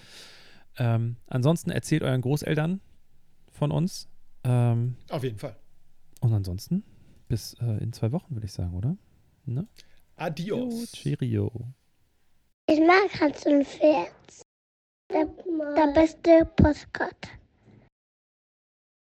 Ähm, 0.77 1.17
ansonsten 1.27 1.71
erzählt 1.71 2.03
euren 2.03 2.21
Großeltern 2.21 2.81
von 3.49 3.71
uns. 3.71 4.09
Ähm, 4.43 4.95
Auf 5.09 5.23
jeden 5.23 5.37
Fall. 5.37 5.55
und 6.21 6.33
ansonsten 6.33 6.83
bis 7.27 7.53
äh, 7.61 7.83
in 7.83 7.93
zwei 7.93 8.11
Wochen, 8.11 8.35
würde 8.35 8.45
ich 8.45 8.53
sagen, 8.53 8.73
oder? 8.73 8.97
Ne? 9.45 9.67
Adios. 10.15 10.81
Jo, 10.81 10.85
cheerio. 10.93 11.51
Ich 12.67 12.79
mag 12.79 13.19
Hans 13.19 13.45
und 13.45 13.65
Pferd. 13.65 14.11
Der, 15.11 15.25
der 15.75 15.93
beste 15.93 16.45
Postkarte. 16.55 17.29